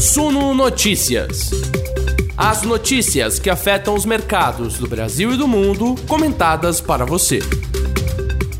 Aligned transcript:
Suno 0.00 0.54
Notícias. 0.54 1.50
As 2.34 2.62
notícias 2.62 3.38
que 3.38 3.50
afetam 3.50 3.94
os 3.94 4.06
mercados 4.06 4.78
do 4.78 4.88
Brasil 4.88 5.34
e 5.34 5.36
do 5.36 5.46
mundo, 5.46 5.94
comentadas 6.08 6.80
para 6.80 7.04
você. 7.04 7.40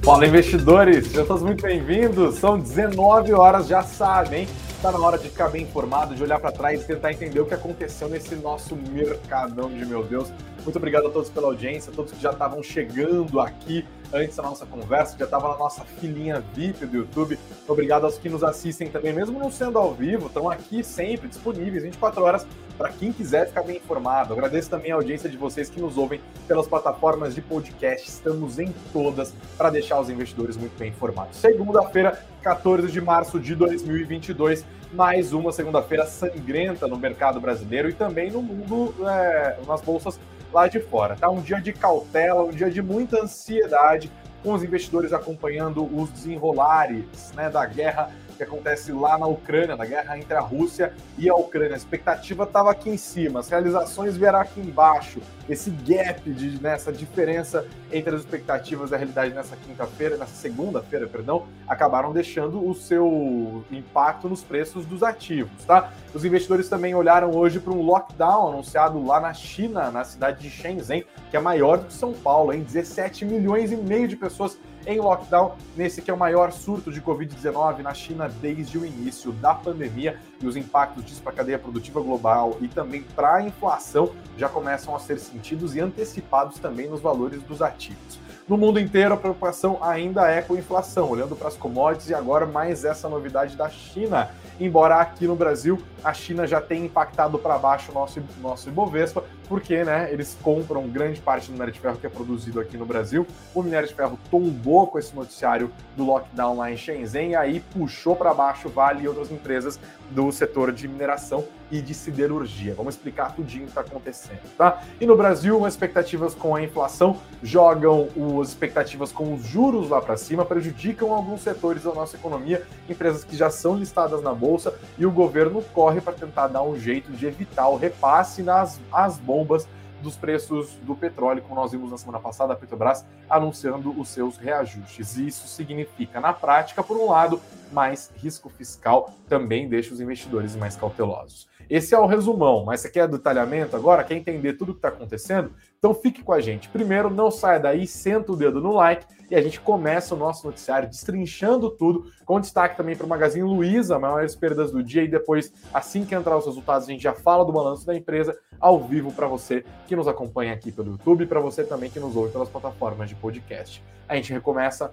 Fala 0.02 0.26
investidores, 0.26 1.06
sejam 1.06 1.24
todos 1.24 1.42
muito 1.42 1.62
bem-vindos. 1.62 2.34
São 2.34 2.58
19 2.58 3.32
horas, 3.32 3.68
já 3.68 3.82
sabem. 3.82 4.46
Está 4.80 4.90
na 4.92 4.98
hora 4.98 5.18
de 5.18 5.28
ficar 5.28 5.50
bem 5.50 5.64
informado, 5.64 6.14
de 6.14 6.22
olhar 6.22 6.40
para 6.40 6.50
trás 6.50 6.80
e 6.80 6.86
tentar 6.86 7.12
entender 7.12 7.38
o 7.38 7.44
que 7.44 7.52
aconteceu 7.52 8.08
nesse 8.08 8.34
nosso 8.34 8.74
mercadão 8.74 9.68
de 9.68 9.84
meu 9.84 10.02
Deus. 10.02 10.32
Muito 10.64 10.76
obrigado 10.76 11.08
a 11.08 11.10
todos 11.10 11.28
pela 11.28 11.48
audiência, 11.48 11.92
a 11.92 11.94
todos 11.94 12.12
que 12.12 12.22
já 12.22 12.30
estavam 12.30 12.62
chegando 12.62 13.38
aqui 13.40 13.84
antes 14.10 14.36
da 14.36 14.42
nossa 14.42 14.64
conversa, 14.64 15.18
já 15.18 15.26
estava 15.26 15.48
na 15.50 15.58
nossa 15.58 15.84
filinha 15.84 16.42
VIP 16.54 16.86
do 16.86 16.96
YouTube. 16.96 17.38
Obrigado 17.68 18.04
aos 18.04 18.16
que 18.16 18.30
nos 18.30 18.42
assistem 18.42 18.88
também, 18.88 19.12
mesmo 19.12 19.38
não 19.38 19.52
sendo 19.52 19.76
ao 19.76 19.92
vivo, 19.92 20.28
estão 20.28 20.48
aqui 20.48 20.82
sempre 20.82 21.28
disponíveis 21.28 21.82
24 21.82 22.24
horas 22.24 22.46
para 22.80 22.88
quem 22.88 23.12
quiser 23.12 23.46
ficar 23.46 23.62
bem 23.62 23.76
informado. 23.76 24.32
Agradeço 24.32 24.70
também 24.70 24.90
a 24.90 24.94
audiência 24.94 25.28
de 25.28 25.36
vocês 25.36 25.68
que 25.68 25.78
nos 25.78 25.98
ouvem 25.98 26.18
pelas 26.48 26.66
plataformas 26.66 27.34
de 27.34 27.42
podcast. 27.42 28.08
Estamos 28.08 28.58
em 28.58 28.72
todas 28.90 29.34
para 29.58 29.68
deixar 29.68 30.00
os 30.00 30.08
investidores 30.08 30.56
muito 30.56 30.78
bem 30.78 30.88
informados. 30.88 31.36
Segunda-feira, 31.36 32.24
14 32.40 32.90
de 32.90 32.98
março 32.98 33.38
de 33.38 33.54
2022, 33.54 34.64
mais 34.94 35.34
uma 35.34 35.52
segunda-feira 35.52 36.06
sangrenta 36.06 36.88
no 36.88 36.96
mercado 36.96 37.38
brasileiro 37.38 37.90
e 37.90 37.92
também 37.92 38.30
no 38.30 38.40
mundo, 38.40 38.94
é, 39.06 39.58
nas 39.68 39.82
bolsas 39.82 40.18
lá 40.50 40.66
de 40.66 40.80
fora. 40.80 41.16
Tá 41.16 41.28
um 41.28 41.42
dia 41.42 41.60
de 41.60 41.74
cautela, 41.74 42.44
um 42.44 42.50
dia 42.50 42.70
de 42.70 42.80
muita 42.80 43.20
ansiedade, 43.22 44.10
com 44.42 44.54
os 44.54 44.64
investidores 44.64 45.12
acompanhando 45.12 45.84
os 45.84 46.08
desenrolares 46.08 47.30
né, 47.36 47.50
da 47.50 47.66
guerra 47.66 48.10
que 48.40 48.44
acontece 48.44 48.90
lá 48.90 49.18
na 49.18 49.26
Ucrânia, 49.26 49.76
na 49.76 49.84
guerra 49.84 50.18
entre 50.18 50.34
a 50.34 50.40
Rússia 50.40 50.94
e 51.18 51.28
a 51.28 51.34
Ucrânia. 51.34 51.74
A 51.74 51.76
expectativa 51.76 52.44
estava 52.44 52.70
aqui 52.70 52.88
em 52.88 52.96
cima, 52.96 53.40
as 53.40 53.50
realizações 53.50 54.16
vieram 54.16 54.40
aqui 54.40 54.60
embaixo. 54.60 55.20
Esse 55.46 55.70
gap, 55.70 56.30
de, 56.30 56.62
nessa 56.62 56.90
né, 56.90 56.96
diferença 56.96 57.66
entre 57.92 58.14
as 58.14 58.22
expectativas 58.22 58.90
e 58.90 58.94
a 58.94 58.96
realidade 58.96 59.34
nessa 59.34 59.56
quinta-feira, 59.56 60.16
nessa 60.16 60.34
segunda-feira, 60.34 61.06
perdão, 61.06 61.46
acabaram 61.68 62.12
deixando 62.12 62.66
o 62.66 62.74
seu 62.74 63.62
impacto 63.70 64.28
nos 64.28 64.42
preços 64.42 64.86
dos 64.86 65.02
ativos, 65.02 65.64
tá? 65.66 65.92
Os 66.14 66.24
investidores 66.24 66.68
também 66.68 66.94
olharam 66.94 67.32
hoje 67.32 67.60
para 67.60 67.72
um 67.72 67.82
lockdown 67.82 68.48
anunciado 68.48 69.04
lá 69.04 69.20
na 69.20 69.34
China, 69.34 69.90
na 69.90 70.04
cidade 70.04 70.40
de 70.40 70.48
Shenzhen, 70.48 71.04
que 71.30 71.36
é 71.36 71.40
maior 71.40 71.78
do 71.78 71.86
que 71.86 71.92
São 71.92 72.14
Paulo, 72.14 72.52
em 72.52 72.62
17 72.62 73.24
milhões 73.24 73.70
e 73.70 73.76
meio 73.76 74.08
de 74.08 74.16
pessoas 74.16 74.56
em 74.86 74.98
lockdown 74.98 75.54
nesse 75.76 76.02
que 76.02 76.10
é 76.10 76.14
o 76.14 76.18
maior 76.18 76.52
surto 76.52 76.90
de 76.90 77.00
Covid-19 77.00 77.78
na 77.78 77.94
China 77.94 78.28
desde 78.40 78.78
o 78.78 78.84
início 78.84 79.32
da 79.32 79.54
pandemia 79.54 80.18
e 80.40 80.46
os 80.46 80.56
impactos 80.56 81.04
disso 81.04 81.22
para 81.22 81.32
a 81.32 81.36
cadeia 81.36 81.58
produtiva 81.58 82.00
global 82.00 82.56
e 82.60 82.68
também 82.68 83.02
para 83.02 83.36
a 83.36 83.42
inflação 83.42 84.12
já 84.36 84.48
começam 84.48 84.94
a 84.94 84.98
ser 84.98 85.18
sentidos 85.18 85.74
e 85.76 85.80
antecipados 85.80 86.58
também 86.58 86.88
nos 86.88 87.00
valores 87.00 87.42
dos 87.42 87.60
ativos. 87.62 88.18
No 88.50 88.56
mundo 88.56 88.80
inteiro, 88.80 89.14
a 89.14 89.16
preocupação 89.16 89.78
ainda 89.80 90.26
é 90.28 90.42
com 90.42 90.54
a 90.54 90.58
inflação, 90.58 91.08
olhando 91.08 91.36
para 91.36 91.46
as 91.46 91.56
commodities 91.56 92.10
e 92.10 92.14
agora 92.14 92.46
mais 92.46 92.84
essa 92.84 93.08
novidade 93.08 93.54
da 93.54 93.70
China. 93.70 94.28
Embora 94.58 94.96
aqui 94.96 95.24
no 95.24 95.36
Brasil 95.36 95.80
a 96.02 96.12
China 96.12 96.46
já 96.48 96.60
tenha 96.60 96.84
impactado 96.84 97.38
para 97.38 97.56
baixo 97.58 97.92
o 97.92 97.94
nosso, 97.94 98.20
nosso 98.40 98.68
Ibovespa, 98.68 99.22
porque 99.50 99.82
né, 99.82 100.08
eles 100.12 100.38
compram 100.40 100.88
grande 100.88 101.20
parte 101.20 101.48
do 101.48 101.54
minério 101.54 101.74
de 101.74 101.80
ferro 101.80 101.96
que 101.96 102.06
é 102.06 102.08
produzido 102.08 102.60
aqui 102.60 102.76
no 102.76 102.86
Brasil. 102.86 103.26
O 103.52 103.64
minério 103.64 103.88
de 103.88 103.92
ferro 103.92 104.16
tombou 104.30 104.86
com 104.86 104.96
esse 104.96 105.12
noticiário 105.12 105.72
do 105.96 106.04
lockdown 106.04 106.56
lá 106.56 106.70
em 106.70 106.76
Shenzhen 106.76 107.30
e 107.30 107.34
aí 107.34 107.58
puxou 107.58 108.14
para 108.14 108.32
baixo 108.32 108.68
Vale 108.68 109.02
e 109.02 109.08
outras 109.08 109.32
empresas 109.32 109.80
do 110.08 110.30
setor 110.30 110.72
de 110.72 110.86
mineração 110.86 111.44
e 111.70 111.80
de 111.80 111.94
siderurgia. 111.94 112.74
Vamos 112.74 112.94
explicar 112.94 113.34
tudinho 113.34 113.62
o 113.62 113.66
que 113.66 113.70
está 113.70 113.80
acontecendo, 113.80 114.40
tá? 114.58 114.82
E 115.00 115.06
no 115.06 115.16
Brasil, 115.16 115.64
as 115.64 115.74
expectativas 115.74 116.34
com 116.34 116.54
a 116.54 116.62
inflação 116.62 117.16
jogam 117.42 118.08
as 118.40 118.48
expectativas 118.48 119.12
com 119.12 119.34
os 119.34 119.44
juros 119.44 119.88
lá 119.88 120.00
para 120.00 120.16
cima, 120.16 120.44
prejudicam 120.44 121.14
alguns 121.14 121.42
setores 121.42 121.84
da 121.84 121.94
nossa 121.94 122.16
economia, 122.16 122.66
empresas 122.88 123.22
que 123.22 123.36
já 123.36 123.50
são 123.50 123.76
listadas 123.76 124.20
na 124.20 124.34
bolsa 124.34 124.74
e 124.98 125.06
o 125.06 125.10
governo 125.10 125.62
corre 125.72 126.00
para 126.00 126.12
tentar 126.12 126.48
dar 126.48 126.62
um 126.62 126.78
jeito 126.78 127.12
de 127.12 127.26
evitar 127.26 127.68
o 127.68 127.76
repasse 127.76 128.42
nas 128.42 128.80
as 128.92 129.18
bombas 129.40 129.66
dos 130.02 130.16
preços 130.16 130.76
do 130.82 130.94
petróleo, 130.94 131.42
como 131.42 131.54
nós 131.54 131.72
vimos 131.72 131.90
na 131.90 131.98
semana 131.98 132.18
passada, 132.18 132.54
a 132.54 132.56
Petrobras 132.56 133.04
anunciando 133.28 133.98
os 134.00 134.08
seus 134.08 134.38
reajustes. 134.38 135.16
E 135.16 135.26
isso 135.26 135.46
significa, 135.46 136.20
na 136.20 136.32
prática, 136.32 136.82
por 136.82 136.96
um 136.96 137.10
lado, 137.10 137.40
mais 137.70 138.10
risco 138.16 138.48
fiscal, 138.48 139.12
também 139.28 139.68
deixa 139.68 139.92
os 139.92 140.00
investidores 140.00 140.56
mais 140.56 140.74
cautelosos. 140.74 141.48
Esse 141.68 141.94
é 141.94 141.98
o 141.98 142.06
resumão, 142.06 142.64
mas 142.64 142.80
você 142.80 142.90
quer 142.90 143.06
detalhamento 143.06 143.76
agora? 143.76 144.02
Quer 144.02 144.16
entender 144.16 144.54
tudo 144.54 144.70
o 144.70 144.72
que 144.72 144.78
está 144.78 144.88
acontecendo? 144.88 145.52
Então 145.78 145.94
fique 145.94 146.22
com 146.22 146.32
a 146.32 146.40
gente. 146.40 146.68
Primeiro, 146.68 147.10
não 147.10 147.30
saia 147.30 147.60
daí, 147.60 147.86
senta 147.86 148.32
o 148.32 148.36
dedo 148.36 148.60
no 148.60 148.72
like 148.72 149.06
e 149.30 149.36
a 149.36 149.40
gente 149.40 149.60
começa 149.60 150.14
o 150.14 150.18
nosso 150.18 150.46
noticiário 150.46 150.88
destrinchando 150.88 151.70
tudo, 151.70 152.10
com 152.24 152.40
destaque 152.40 152.76
também 152.76 152.96
para 152.96 153.06
o 153.06 153.08
Magazine 153.08 153.44
Luiza, 153.44 153.98
maiores 153.98 154.34
perdas 154.34 154.72
do 154.72 154.82
dia, 154.82 155.04
e 155.04 155.08
depois, 155.08 155.52
assim 155.72 156.04
que 156.04 156.14
entrar 156.14 156.36
os 156.36 156.46
resultados, 156.46 156.88
a 156.88 156.90
gente 156.90 157.02
já 157.02 157.14
fala 157.14 157.44
do 157.44 157.52
balanço 157.52 157.86
da 157.86 157.94
empresa 157.94 158.36
ao 158.58 158.80
vivo 158.80 159.12
para 159.12 159.26
você 159.26 159.64
que 159.86 159.94
nos 159.94 160.08
acompanha 160.08 160.52
aqui 160.52 160.72
pelo 160.72 160.92
YouTube 160.92 161.24
e 161.24 161.26
para 161.26 161.40
você 161.40 161.62
também 161.62 161.88
que 161.88 162.00
nos 162.00 162.16
ouve 162.16 162.32
pelas 162.32 162.48
plataformas 162.48 163.08
de 163.08 163.14
podcast. 163.14 163.82
A 164.08 164.16
gente 164.16 164.32
recomeça 164.32 164.92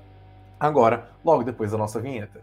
agora, 0.60 1.10
logo 1.26 1.44
depois 1.44 1.72
da 1.72 1.78
nossa 1.78 2.00
vinheta. 2.00 2.42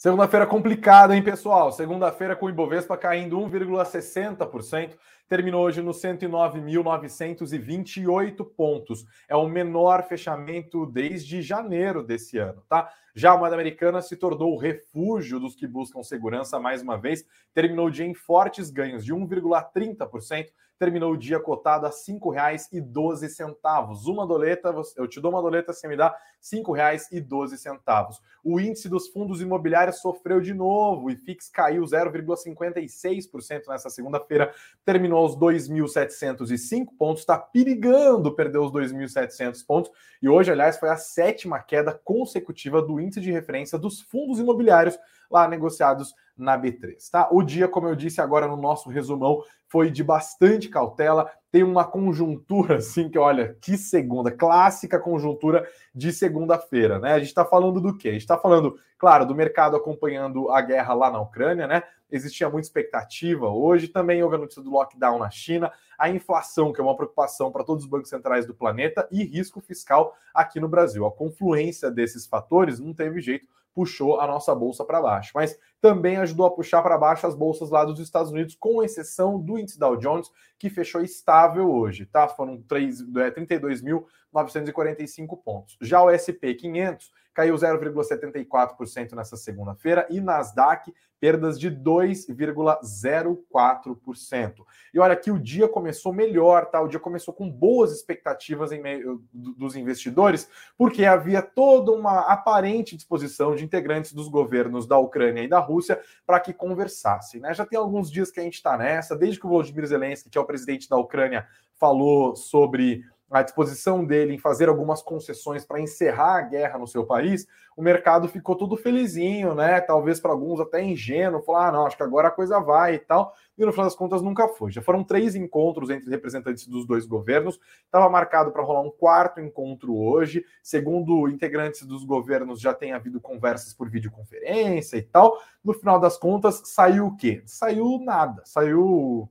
Segunda-feira 0.00 0.46
complicada, 0.46 1.14
hein, 1.14 1.22
pessoal? 1.22 1.70
Segunda-feira 1.70 2.34
com 2.34 2.46
o 2.46 2.48
Ibovespa 2.48 2.96
caindo 2.96 3.38
1,60%, 3.38 4.96
terminou 5.28 5.62
hoje 5.62 5.82
nos 5.82 6.00
109.928 6.00 8.42
pontos. 8.56 9.04
É 9.28 9.36
o 9.36 9.46
menor 9.46 10.02
fechamento 10.04 10.86
desde 10.86 11.42
janeiro 11.42 12.02
desse 12.02 12.38
ano, 12.38 12.64
tá? 12.66 12.90
Já 13.14 13.32
a 13.32 13.36
moeda 13.36 13.54
americana 13.54 14.00
se 14.00 14.16
tornou 14.16 14.54
o 14.54 14.58
refúgio 14.58 15.38
dos 15.38 15.54
que 15.54 15.66
buscam 15.66 16.02
segurança 16.02 16.58
mais 16.58 16.80
uma 16.80 16.96
vez, 16.96 17.26
terminou 17.52 17.88
o 17.88 17.90
dia 17.90 18.06
em 18.06 18.14
fortes 18.14 18.70
ganhos 18.70 19.04
de 19.04 19.12
1,30%, 19.12 20.46
terminou 20.80 21.12
o 21.12 21.16
dia 21.16 21.38
cotado 21.38 21.84
a 21.84 21.90
R$ 21.90 21.94
5,12. 21.94 24.06
Uma 24.06 24.26
doleta, 24.26 24.74
eu 24.96 25.06
te 25.06 25.20
dou 25.20 25.30
uma 25.30 25.42
doleta, 25.42 25.74
você 25.74 25.86
me 25.86 25.94
dá 25.94 26.08
R$ 26.08 26.14
5,12. 26.42 28.16
O 28.42 28.58
índice 28.58 28.88
dos 28.88 29.08
fundos 29.08 29.42
imobiliários 29.42 30.00
sofreu 30.00 30.40
de 30.40 30.54
novo 30.54 31.10
e 31.10 31.16
FIX 31.16 31.50
caiu 31.50 31.82
0,56% 31.82 33.66
nessa 33.68 33.90
segunda-feira, 33.90 34.54
terminou 34.82 35.18
aos 35.18 35.36
2.705 35.36 36.86
pontos, 36.98 37.20
está 37.20 37.36
perigando 37.36 38.34
perder 38.34 38.60
os 38.60 38.72
2.700 38.72 39.62
pontos. 39.66 39.92
E 40.22 40.30
hoje, 40.30 40.50
aliás, 40.50 40.78
foi 40.78 40.88
a 40.88 40.96
sétima 40.96 41.58
queda 41.58 41.92
consecutiva 41.92 42.80
do 42.80 42.98
índice 42.98 43.20
de 43.20 43.30
referência 43.30 43.78
dos 43.78 44.00
fundos 44.00 44.38
imobiliários 44.38 44.98
lá 45.30 45.46
negociados 45.46 46.14
na 46.40 46.58
B3, 46.58 46.96
tá? 47.10 47.28
O 47.30 47.42
dia, 47.42 47.68
como 47.68 47.88
eu 47.88 47.94
disse 47.94 48.20
agora 48.20 48.48
no 48.48 48.56
nosso 48.56 48.88
resumão, 48.88 49.42
foi 49.68 49.90
de 49.90 50.02
bastante 50.02 50.68
cautela. 50.68 51.30
Tem 51.52 51.62
uma 51.62 51.84
conjuntura, 51.84 52.76
assim, 52.76 53.08
que 53.08 53.18
olha, 53.18 53.56
que 53.60 53.76
segunda, 53.76 54.30
clássica 54.30 54.98
conjuntura 54.98 55.68
de 55.94 56.12
segunda-feira, 56.12 56.98
né? 56.98 57.12
A 57.12 57.18
gente 57.18 57.28
está 57.28 57.44
falando 57.44 57.80
do 57.80 57.96
quê? 57.96 58.08
A 58.08 58.12
gente 58.12 58.22
está 58.22 58.38
falando, 58.38 58.76
claro, 58.98 59.24
do 59.26 59.34
mercado 59.34 59.76
acompanhando 59.76 60.50
a 60.50 60.60
guerra 60.60 60.94
lá 60.94 61.10
na 61.10 61.20
Ucrânia, 61.20 61.66
né? 61.66 61.82
Existia 62.10 62.48
muita 62.48 62.66
expectativa. 62.66 63.48
Hoje 63.48 63.86
também 63.86 64.22
houve 64.22 64.34
a 64.34 64.38
notícia 64.38 64.62
do 64.62 64.70
lockdown 64.70 65.18
na 65.18 65.30
China, 65.30 65.70
a 65.96 66.08
inflação, 66.08 66.72
que 66.72 66.80
é 66.80 66.84
uma 66.84 66.96
preocupação 66.96 67.52
para 67.52 67.62
todos 67.62 67.84
os 67.84 67.90
bancos 67.90 68.08
centrais 68.08 68.46
do 68.46 68.54
planeta, 68.54 69.06
e 69.12 69.22
risco 69.22 69.60
fiscal 69.60 70.14
aqui 70.34 70.58
no 70.58 70.68
Brasil. 70.68 71.06
A 71.06 71.12
confluência 71.12 71.90
desses 71.90 72.26
fatores 72.26 72.80
não 72.80 72.92
teve 72.92 73.20
jeito 73.20 73.46
puxou 73.74 74.20
a 74.20 74.26
nossa 74.26 74.54
bolsa 74.54 74.84
para 74.84 75.00
baixo, 75.00 75.32
mas 75.34 75.58
também 75.80 76.18
ajudou 76.18 76.44
a 76.46 76.50
puxar 76.50 76.82
para 76.82 76.98
baixo 76.98 77.26
as 77.26 77.34
bolsas 77.34 77.70
lá 77.70 77.82
dos 77.84 77.98
Estados 77.98 78.30
Unidos, 78.30 78.54
com 78.54 78.82
exceção 78.82 79.40
do 79.40 79.58
índice 79.58 79.78
Dow 79.78 79.96
Jones, 79.96 80.30
que 80.58 80.68
fechou 80.68 81.00
estável 81.00 81.70
hoje, 81.70 82.04
tá? 82.06 82.28
Foram 82.28 82.62
32.945 82.62 85.32
é, 85.32 85.36
pontos. 85.42 85.78
Já 85.80 86.02
o 86.02 86.10
SP 86.12 86.52
500 86.54 87.10
caiu 87.40 87.54
0,74% 87.54 89.14
nessa 89.14 89.34
segunda-feira 89.34 90.06
e 90.10 90.20
Nasdaq 90.20 90.94
perdas 91.18 91.58
de 91.58 91.70
2,04%. 91.70 94.54
E 94.92 94.98
olha 94.98 95.16
que 95.16 95.30
o 95.30 95.38
dia 95.38 95.66
começou 95.66 96.12
melhor, 96.12 96.66
tá? 96.66 96.82
O 96.82 96.88
dia 96.88 97.00
começou 97.00 97.32
com 97.32 97.50
boas 97.50 97.92
expectativas 97.92 98.72
em 98.72 98.82
meio 98.82 99.24
dos 99.32 99.74
investidores, 99.74 100.50
porque 100.76 101.06
havia 101.06 101.40
toda 101.40 101.92
uma 101.92 102.30
aparente 102.30 102.94
disposição 102.94 103.54
de 103.54 103.64
integrantes 103.64 104.12
dos 104.12 104.28
governos 104.28 104.86
da 104.86 104.98
Ucrânia 104.98 105.42
e 105.42 105.48
da 105.48 105.60
Rússia 105.60 105.98
para 106.26 106.40
que 106.40 106.52
conversassem, 106.52 107.40
né? 107.40 107.54
Já 107.54 107.64
tem 107.64 107.78
alguns 107.78 108.10
dias 108.10 108.30
que 108.30 108.40
a 108.40 108.42
gente 108.42 108.54
está 108.54 108.76
nessa, 108.76 109.16
desde 109.16 109.40
que 109.40 109.46
o 109.46 109.48
Volodymyr 109.48 109.86
Zelensky, 109.86 110.28
que 110.28 110.36
é 110.36 110.40
o 110.40 110.46
presidente 110.46 110.90
da 110.90 110.98
Ucrânia, 110.98 111.46
falou 111.74 112.36
sobre 112.36 113.02
a 113.30 113.42
disposição 113.42 114.04
dele 114.04 114.34
em 114.34 114.38
fazer 114.38 114.68
algumas 114.68 115.02
concessões 115.02 115.64
para 115.64 115.80
encerrar 115.80 116.38
a 116.38 116.42
guerra 116.42 116.78
no 116.78 116.86
seu 116.86 117.06
país, 117.06 117.46
o 117.76 117.82
mercado 117.82 118.28
ficou 118.28 118.56
todo 118.56 118.76
felizinho, 118.76 119.54
né? 119.54 119.80
Talvez 119.80 120.18
para 120.18 120.32
alguns 120.32 120.58
até 120.58 120.82
ingênuo, 120.82 121.40
falar, 121.40 121.68
ah, 121.68 121.72
não, 121.72 121.86
acho 121.86 121.96
que 121.96 122.02
agora 122.02 122.28
a 122.28 122.32
coisa 122.32 122.58
vai 122.58 122.96
e 122.96 122.98
tal. 122.98 123.32
E 123.56 123.64
no 123.64 123.72
final 123.72 123.86
das 123.86 123.94
contas 123.94 124.20
nunca 124.20 124.48
foi. 124.48 124.72
Já 124.72 124.82
foram 124.82 125.04
três 125.04 125.34
encontros 125.36 125.90
entre 125.90 126.10
representantes 126.10 126.66
dos 126.66 126.84
dois 126.84 127.06
governos. 127.06 127.60
Estava 127.84 128.10
marcado 128.10 128.50
para 128.50 128.62
rolar 128.62 128.82
um 128.82 128.90
quarto 128.90 129.40
encontro 129.40 129.96
hoje. 129.96 130.44
Segundo 130.62 131.28
integrantes 131.28 131.86
dos 131.86 132.04
governos, 132.04 132.60
já 132.60 132.74
tem 132.74 132.92
havido 132.92 133.20
conversas 133.20 133.72
por 133.72 133.88
videoconferência 133.88 134.96
e 134.96 135.02
tal. 135.02 135.38
No 135.62 135.72
final 135.72 136.00
das 136.00 136.18
contas, 136.18 136.62
saiu 136.64 137.06
o 137.06 137.16
quê? 137.16 137.42
Saiu 137.46 137.98
nada. 138.02 138.42
Saiu 138.44 139.30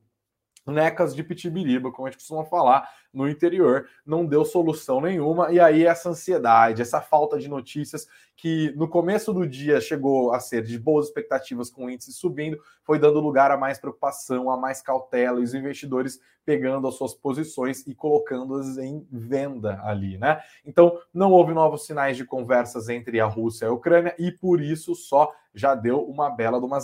necas 0.70 1.16
de 1.16 1.24
pitibiriba, 1.24 1.92
como 1.92 2.08
a 2.08 2.12
gente 2.12 2.20
costuma 2.20 2.46
falar 2.46 2.90
no 3.14 3.28
interior, 3.28 3.88
não 4.06 4.26
deu 4.26 4.46
solução 4.46 5.02
nenhuma, 5.02 5.52
e 5.52 5.60
aí 5.60 5.86
essa 5.86 6.10
ansiedade, 6.10 6.82
essa 6.82 7.02
falta 7.02 7.40
de 7.40 7.48
notícias 7.48 8.08
que 8.36 8.72
no 8.78 8.88
começo 8.88 9.34
do 9.34 9.48
dia 9.48 9.82
chegou 9.82 10.32
a 10.32 10.40
ser 10.40 10.64
de 10.64 10.78
boas 10.78 11.08
expectativas 11.08 11.70
com 11.70 11.86
o 11.86 11.90
índice 11.90 12.14
subindo, 12.14 12.58
foi 12.84 13.00
dando 13.00 13.20
lugar 13.20 13.52
a 13.52 13.58
mais 13.58 13.80
preocupação, 13.80 14.50
a 14.50 14.56
mais 14.56 14.82
cautela, 14.82 15.40
e 15.40 15.44
os 15.44 15.54
investidores 15.54 16.20
pegando 16.46 16.88
as 16.88 16.96
suas 16.96 17.14
posições 17.14 17.86
e 17.86 17.94
colocando-as 17.94 18.78
em 18.78 19.06
venda 19.12 19.80
ali, 19.84 20.18
né? 20.18 20.42
Então, 20.66 21.00
não 21.14 21.32
houve 21.32 21.54
novos 21.54 21.86
sinais 21.86 22.18
de 22.18 22.26
conversas 22.26 22.90
entre 22.90 23.20
a 23.20 23.26
Rússia 23.26 23.66
e 23.66 23.68
a 23.68 23.72
Ucrânia, 23.72 24.16
e 24.18 24.32
por 24.32 24.62
isso 24.62 24.96
só 24.96 25.32
já 25.54 25.76
deu 25.76 26.02
uma 26.02 26.30
bela 26.30 26.60
de 26.60 26.66
uma. 26.66 26.80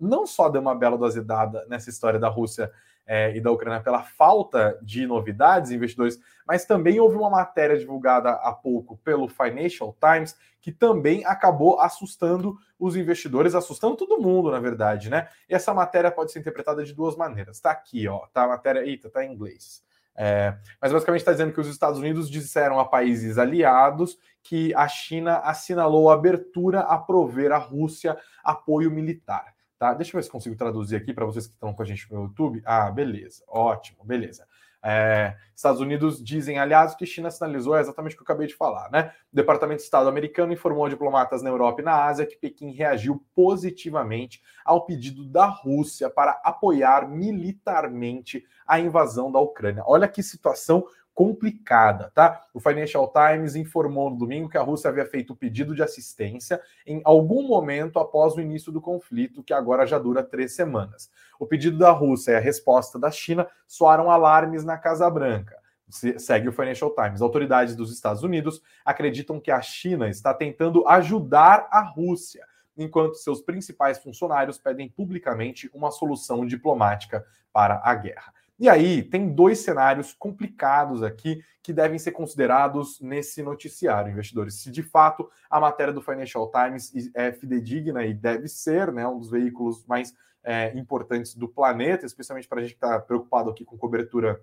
Não 0.00 0.26
só 0.26 0.48
deu 0.48 0.60
uma 0.60 0.74
bela 0.74 0.98
de 0.98 1.20
uma 1.20 1.64
nessa 1.68 1.88
história 1.88 2.18
da 2.18 2.28
Rússia 2.28 2.70
é, 3.06 3.36
e 3.36 3.40
da 3.40 3.50
Ucrânia 3.50 3.80
pela 3.80 4.02
falta 4.02 4.78
de 4.82 5.06
novidades, 5.06 5.70
investidores, 5.70 6.18
mas 6.46 6.64
também 6.64 6.98
houve 6.98 7.16
uma 7.16 7.30
matéria 7.30 7.78
divulgada 7.78 8.30
há 8.30 8.52
pouco 8.52 8.96
pelo 8.98 9.28
Financial 9.28 9.96
Times 10.00 10.36
que 10.60 10.72
também 10.72 11.24
acabou 11.24 11.80
assustando 11.80 12.56
os 12.76 12.96
investidores, 12.96 13.54
assustando 13.54 13.96
todo 13.96 14.20
mundo, 14.20 14.50
na 14.50 14.58
verdade, 14.58 15.08
né? 15.08 15.28
E 15.48 15.54
essa 15.54 15.72
matéria 15.72 16.10
pode 16.10 16.32
ser 16.32 16.40
interpretada 16.40 16.84
de 16.84 16.92
duas 16.92 17.16
maneiras. 17.16 17.56
Está 17.56 17.70
aqui, 17.70 18.08
ó, 18.08 18.26
tá 18.32 18.42
a 18.42 18.48
matéria, 18.48 18.84
eita, 18.84 19.08
tá 19.08 19.24
em 19.24 19.32
inglês. 19.32 19.84
É, 20.18 20.56
mas 20.80 20.92
basicamente 20.92 21.20
está 21.20 21.30
dizendo 21.32 21.52
que 21.52 21.60
os 21.60 21.68
Estados 21.68 22.00
Unidos 22.00 22.30
disseram 22.30 22.80
a 22.80 22.84
países 22.86 23.36
aliados 23.36 24.18
que 24.42 24.74
a 24.74 24.88
China 24.88 25.38
assinalou 25.38 26.10
a 26.10 26.14
abertura 26.14 26.80
a 26.80 26.96
prover 26.96 27.52
à 27.52 27.58
Rússia 27.58 28.16
apoio 28.42 28.90
militar. 28.90 29.54
Tá? 29.78 29.92
Deixa 29.92 30.12
eu 30.16 30.18
ver 30.18 30.24
se 30.24 30.30
consigo 30.30 30.56
traduzir 30.56 30.96
aqui 30.96 31.12
para 31.12 31.26
vocês 31.26 31.46
que 31.46 31.52
estão 31.52 31.74
com 31.74 31.82
a 31.82 31.86
gente 31.86 32.10
no 32.12 32.22
YouTube. 32.22 32.62
Ah, 32.64 32.90
beleza, 32.90 33.42
ótimo, 33.46 34.04
beleza. 34.04 34.46
É, 34.88 35.34
Estados 35.52 35.80
Unidos 35.80 36.22
dizem, 36.22 36.60
aliás, 36.60 36.94
que 36.94 37.04
China 37.04 37.28
sinalizou 37.28 37.76
é 37.76 37.80
exatamente 37.80 38.14
o 38.14 38.16
que 38.18 38.22
eu 38.22 38.24
acabei 38.24 38.46
de 38.46 38.54
falar, 38.54 38.88
né? 38.88 39.12
O 39.32 39.36
Departamento 39.36 39.78
de 39.78 39.84
Estado 39.84 40.08
americano 40.08 40.52
informou 40.52 40.86
a 40.86 40.88
diplomatas 40.88 41.42
na 41.42 41.50
Europa 41.50 41.80
e 41.80 41.84
na 41.84 42.04
Ásia 42.04 42.24
que 42.24 42.36
Pequim 42.36 42.70
reagiu 42.70 43.20
positivamente 43.34 44.40
ao 44.64 44.86
pedido 44.86 45.24
da 45.24 45.46
Rússia 45.46 46.08
para 46.08 46.40
apoiar 46.44 47.08
militarmente 47.08 48.44
a 48.64 48.78
invasão 48.78 49.32
da 49.32 49.40
Ucrânia. 49.40 49.82
Olha 49.86 50.06
que 50.06 50.22
situação 50.22 50.86
complicada, 51.16 52.12
tá? 52.14 52.42
O 52.52 52.60
Financial 52.60 53.10
Times 53.10 53.56
informou 53.56 54.10
no 54.10 54.18
domingo 54.18 54.50
que 54.50 54.58
a 54.58 54.62
Rússia 54.62 54.90
havia 54.90 55.06
feito 55.06 55.32
o 55.32 55.36
pedido 55.36 55.74
de 55.74 55.82
assistência 55.82 56.60
em 56.86 57.00
algum 57.06 57.48
momento 57.48 57.98
após 57.98 58.34
o 58.34 58.40
início 58.40 58.70
do 58.70 58.82
conflito, 58.82 59.42
que 59.42 59.54
agora 59.54 59.86
já 59.86 59.98
dura 59.98 60.22
três 60.22 60.54
semanas. 60.54 61.10
O 61.40 61.46
pedido 61.46 61.78
da 61.78 61.90
Rússia 61.90 62.32
e 62.32 62.36
a 62.36 62.38
resposta 62.38 62.98
da 62.98 63.10
China 63.10 63.48
soaram 63.66 64.10
alarmes 64.10 64.62
na 64.62 64.76
Casa 64.76 65.08
Branca. 65.08 65.56
Segue 65.88 66.50
o 66.50 66.52
Financial 66.52 66.94
Times. 66.94 67.22
Autoridades 67.22 67.74
dos 67.74 67.90
Estados 67.90 68.22
Unidos 68.22 68.60
acreditam 68.84 69.40
que 69.40 69.50
a 69.50 69.62
China 69.62 70.10
está 70.10 70.34
tentando 70.34 70.86
ajudar 70.86 71.66
a 71.70 71.80
Rússia, 71.80 72.44
enquanto 72.76 73.14
seus 73.14 73.40
principais 73.40 73.98
funcionários 73.98 74.58
pedem 74.58 74.90
publicamente 74.90 75.70
uma 75.72 75.90
solução 75.90 76.44
diplomática 76.44 77.24
para 77.54 77.80
a 77.82 77.94
guerra. 77.94 78.35
E 78.58 78.68
aí, 78.68 79.02
tem 79.02 79.34
dois 79.34 79.58
cenários 79.58 80.14
complicados 80.14 81.02
aqui 81.02 81.42
que 81.62 81.72
devem 81.72 81.98
ser 81.98 82.12
considerados 82.12 83.00
nesse 83.00 83.42
noticiário, 83.42 84.10
investidores. 84.10 84.54
Se 84.54 84.70
de 84.70 84.82
fato 84.82 85.28
a 85.50 85.60
matéria 85.60 85.92
do 85.92 86.00
Financial 86.00 86.50
Times 86.50 86.92
é 87.14 87.32
fidedigna 87.32 88.04
e 88.04 88.14
deve 88.14 88.48
ser, 88.48 88.92
né, 88.92 89.06
um 89.06 89.18
dos 89.18 89.30
veículos 89.30 89.84
mais 89.86 90.14
é, 90.42 90.72
importantes 90.78 91.34
do 91.34 91.48
planeta, 91.48 92.06
especialmente 92.06 92.48
para 92.48 92.60
a 92.60 92.62
gente 92.62 92.70
que 92.70 92.84
está 92.84 92.98
preocupado 92.98 93.50
aqui 93.50 93.64
com 93.64 93.76
cobertura 93.76 94.40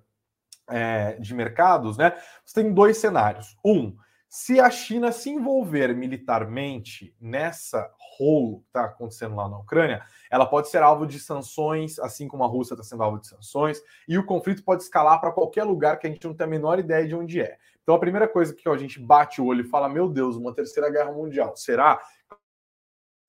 é, 0.70 1.14
de 1.14 1.34
mercados, 1.34 1.98
né? 1.98 2.14
Você 2.46 2.62
tem 2.62 2.74
dois 2.74 2.98
cenários. 2.98 3.58
Um, 3.66 3.96
se 4.36 4.60
a 4.60 4.68
China 4.68 5.12
se 5.12 5.30
envolver 5.30 5.96
militarmente 5.96 7.16
nessa 7.22 7.88
rolo 8.18 8.62
que 8.62 8.66
está 8.66 8.86
acontecendo 8.86 9.36
lá 9.36 9.48
na 9.48 9.60
Ucrânia, 9.60 10.04
ela 10.28 10.48
pode 10.48 10.70
ser 10.70 10.82
alvo 10.82 11.06
de 11.06 11.20
sanções, 11.20 12.00
assim 12.00 12.28
como 12.28 12.44
a 12.44 12.48
Rússia 12.48 12.74
está 12.74 12.84
sendo 12.84 13.04
alvo 13.04 13.20
de 13.20 13.28
sanções, 13.28 13.80
e 14.08 14.18
o 14.18 14.26
conflito 14.26 14.64
pode 14.64 14.82
escalar 14.82 15.22
para 15.22 15.32
qualquer 15.32 15.64
lugar 15.66 16.00
que 16.00 16.08
a 16.08 16.10
gente 16.10 16.26
não 16.26 16.34
tem 16.34 16.48
a 16.48 16.50
menor 16.50 16.80
ideia 16.80 17.08
de 17.08 17.16
onde 17.16 17.40
é. 17.40 17.60
Então 17.84 17.94
a 17.94 18.00
primeira 18.00 18.28
coisa 18.28 18.56
que 18.56 18.68
a 18.68 18.76
gente 18.76 19.00
bate 19.00 19.40
o 19.40 19.46
olho 19.46 19.62
e 19.62 19.70
fala: 19.70 19.88
meu 19.88 20.10
Deus, 20.10 20.36
uma 20.36 20.52
terceira 20.52 20.90
guerra 20.90 21.12
mundial. 21.12 21.56
Será? 21.56 22.02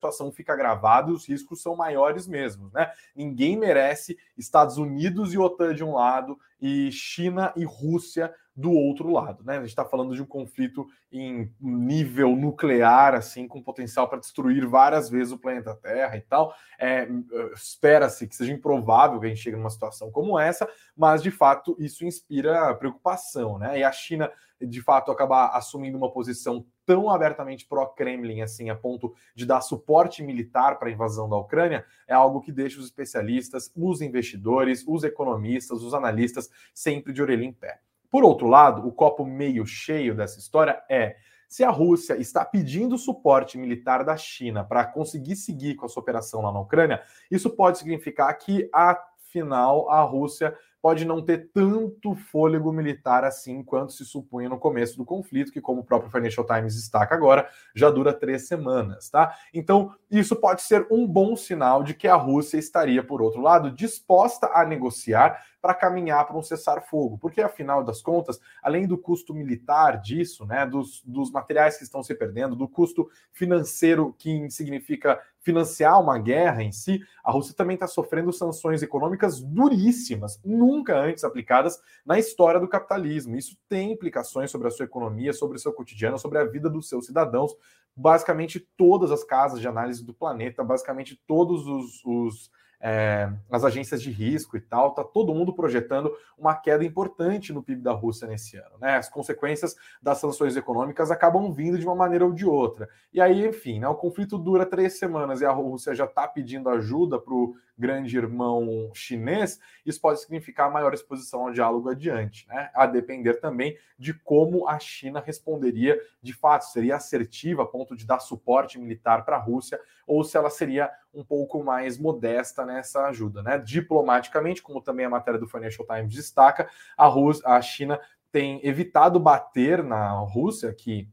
situação 0.05 0.31
fica 0.31 0.55
gravada 0.55 1.09
e 1.09 1.13
os 1.13 1.27
riscos 1.27 1.61
são 1.61 1.75
maiores 1.75 2.27
mesmo, 2.27 2.69
né? 2.73 2.91
Ninguém 3.15 3.57
merece 3.57 4.17
Estados 4.37 4.77
Unidos 4.77 5.33
e 5.33 5.37
OTAN 5.37 5.73
de 5.73 5.83
um 5.83 5.93
lado 5.93 6.37
e 6.61 6.91
China 6.91 7.53
e 7.55 7.63
Rússia 7.63 8.33
do 8.55 8.71
outro 8.71 9.11
lado, 9.11 9.43
né? 9.43 9.57
A 9.57 9.59
gente 9.59 9.69
está 9.69 9.83
falando 9.83 10.15
de 10.15 10.21
um 10.21 10.25
conflito 10.25 10.87
em 11.11 11.53
nível 11.59 12.35
nuclear, 12.37 13.13
assim, 13.13 13.47
com 13.47 13.61
potencial 13.61 14.07
para 14.07 14.19
destruir 14.19 14.65
várias 14.65 15.09
vezes 15.09 15.33
o 15.33 15.37
planeta 15.37 15.75
Terra 15.75 16.15
e 16.15 16.21
tal. 16.21 16.55
É, 16.79 17.05
Espera-se 17.53 18.25
que 18.25 18.35
seja 18.35 18.53
improvável 18.53 19.19
que 19.19 19.25
a 19.25 19.29
gente 19.29 19.41
chegue 19.41 19.57
numa 19.57 19.69
situação 19.69 20.09
como 20.09 20.39
essa, 20.39 20.69
mas 20.95 21.21
de 21.21 21.31
fato 21.31 21.75
isso 21.77 22.05
inspira 22.05 22.73
preocupação, 22.75 23.57
né? 23.57 23.79
E 23.79 23.83
a 23.83 23.91
China, 23.91 24.31
de 24.61 24.81
fato, 24.81 25.11
acabar 25.11 25.47
assumindo 25.47 25.97
uma 25.97 26.11
posição 26.11 26.65
tão 26.85 27.09
abertamente 27.09 27.67
pró-Kremlin, 27.67 28.41
assim, 28.41 28.69
a 28.69 28.75
ponto 28.75 29.13
de 29.33 29.45
dar 29.45 29.59
suporte 29.61 30.23
militar 30.23 30.77
para 30.77 30.87
a 30.87 30.91
invasão 30.91 31.27
da 31.27 31.35
Ucrânia, 31.35 31.83
é 32.07 32.13
algo 32.13 32.39
que 32.39 32.51
deixa 32.51 32.79
os 32.79 32.85
especialistas, 32.85 33.71
os 33.75 34.01
investidores, 34.01 34.85
os 34.87 35.03
economistas, 35.03 35.81
os 35.81 35.93
analistas 35.93 36.44
sempre 36.73 37.13
de 37.13 37.21
orelha 37.21 37.43
em 37.43 37.53
pé. 37.53 37.79
Por 38.09 38.23
outro 38.23 38.47
lado, 38.47 38.87
o 38.87 38.91
copo 38.91 39.25
meio 39.25 39.65
cheio 39.65 40.15
dessa 40.15 40.39
história 40.39 40.81
é 40.89 41.15
se 41.47 41.63
a 41.63 41.69
Rússia 41.69 42.17
está 42.17 42.43
pedindo 42.43 42.97
suporte 42.97 43.57
militar 43.57 44.03
da 44.03 44.17
China 44.17 44.63
para 44.63 44.85
conseguir 44.85 45.35
seguir 45.35 45.75
com 45.75 45.85
a 45.85 45.89
sua 45.89 46.01
operação 46.01 46.41
lá 46.41 46.51
na 46.51 46.59
Ucrânia, 46.59 47.01
isso 47.29 47.49
pode 47.49 47.77
significar 47.77 48.33
que, 48.37 48.69
afinal, 48.73 49.89
a 49.89 50.01
Rússia 50.01 50.55
pode 50.81 51.03
não 51.03 51.19
ter 51.19 51.49
tanto 51.51 52.13
fôlego 52.13 52.71
militar 52.71 53.23
assim 53.23 53.63
quanto 53.63 53.91
se 53.91 54.05
supunha 54.05 54.47
no 54.47 54.59
começo 54.59 54.95
do 54.97 55.03
conflito, 55.03 55.51
que, 55.51 55.59
como 55.59 55.81
o 55.81 55.83
próprio 55.83 56.11
Financial 56.11 56.45
Times 56.45 56.75
destaca 56.75 57.15
agora, 57.15 57.49
já 57.73 57.89
dura 57.89 58.13
três 58.13 58.47
semanas, 58.47 59.09
tá? 59.09 59.35
Então, 59.51 59.95
isso 60.11 60.35
pode 60.35 60.61
ser 60.61 60.85
um 60.91 61.07
bom 61.07 61.35
sinal 61.35 61.81
de 61.81 61.95
que 61.95 62.07
a 62.07 62.15
Rússia 62.15 62.59
estaria, 62.59 63.03
por 63.03 63.19
outro 63.19 63.41
lado, 63.41 63.71
disposta 63.71 64.51
a 64.53 64.63
negociar 64.63 65.43
para 65.65 65.73
caminhar 65.73 66.27
para 66.27 66.37
um 66.37 66.43
cessar-fogo, 66.43 67.17
porque 67.17 67.41
afinal 67.41 67.83
das 67.83 67.99
contas, 67.99 68.39
além 68.61 68.85
do 68.85 68.99
custo 68.99 69.33
militar 69.33 69.99
disso, 69.99 70.45
né, 70.45 70.63
dos, 70.63 71.01
dos 71.03 71.31
materiais 71.31 71.75
que 71.75 71.83
estão 71.83 72.03
se 72.03 72.13
perdendo, 72.13 72.55
do 72.55 72.67
custo 72.67 73.09
financeiro 73.33 74.13
que 74.15 74.47
significa 74.51 75.19
financiar 75.41 75.99
uma 75.99 76.19
guerra 76.19 76.61
em 76.61 76.71
si, 76.71 77.01
a 77.23 77.31
Rússia 77.31 77.55
também 77.55 77.73
está 77.73 77.87
sofrendo 77.87 78.31
sanções 78.31 78.83
econômicas 78.83 79.41
duríssimas, 79.41 80.39
nunca 80.45 80.99
antes 80.99 81.23
aplicadas 81.23 81.81
na 82.05 82.19
história 82.19 82.59
do 82.59 82.67
capitalismo. 82.67 83.35
Isso 83.35 83.57
tem 83.67 83.91
implicações 83.91 84.51
sobre 84.51 84.67
a 84.67 84.71
sua 84.71 84.85
economia, 84.85 85.33
sobre 85.33 85.57
o 85.57 85.59
seu 85.59 85.73
cotidiano, 85.73 86.19
sobre 86.19 86.37
a 86.37 86.45
vida 86.45 86.69
dos 86.69 86.87
seus 86.87 87.07
cidadãos. 87.07 87.55
Basicamente, 87.95 88.59
todas 88.77 89.09
as 89.09 89.23
casas 89.23 89.59
de 89.59 89.67
análise 89.67 90.05
do 90.05 90.13
planeta, 90.13 90.63
basicamente 90.63 91.19
todos 91.25 91.65
os, 91.65 92.05
os 92.05 92.51
é, 92.87 93.27
as 93.49 93.63
agências 93.63 93.99
de 93.99 94.11
risco 94.11 94.55
e 94.55 94.61
tal, 94.61 94.91
tá 94.91 95.03
todo 95.03 95.33
mundo 95.33 95.51
projetando 95.51 96.15
uma 96.37 96.53
queda 96.53 96.85
importante 96.85 97.51
no 97.51 97.63
PIB 97.63 97.81
da 97.81 97.91
Rússia 97.91 98.27
nesse 98.27 98.57
ano. 98.57 98.77
Né? 98.79 98.95
As 98.95 99.09
consequências 99.09 99.75
das 99.99 100.19
sanções 100.19 100.55
econômicas 100.55 101.09
acabam 101.09 101.51
vindo 101.51 101.79
de 101.79 101.85
uma 101.85 101.95
maneira 101.95 102.23
ou 102.23 102.31
de 102.31 102.45
outra. 102.45 102.87
E 103.11 103.19
aí, 103.19 103.43
enfim, 103.47 103.79
né, 103.79 103.87
o 103.87 103.95
conflito 103.95 104.37
dura 104.37 104.67
três 104.67 104.99
semanas 104.99 105.41
e 105.41 105.45
a 105.45 105.51
Rússia 105.51 105.95
já 105.95 106.05
está 106.05 106.27
pedindo 106.27 106.69
ajuda 106.69 107.17
para 107.17 107.33
o 107.33 107.55
grande 107.77 108.17
irmão 108.17 108.89
chinês, 108.93 109.59
isso 109.85 109.99
pode 109.99 110.21
significar 110.21 110.71
maior 110.71 110.93
exposição 110.93 111.41
ao 111.41 111.51
diálogo 111.51 111.89
adiante, 111.89 112.47
né? 112.47 112.69
A 112.73 112.85
depender 112.85 113.35
também 113.35 113.77
de 113.97 114.13
como 114.13 114.67
a 114.67 114.79
China 114.79 115.21
responderia 115.25 115.99
de 116.21 116.33
fato, 116.33 116.65
seria 116.65 116.95
assertiva 116.95 117.63
a 117.63 117.65
ponto 117.65 117.95
de 117.95 118.05
dar 118.05 118.19
suporte 118.19 118.79
militar 118.79 119.25
para 119.25 119.37
a 119.37 119.39
Rússia, 119.39 119.79
ou 120.07 120.23
se 120.23 120.37
ela 120.37 120.49
seria 120.49 120.89
um 121.13 121.23
pouco 121.23 121.63
mais 121.63 121.97
modesta 121.97 122.65
nessa 122.65 123.05
ajuda, 123.07 123.41
né? 123.41 123.57
Diplomaticamente, 123.57 124.61
como 124.61 124.81
também 124.81 125.05
a 125.05 125.09
matéria 125.09 125.39
do 125.39 125.47
Financial 125.47 125.85
Times 125.85 126.13
destaca, 126.13 126.69
a, 126.97 127.07
Rússia, 127.07 127.47
a 127.47 127.61
China 127.61 127.99
tem 128.31 128.59
evitado 128.67 129.19
bater 129.19 129.83
na 129.83 130.11
Rússia, 130.19 130.73
que 130.73 131.07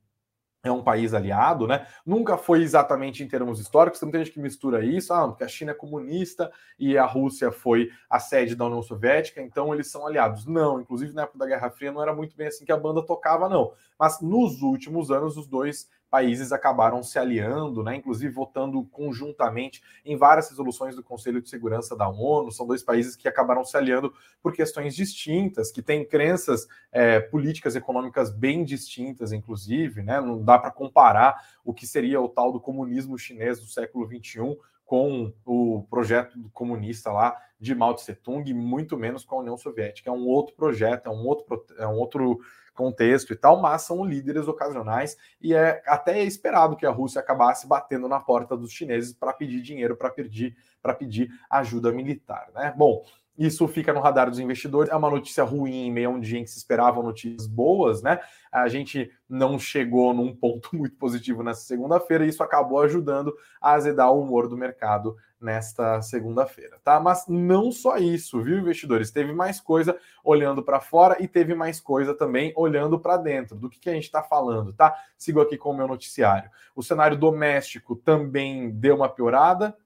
é 0.62 0.71
um 0.71 0.83
país 0.83 1.12
aliado, 1.12 1.66
né? 1.66 1.87
Nunca 2.07 2.37
foi 2.37 2.62
exatamente 2.62 3.23
em 3.23 3.28
termos 3.28 3.59
históricos, 3.59 3.99
tem 3.99 4.07
muita 4.07 4.25
gente 4.25 4.33
que 4.33 4.40
mistura 4.40 4.85
isso, 4.85 5.12
ah, 5.12 5.26
porque 5.26 5.42
a 5.42 5.49
China 5.49 5.73
é 5.73 5.75
comunista 5.75 6.52
e 6.78 6.97
a 6.97 7.04
Rússia 7.04 7.50
foi 7.50 7.90
a 8.09 8.21
sede 8.21 8.54
da 8.54 8.66
União 8.66 8.83
Soviética, 8.83 9.42
então 9.42 9.75
eles 9.75 9.90
são 9.90 10.07
aliados. 10.07 10.47
Não, 10.47 10.81
inclusive 10.81 11.12
na 11.12 11.23
época 11.23 11.38
da 11.38 11.47
Guerra 11.47 11.71
Fria 11.71 11.90
não 11.90 12.00
era 12.00 12.14
muito 12.14 12.37
bem 12.37 12.47
assim 12.47 12.64
que 12.64 12.73
a 12.73 12.76
banda 12.76 13.04
tocava, 13.04 13.49
não. 13.49 13.73
Mas 13.99 14.21
nos 14.21 14.62
últimos 14.62 15.11
anos 15.11 15.37
os 15.37 15.49
dois 15.49 15.88
países 16.12 16.52
acabaram 16.52 17.02
se 17.02 17.19
aliando, 17.19 17.83
né, 17.83 17.97
inclusive 17.97 18.31
votando 18.31 18.85
conjuntamente 18.92 19.83
em 20.04 20.14
várias 20.14 20.50
resoluções 20.50 20.95
do 20.95 21.02
Conselho 21.02 21.40
de 21.40 21.49
Segurança 21.49 21.97
da 21.97 22.07
ONU. 22.07 22.52
São 22.52 22.66
dois 22.66 22.83
países 22.83 23.16
que 23.16 23.26
acabaram 23.26 23.64
se 23.64 23.75
aliando 23.78 24.12
por 24.42 24.52
questões 24.52 24.95
distintas, 24.95 25.73
que 25.73 25.81
têm 25.81 26.04
crenças 26.04 26.69
é, 26.92 27.19
políticas 27.19 27.75
econômicas 27.75 28.31
bem 28.31 28.62
distintas, 28.62 29.33
inclusive. 29.33 30.02
Né, 30.02 30.21
não 30.21 30.45
dá 30.45 30.59
para 30.59 30.71
comparar 30.71 31.42
o 31.64 31.73
que 31.73 31.87
seria 31.87 32.21
o 32.21 32.28
tal 32.28 32.52
do 32.52 32.61
comunismo 32.61 33.16
chinês 33.16 33.59
do 33.59 33.64
século 33.64 34.07
XXI 34.07 34.59
com 34.85 35.33
o 35.47 35.87
projeto 35.88 36.38
comunista 36.52 37.11
lá 37.11 37.35
de 37.59 37.75
Mao 37.75 37.95
Tse 37.95 38.14
Tung, 38.14 38.52
muito 38.52 38.99
menos 38.99 39.25
com 39.25 39.37
a 39.37 39.38
União 39.38 39.57
Soviética. 39.57 40.11
É 40.11 40.12
um 40.12 40.26
outro 40.26 40.54
projeto, 40.54 41.07
é 41.07 41.11
um 41.11 41.26
outro, 41.26 41.64
é 41.78 41.87
um 41.87 41.97
outro 41.99 42.40
contexto 42.75 43.33
e 43.33 43.37
tal, 43.37 43.61
mas 43.61 43.83
são 43.83 44.05
líderes 44.05 44.49
ocasionais 44.49 45.17
e 45.41 45.55
é 45.55 45.83
até 45.87 46.23
esperado 46.23 46.76
que 46.76 46.87
a 46.87 46.91
Rússia 46.91 47.21
acabasse 47.21 47.67
batendo 47.67 48.09
na 48.09 48.21
porta 48.21 48.57
dos 48.57 48.73
chineses 48.73 49.12
para 49.12 49.33
pedir 49.33 49.61
dinheiro, 49.61 49.97
para 49.97 50.11
pedir, 50.11 50.57
para 50.81 50.95
pedir 50.95 51.31
ajuda 51.50 51.93
militar, 51.93 52.49
né? 52.55 52.73
Bom, 52.76 53.05
isso 53.37 53.67
fica 53.67 53.93
no 53.93 54.00
radar 54.00 54.29
dos 54.29 54.38
investidores. 54.38 54.93
É 54.93 54.97
uma 54.97 55.11
notícia 55.11 55.43
ruim 55.43 55.87
em 55.87 55.93
meio 55.93 56.11
a 56.11 56.12
um 56.12 56.21
dia 56.21 56.38
em 56.38 56.45
que 56.45 56.50
se 56.50 56.59
esperavam 56.59 57.02
notícias 57.02 57.47
boas, 57.47 58.02
né? 58.02 58.21
A 58.50 58.69
gente 58.69 59.11
não 59.29 59.59
chegou 59.59 60.12
num 60.12 60.35
ponto 60.35 60.71
muito 60.76 60.97
positivo 60.97 61.43
nessa 61.43 61.62
segunda-feira 61.62 62.25
e 62.25 62.29
isso 62.29 62.43
acabou 62.43 62.81
ajudando 62.83 63.35
a 63.61 63.73
azedar 63.73 64.12
o 64.12 64.21
humor 64.21 64.49
do 64.49 64.57
mercado 64.57 65.17
nesta 65.43 66.01
segunda-feira, 66.01 66.79
tá? 66.83 67.01
Mas 67.01 67.27
não 67.29 67.73
só 67.73 67.97
isso, 67.97 68.41
viu, 68.43 68.59
investidores? 68.59 69.11
Teve 69.11 69.33
mais 69.33 69.61
coisa 69.61 69.99
olhando 70.25 70.63
para 70.63 70.81
fora 70.81 71.23
e 71.23 71.27
teve 71.27 71.55
mais 71.55 71.81
coisa 71.81 72.15
também 72.15 72.53
olhando 72.57 72.99
para 72.99 73.17
dentro. 73.17 73.57
Do 73.57 73.69
que, 73.69 73.79
que 73.79 73.91
a 73.91 73.95
gente 73.95 74.05
está 74.05 74.23
falando, 74.23 74.73
tá? 74.73 74.97
Sigo 75.19 75.41
aqui 75.41 75.59
com 75.59 75.71
o 75.71 75.77
meu 75.77 75.89
noticiário. 75.89 76.51
O 76.75 76.83
cenário 76.83 77.17
doméstico 77.17 77.97
também 77.97 78.71
deu 78.71 78.97
uma 78.97 79.09
piorada. 79.09 79.77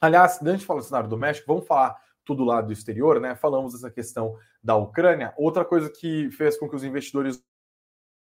Aliás, 0.00 0.40
antes 0.42 0.60
de 0.60 0.66
falar 0.66 0.80
do 0.80 0.86
cenário 0.86 1.08
doméstico, 1.08 1.52
vamos 1.52 1.66
falar 1.66 1.96
tudo 2.24 2.44
lá 2.44 2.60
do 2.60 2.72
exterior, 2.72 3.20
né? 3.20 3.34
Falamos 3.34 3.72
dessa 3.72 3.90
questão 3.90 4.36
da 4.62 4.76
Ucrânia. 4.76 5.32
Outra 5.36 5.64
coisa 5.64 5.90
que 5.90 6.30
fez 6.30 6.58
com 6.58 6.68
que 6.68 6.76
os 6.76 6.84
investidores 6.84 7.42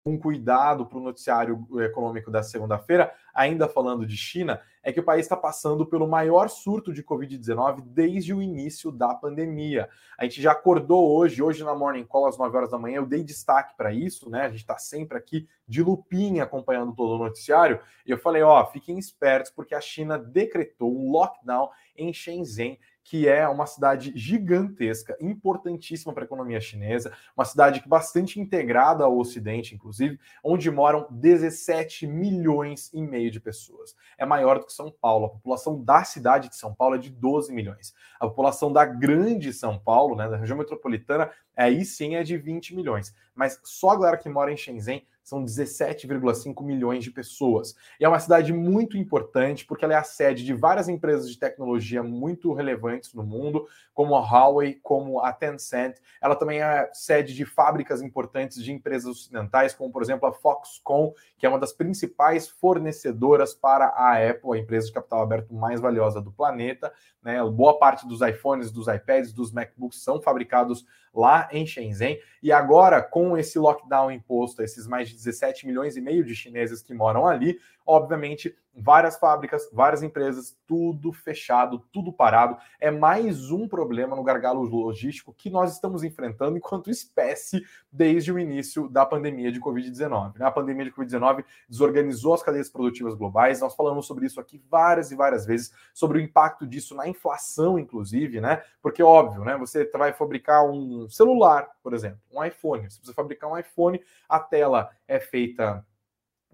um 0.06 0.18
cuidado 0.18 0.84
para 0.84 0.98
o 0.98 1.02
noticiário 1.02 1.66
econômico 1.80 2.30
da 2.30 2.42
segunda-feira, 2.42 3.10
ainda 3.32 3.66
falando 3.66 4.04
de 4.04 4.18
China, 4.18 4.60
é 4.82 4.92
que 4.92 5.00
o 5.00 5.02
país 5.02 5.24
está 5.24 5.34
passando 5.34 5.86
pelo 5.86 6.06
maior 6.06 6.50
surto 6.50 6.92
de 6.92 7.02
Covid-19 7.02 7.80
desde 7.86 8.34
o 8.34 8.42
início 8.42 8.92
da 8.92 9.14
pandemia. 9.14 9.88
A 10.18 10.24
gente 10.24 10.42
já 10.42 10.52
acordou 10.52 11.16
hoje, 11.16 11.42
hoje 11.42 11.64
na 11.64 11.74
Morning 11.74 12.04
Call, 12.04 12.26
às 12.26 12.36
9 12.36 12.54
horas 12.54 12.70
da 12.70 12.78
manhã, 12.78 12.96
eu 12.96 13.06
dei 13.06 13.24
destaque 13.24 13.74
para 13.78 13.94
isso, 13.94 14.28
né? 14.28 14.42
A 14.42 14.50
gente 14.50 14.60
está 14.60 14.76
sempre 14.76 15.16
aqui 15.16 15.48
de 15.66 15.82
lupinha 15.82 16.42
acompanhando 16.42 16.94
todo 16.94 17.14
o 17.14 17.18
noticiário, 17.18 17.80
e 18.04 18.10
eu 18.10 18.18
falei, 18.18 18.42
ó, 18.42 18.62
fiquem 18.66 18.98
espertos, 18.98 19.50
porque 19.50 19.74
a 19.74 19.80
China 19.80 20.18
decretou 20.18 20.94
um 20.94 21.10
lockdown 21.10 21.70
em 21.96 22.12
Shenzhen 22.12 22.78
que 23.04 23.28
é 23.28 23.46
uma 23.46 23.66
cidade 23.66 24.12
gigantesca, 24.16 25.14
importantíssima 25.20 26.12
para 26.12 26.24
a 26.24 26.26
economia 26.26 26.58
chinesa, 26.60 27.12
uma 27.36 27.44
cidade 27.44 27.82
bastante 27.86 28.40
integrada 28.40 29.04
ao 29.04 29.18
Ocidente, 29.18 29.74
inclusive, 29.74 30.18
onde 30.42 30.70
moram 30.70 31.06
17 31.10 32.06
milhões 32.06 32.90
e 32.94 33.02
meio 33.02 33.30
de 33.30 33.38
pessoas. 33.38 33.94
É 34.16 34.24
maior 34.24 34.58
do 34.58 34.64
que 34.64 34.72
São 34.72 34.90
Paulo. 34.90 35.26
A 35.26 35.30
população 35.30 35.82
da 35.82 36.02
cidade 36.02 36.48
de 36.48 36.56
São 36.56 36.74
Paulo 36.74 36.96
é 36.96 36.98
de 36.98 37.10
12 37.10 37.52
milhões. 37.52 37.94
A 38.18 38.26
população 38.26 38.72
da 38.72 38.86
grande 38.86 39.52
São 39.52 39.78
Paulo, 39.78 40.16
né, 40.16 40.26
da 40.26 40.38
região 40.38 40.56
metropolitana, 40.56 41.30
aí 41.54 41.84
sim 41.84 42.16
é 42.16 42.22
de 42.22 42.38
20 42.38 42.74
milhões. 42.74 43.14
Mas 43.34 43.60
só 43.62 43.90
a 43.90 43.96
galera 43.96 44.16
que 44.16 44.30
mora 44.30 44.50
em 44.50 44.56
Shenzhen 44.56 45.06
são 45.24 45.42
17,5 45.42 46.62
milhões 46.62 47.02
de 47.02 47.10
pessoas. 47.10 47.74
E 47.98 48.04
é 48.04 48.08
uma 48.08 48.20
cidade 48.20 48.52
muito 48.52 48.98
importante 48.98 49.64
porque 49.64 49.84
ela 49.84 49.94
é 49.94 49.96
a 49.96 50.04
sede 50.04 50.44
de 50.44 50.52
várias 50.52 50.86
empresas 50.86 51.28
de 51.30 51.38
tecnologia 51.38 52.02
muito 52.02 52.52
relevantes 52.52 53.14
no 53.14 53.22
mundo, 53.22 53.66
como 53.94 54.14
a 54.14 54.20
Huawei, 54.20 54.78
como 54.82 55.20
a 55.20 55.32
Tencent. 55.32 55.96
Ela 56.20 56.36
também 56.36 56.60
é 56.60 56.90
sede 56.92 57.34
de 57.34 57.46
fábricas 57.46 58.02
importantes 58.02 58.62
de 58.62 58.70
empresas 58.70 59.08
ocidentais, 59.08 59.74
como 59.74 59.90
por 59.90 60.02
exemplo 60.02 60.28
a 60.28 60.32
Foxconn, 60.32 61.12
que 61.38 61.46
é 61.46 61.48
uma 61.48 61.58
das 61.58 61.72
principais 61.72 62.46
fornecedoras 62.46 63.54
para 63.54 63.86
a 63.86 64.30
Apple, 64.30 64.52
a 64.52 64.58
empresa 64.58 64.88
de 64.88 64.92
capital 64.92 65.22
aberto 65.22 65.54
mais 65.54 65.80
valiosa 65.80 66.20
do 66.20 66.30
planeta. 66.30 66.92
Né? 67.22 67.42
Boa 67.44 67.78
parte 67.78 68.06
dos 68.06 68.20
iPhones, 68.20 68.70
dos 68.70 68.88
iPads, 68.88 69.32
dos 69.32 69.50
MacBooks 69.50 70.02
são 70.02 70.20
fabricados 70.20 70.84
lá 71.14 71.48
em 71.52 71.66
Shenzhen. 71.66 72.18
E 72.42 72.52
agora, 72.52 73.00
com 73.00 73.38
esse 73.38 73.58
lockdown 73.58 74.10
imposto 74.10 74.62
esses 74.62 74.86
mais 74.86 75.08
de 75.08 75.13
17 75.14 75.66
milhões 75.66 75.96
e 75.96 76.00
meio 76.00 76.24
de 76.24 76.34
chineses 76.34 76.82
que 76.82 76.92
moram 76.92 77.26
ali, 77.26 77.58
obviamente, 77.86 78.56
várias 78.76 79.16
fábricas, 79.16 79.68
várias 79.72 80.02
empresas, 80.02 80.56
tudo 80.66 81.12
fechado, 81.12 81.84
tudo 81.92 82.12
parado. 82.12 82.56
É 82.80 82.90
mais 82.90 83.50
um 83.50 83.68
problema 83.68 84.16
no 84.16 84.24
gargalo 84.24 84.62
logístico 84.62 85.32
que 85.32 85.48
nós 85.48 85.72
estamos 85.72 86.02
enfrentando 86.02 86.56
enquanto 86.56 86.90
espécie 86.90 87.62
desde 87.92 88.32
o 88.32 88.38
início 88.38 88.88
da 88.88 89.06
pandemia 89.06 89.52
de 89.52 89.60
Covid-19. 89.60 90.38
Né? 90.38 90.46
A 90.46 90.50
pandemia 90.50 90.84
de 90.84 90.92
Covid-19 90.92 91.44
desorganizou 91.68 92.34
as 92.34 92.42
cadeias 92.42 92.68
produtivas 92.68 93.14
globais. 93.14 93.60
Nós 93.60 93.74
falamos 93.74 94.06
sobre 94.06 94.26
isso 94.26 94.40
aqui 94.40 94.60
várias 94.68 95.12
e 95.12 95.14
várias 95.14 95.46
vezes, 95.46 95.72
sobre 95.92 96.18
o 96.18 96.20
impacto 96.20 96.66
disso 96.66 96.94
na 96.94 97.06
inflação, 97.06 97.78
inclusive, 97.78 98.40
né? 98.40 98.62
Porque, 98.82 99.02
óbvio, 99.02 99.44
né? 99.44 99.56
Você 99.56 99.88
vai 99.92 100.12
fabricar 100.12 100.64
um 100.64 101.08
celular, 101.08 101.68
por 101.82 101.94
exemplo, 101.94 102.18
um 102.32 102.42
iPhone. 102.44 102.88
Você 102.90 103.12
fabricar 103.12 103.50
um 103.50 103.58
iPhone, 103.58 104.00
a 104.28 104.40
tela 104.40 104.90
é 105.06 105.20
feita 105.20 105.84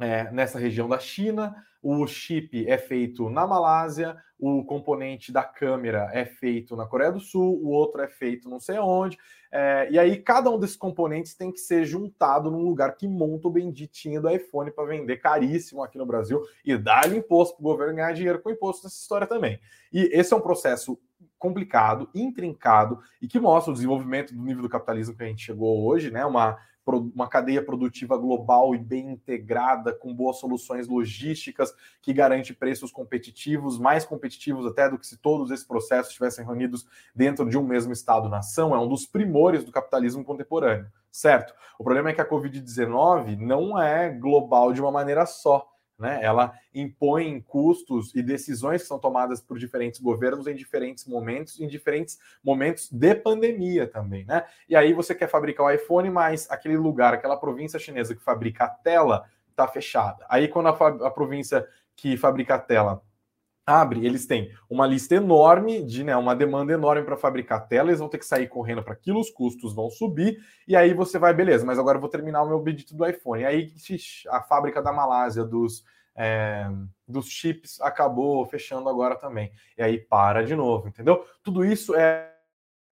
é, 0.00 0.30
nessa 0.32 0.58
região 0.58 0.88
da 0.88 0.98
China, 0.98 1.54
o 1.82 2.06
chip 2.06 2.68
é 2.68 2.76
feito 2.76 3.30
na 3.30 3.46
Malásia, 3.46 4.16
o 4.38 4.64
componente 4.64 5.32
da 5.32 5.42
câmera 5.42 6.10
é 6.12 6.24
feito 6.24 6.76
na 6.76 6.86
Coreia 6.86 7.12
do 7.12 7.20
Sul, 7.20 7.60
o 7.62 7.68
outro 7.68 8.00
é 8.00 8.08
feito 8.08 8.48
não 8.48 8.60
sei 8.60 8.78
onde. 8.78 9.18
É, 9.52 9.88
e 9.90 9.98
aí 9.98 10.16
cada 10.16 10.50
um 10.50 10.58
desses 10.58 10.76
componentes 10.76 11.34
tem 11.34 11.50
que 11.50 11.58
ser 11.58 11.84
juntado 11.84 12.50
num 12.50 12.62
lugar 12.62 12.96
que 12.96 13.08
monta 13.08 13.48
o 13.48 13.50
benditinho 13.50 14.20
do 14.20 14.30
iPhone 14.30 14.70
para 14.70 14.84
vender 14.84 15.16
caríssimo 15.16 15.82
aqui 15.82 15.98
no 15.98 16.06
Brasil 16.06 16.42
e 16.64 16.76
dar 16.76 17.12
imposto 17.12 17.56
para 17.56 17.62
o 17.62 17.70
governo 17.70 17.96
ganhar 17.96 18.12
dinheiro 18.12 18.40
com 18.40 18.50
imposto 18.50 18.84
nessa 18.84 18.96
história 18.96 19.26
também. 19.26 19.58
E 19.92 20.10
esse 20.12 20.32
é 20.32 20.36
um 20.36 20.40
processo 20.40 20.98
complicado, 21.38 22.08
intrincado 22.14 23.00
e 23.20 23.26
que 23.26 23.40
mostra 23.40 23.70
o 23.70 23.74
desenvolvimento 23.74 24.34
do 24.34 24.42
nível 24.42 24.62
do 24.62 24.68
capitalismo 24.68 25.16
que 25.16 25.22
a 25.22 25.26
gente 25.26 25.44
chegou 25.44 25.86
hoje, 25.86 26.10
né? 26.10 26.24
Uma 26.24 26.58
uma 26.94 27.28
cadeia 27.28 27.62
produtiva 27.62 28.16
global 28.16 28.74
e 28.74 28.78
bem 28.78 29.10
integrada, 29.10 29.92
com 29.92 30.14
boas 30.14 30.38
soluções 30.38 30.88
logísticas 30.88 31.74
que 32.00 32.12
garante 32.12 32.54
preços 32.54 32.90
competitivos, 32.92 33.78
mais 33.78 34.04
competitivos 34.04 34.66
até 34.66 34.88
do 34.88 34.98
que 34.98 35.06
se 35.06 35.16
todos 35.16 35.50
esses 35.50 35.66
processos 35.66 36.08
estivessem 36.08 36.44
reunidos 36.44 36.86
dentro 37.14 37.48
de 37.48 37.58
um 37.58 37.62
mesmo 37.62 37.92
Estado-nação, 37.92 38.74
é 38.74 38.78
um 38.78 38.88
dos 38.88 39.06
primores 39.06 39.64
do 39.64 39.72
capitalismo 39.72 40.24
contemporâneo, 40.24 40.86
certo? 41.10 41.54
O 41.78 41.84
problema 41.84 42.10
é 42.10 42.12
que 42.12 42.20
a 42.20 42.28
Covid-19 42.28 43.36
não 43.36 43.80
é 43.80 44.10
global 44.10 44.72
de 44.72 44.80
uma 44.80 44.90
maneira 44.90 45.26
só 45.26 45.70
né? 46.00 46.18
Ela 46.22 46.52
impõe 46.74 47.40
custos 47.42 48.14
e 48.14 48.22
decisões 48.22 48.82
que 48.82 48.88
são 48.88 48.98
tomadas 48.98 49.40
por 49.40 49.58
diferentes 49.58 50.00
governos 50.00 50.46
em 50.46 50.54
diferentes 50.54 51.06
momentos, 51.06 51.60
em 51.60 51.68
diferentes 51.68 52.18
momentos 52.42 52.90
de 52.90 53.14
pandemia 53.14 53.86
também, 53.86 54.24
né? 54.24 54.44
E 54.68 54.74
aí 54.74 54.92
você 54.92 55.14
quer 55.14 55.28
fabricar 55.28 55.66
o 55.66 55.70
iPhone, 55.70 56.08
mas 56.10 56.50
aquele 56.50 56.76
lugar, 56.76 57.12
aquela 57.12 57.36
província 57.36 57.78
chinesa 57.78 58.14
que 58.14 58.22
fabrica 58.22 58.64
a 58.64 58.68
tela 58.68 59.28
está 59.50 59.68
fechada. 59.68 60.24
Aí 60.28 60.48
quando 60.48 60.68
a, 60.68 61.06
a 61.06 61.10
província 61.10 61.68
que 61.94 62.16
fabrica 62.16 62.54
a 62.54 62.58
tela 62.58 63.02
abre, 63.70 64.04
eles 64.04 64.26
têm 64.26 64.50
uma 64.68 64.86
lista 64.86 65.14
enorme 65.14 65.82
de, 65.82 66.02
né, 66.02 66.16
uma 66.16 66.34
demanda 66.34 66.72
enorme 66.72 67.04
para 67.04 67.16
fabricar 67.16 67.68
tela, 67.68 67.88
eles 67.88 68.00
vão 68.00 68.08
ter 68.08 68.18
que 68.18 68.26
sair 68.26 68.48
correndo 68.48 68.82
para 68.82 68.92
aquilo, 68.92 69.20
os 69.20 69.30
custos 69.30 69.74
vão 69.74 69.88
subir, 69.88 70.38
e 70.66 70.74
aí 70.74 70.92
você 70.92 71.18
vai, 71.18 71.32
beleza, 71.32 71.64
mas 71.64 71.78
agora 71.78 71.96
eu 71.96 72.00
vou 72.00 72.10
terminar 72.10 72.42
o 72.42 72.48
meu 72.48 72.60
pedido 72.60 72.94
do 72.94 73.06
iPhone. 73.06 73.42
E 73.42 73.46
aí 73.46 73.72
a 74.28 74.42
fábrica 74.42 74.82
da 74.82 74.92
Malásia 74.92 75.44
dos, 75.44 75.84
é, 76.16 76.68
dos 77.06 77.26
chips 77.28 77.80
acabou 77.80 78.44
fechando 78.46 78.88
agora 78.88 79.16
também. 79.16 79.52
E 79.78 79.82
aí 79.82 79.98
para 79.98 80.44
de 80.44 80.54
novo, 80.54 80.88
entendeu? 80.88 81.24
Tudo 81.42 81.64
isso 81.64 81.94
é 81.94 82.30